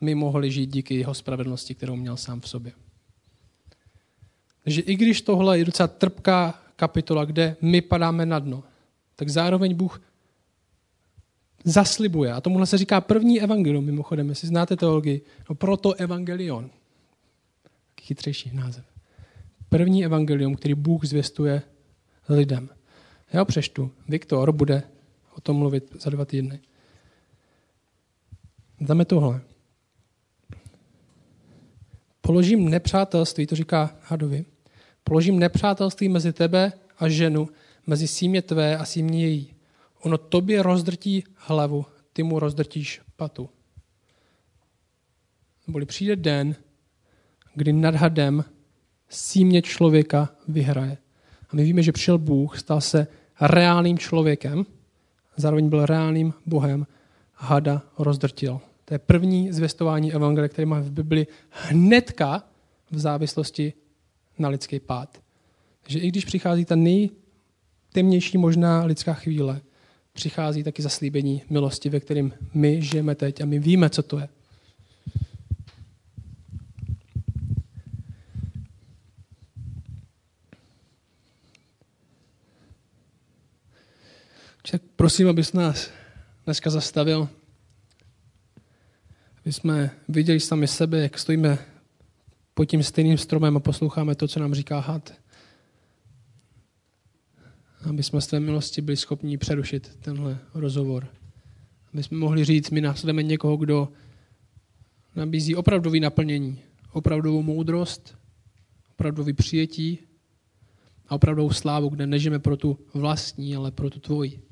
my 0.00 0.14
mohli 0.14 0.50
žít 0.50 0.66
díky 0.66 0.94
jeho 0.94 1.14
spravedlnosti, 1.14 1.74
kterou 1.74 1.96
měl 1.96 2.16
sám 2.16 2.40
v 2.40 2.48
sobě. 2.48 2.72
Takže 4.64 4.80
i 4.80 4.96
když 4.96 5.22
tohle 5.22 5.58
je 5.58 5.64
docela 5.64 5.86
trpká 5.86 6.62
kapitola, 6.76 7.24
kde 7.24 7.56
my 7.60 7.80
padáme 7.80 8.26
na 8.26 8.38
dno, 8.38 8.64
tak 9.16 9.28
zároveň 9.28 9.74
Bůh 9.74 10.00
zaslibuje. 11.64 12.32
A 12.32 12.40
tomuhle 12.40 12.66
se 12.66 12.78
říká 12.78 13.00
první 13.00 13.40
evangelium, 13.40 13.84
mimochodem, 13.84 14.28
jestli 14.28 14.48
znáte 14.48 14.76
teologii. 14.76 15.20
No 15.48 15.54
proto 15.54 15.92
evangelion. 15.92 16.70
Chytřejší 18.00 18.50
název. 18.56 18.84
První 19.68 20.04
evangelium, 20.04 20.54
který 20.54 20.74
Bůh 20.74 21.04
zvěstuje 21.04 21.62
lidem. 22.28 22.68
Já 23.32 23.44
přeštu. 23.44 23.90
Viktor 24.08 24.52
bude 24.52 24.82
o 25.36 25.40
tom 25.40 25.56
mluvit 25.56 25.96
za 26.02 26.10
dva 26.10 26.24
týdny. 26.24 26.60
Dáme 28.80 29.04
tohle. 29.04 29.40
Položím 32.20 32.68
nepřátelství, 32.68 33.46
to 33.46 33.56
říká 33.56 33.96
Hadovi, 34.02 34.44
položím 35.04 35.38
nepřátelství 35.38 36.08
mezi 36.08 36.32
tebe 36.32 36.72
a 36.98 37.08
ženu, 37.08 37.48
mezi 37.86 38.08
símě 38.08 38.42
tvé 38.42 38.76
a 38.76 38.84
símě 38.84 39.20
její. 39.20 39.54
Ono 40.02 40.18
tobě 40.18 40.62
rozdrtí 40.62 41.24
hlavu, 41.34 41.86
ty 42.12 42.22
mu 42.22 42.38
rozdrtíš 42.38 43.00
patu. 43.16 43.48
Neboli 45.66 45.86
přijde 45.86 46.16
den, 46.16 46.56
kdy 47.54 47.72
nad 47.72 47.94
hadem 47.94 48.44
símě 49.08 49.62
člověka 49.62 50.28
vyhraje. 50.48 50.98
A 51.50 51.56
my 51.56 51.64
víme, 51.64 51.82
že 51.82 51.92
přišel 51.92 52.18
Bůh, 52.18 52.58
stal 52.58 52.80
se 52.80 53.06
reálným 53.40 53.98
člověkem, 53.98 54.66
zároveň 55.36 55.68
byl 55.68 55.86
reálným 55.86 56.34
Bohem 56.46 56.86
a 57.36 57.46
hada 57.46 57.82
rozdrtil. 57.98 58.60
To 58.84 58.94
je 58.94 58.98
první 58.98 59.52
zvěstování 59.52 60.12
evangelia, 60.12 60.48
které 60.48 60.66
máme 60.66 60.82
v 60.82 60.90
Bibli 60.90 61.26
hnedka 61.50 62.44
v 62.90 62.98
závislosti 62.98 63.72
na 64.38 64.48
lidský 64.48 64.80
pád. 64.80 65.22
Takže 65.82 65.98
i 65.98 66.08
když 66.08 66.24
přichází 66.24 66.64
ta 66.64 66.76
nejtemnější 66.76 68.38
možná 68.38 68.84
lidská 68.84 69.14
chvíle, 69.14 69.60
přichází 70.12 70.62
taky 70.62 70.82
zaslíbení 70.82 71.42
milosti, 71.50 71.88
ve 71.88 72.00
kterém 72.00 72.32
my 72.54 72.82
žijeme 72.82 73.14
teď 73.14 73.40
a 73.40 73.44
my 73.44 73.58
víme, 73.58 73.90
co 73.90 74.02
to 74.02 74.18
je. 74.18 74.28
Tak 84.70 84.82
prosím, 84.96 85.28
abys 85.28 85.52
nás 85.52 85.90
dneska 86.44 86.70
zastavil, 86.70 87.28
aby 89.40 89.52
jsme 89.52 89.90
viděli 90.08 90.40
sami 90.40 90.68
sebe, 90.68 91.00
jak 91.00 91.18
stojíme 91.18 91.58
pod 92.54 92.64
tím 92.64 92.82
stejným 92.82 93.18
stromem 93.18 93.56
a 93.56 93.60
posloucháme 93.60 94.14
to, 94.14 94.28
co 94.28 94.40
nám 94.40 94.54
říká 94.54 94.78
had. 94.78 95.21
Aby 97.88 98.02
jsme 98.02 98.20
z 98.20 98.26
té 98.26 98.40
milosti 98.40 98.82
byli 98.82 98.96
schopni 98.96 99.38
přerušit 99.38 99.96
tenhle 100.00 100.38
rozhovor. 100.54 101.08
Aby 101.92 102.02
jsme 102.02 102.18
mohli 102.18 102.44
říct, 102.44 102.70
my 102.70 102.80
následujeme 102.80 103.22
někoho, 103.22 103.56
kdo 103.56 103.88
nabízí 105.16 105.56
opravdový 105.56 106.00
naplnění, 106.00 106.58
opravdovou 106.92 107.42
moudrost, 107.42 108.18
opravdový 108.90 109.32
přijetí 109.32 109.98
a 111.08 111.14
opravdovou 111.14 111.50
slávu, 111.50 111.88
kde 111.88 112.06
nežijeme 112.06 112.38
pro 112.38 112.56
tu 112.56 112.78
vlastní, 112.94 113.56
ale 113.56 113.70
pro 113.70 113.90
tu 113.90 114.00
tvoji. 114.00 114.42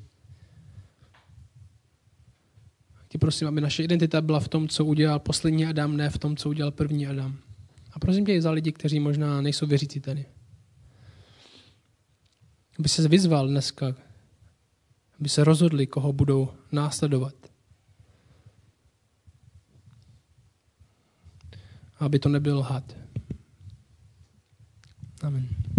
Ti 3.07 3.17
prosím, 3.17 3.47
aby 3.47 3.61
naše 3.61 3.83
identita 3.83 4.21
byla 4.21 4.39
v 4.39 4.47
tom, 4.47 4.67
co 4.67 4.85
udělal 4.85 5.19
poslední 5.19 5.65
Adam, 5.65 5.97
ne 5.97 6.09
v 6.09 6.17
tom, 6.17 6.35
co 6.35 6.49
udělal 6.49 6.71
první 6.71 7.07
Adam. 7.07 7.37
A 7.91 7.99
prosím 7.99 8.25
tě 8.25 8.33
i 8.33 8.41
za 8.41 8.51
lidi, 8.51 8.71
kteří 8.71 8.99
možná 8.99 9.41
nejsou 9.41 9.67
věřící 9.67 9.99
tady. 9.99 10.25
Aby 12.79 12.89
se 12.89 13.07
vyzval 13.07 13.47
dneska, 13.47 13.95
aby 15.19 15.29
se 15.29 15.43
rozhodli, 15.43 15.87
koho 15.87 16.13
budou 16.13 16.53
následovat. 16.71 17.33
Aby 21.99 22.19
to 22.19 22.29
nebyl 22.29 22.61
had. 22.61 22.95
Amen. 25.21 25.70